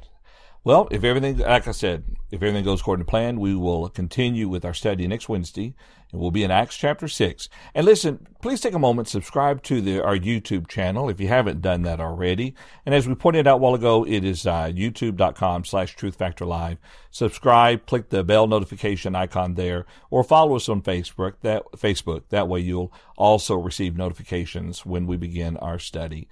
Well, 0.64 0.88
if 0.92 1.04
everything, 1.04 1.39
like 1.39 1.68
I 1.68 1.72
said, 1.72 2.06
if 2.30 2.42
everything 2.42 2.64
goes 2.64 2.82
according 2.82 3.06
to 3.06 3.10
plan, 3.10 3.39
we 3.39 3.56
will 3.56 3.89
continue 3.89 4.48
with 4.48 4.64
our 4.64 4.74
study 4.74 5.08
next 5.08 5.28
Wednesday, 5.28 5.74
and 6.12 6.22
we'll 6.22 6.32
be 6.32 6.43
in 6.43 6.51
Acts 6.51 6.78
chapter 6.78 7.07
6. 7.07 7.49
And 7.74 7.86
listen, 7.86 8.28
please 8.41 8.62
take 8.62 8.74
a 8.74 8.80
moment, 8.80 9.07
subscribe 9.07 9.64
to 9.64 9.82
the, 9.82 10.03
our 10.03 10.18
YouTube 10.18 10.68
channel 10.68 11.09
if 11.09 11.20
you 11.20 11.28
haven't 11.28 11.62
done 11.62 11.84
that 11.84 11.99
already. 11.99 12.53
And 12.86 12.93
as 12.93 13.07
we 13.07 13.16
pointed 13.16 13.47
out 13.47 13.55
a 13.55 13.57
while 13.57 13.76
ago, 13.76 14.05
it 14.05 14.24
is 14.24 14.45
uh, 14.45 14.66
youtube.com 14.66 15.66
slash 15.66 15.95
truthfactorlive. 15.95 16.78
Subscribe, 17.09 17.86
click 17.86 18.09
the 18.09 18.24
bell 18.24 18.47
notification 18.47 19.16
icon 19.16 19.55
there, 19.55 19.86
or 20.09 20.24
follow 20.24 20.55
us 20.55 20.70
on 20.70 20.82
Facebook. 20.82 21.34
That, 21.41 21.64
Facebook. 21.78 22.24
That 22.30 22.47
way 22.47 22.59
you'll 22.59 22.93
also 23.18 23.55
receive 23.55 23.95
notifications 23.95 24.86
when 24.86 25.07
we 25.07 25.18
begin 25.18 25.57
our 25.57 25.80
study. 25.80 26.28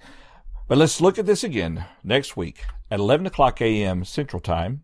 But 0.68 0.78
let's 0.78 1.00
look 1.00 1.18
at 1.18 1.26
this 1.26 1.42
again 1.42 1.84
next 2.04 2.36
week 2.36 2.64
at 2.90 3.00
11 3.00 3.26
o'clock 3.26 3.60
a.m. 3.60 4.04
Central 4.04 4.40
Time. 4.40 4.82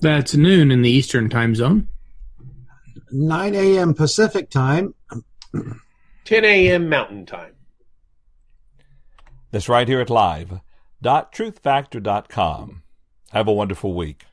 That's 0.00 0.34
noon 0.34 0.72
in 0.72 0.82
the 0.82 0.90
Eastern 0.90 1.28
Time 1.28 1.54
Zone. 1.54 1.88
9 3.12 3.54
a.m. 3.54 3.94
Pacific 3.94 4.50
Time. 4.50 4.94
10 6.24 6.44
a.m. 6.44 6.88
Mountain 6.88 7.26
Time. 7.26 7.54
That's 9.50 9.68
right 9.68 9.86
here 9.86 10.00
at 10.00 10.10
live.truthfactor.com. 10.10 12.82
Have 13.30 13.48
a 13.48 13.52
wonderful 13.52 13.94
week. 13.94 14.24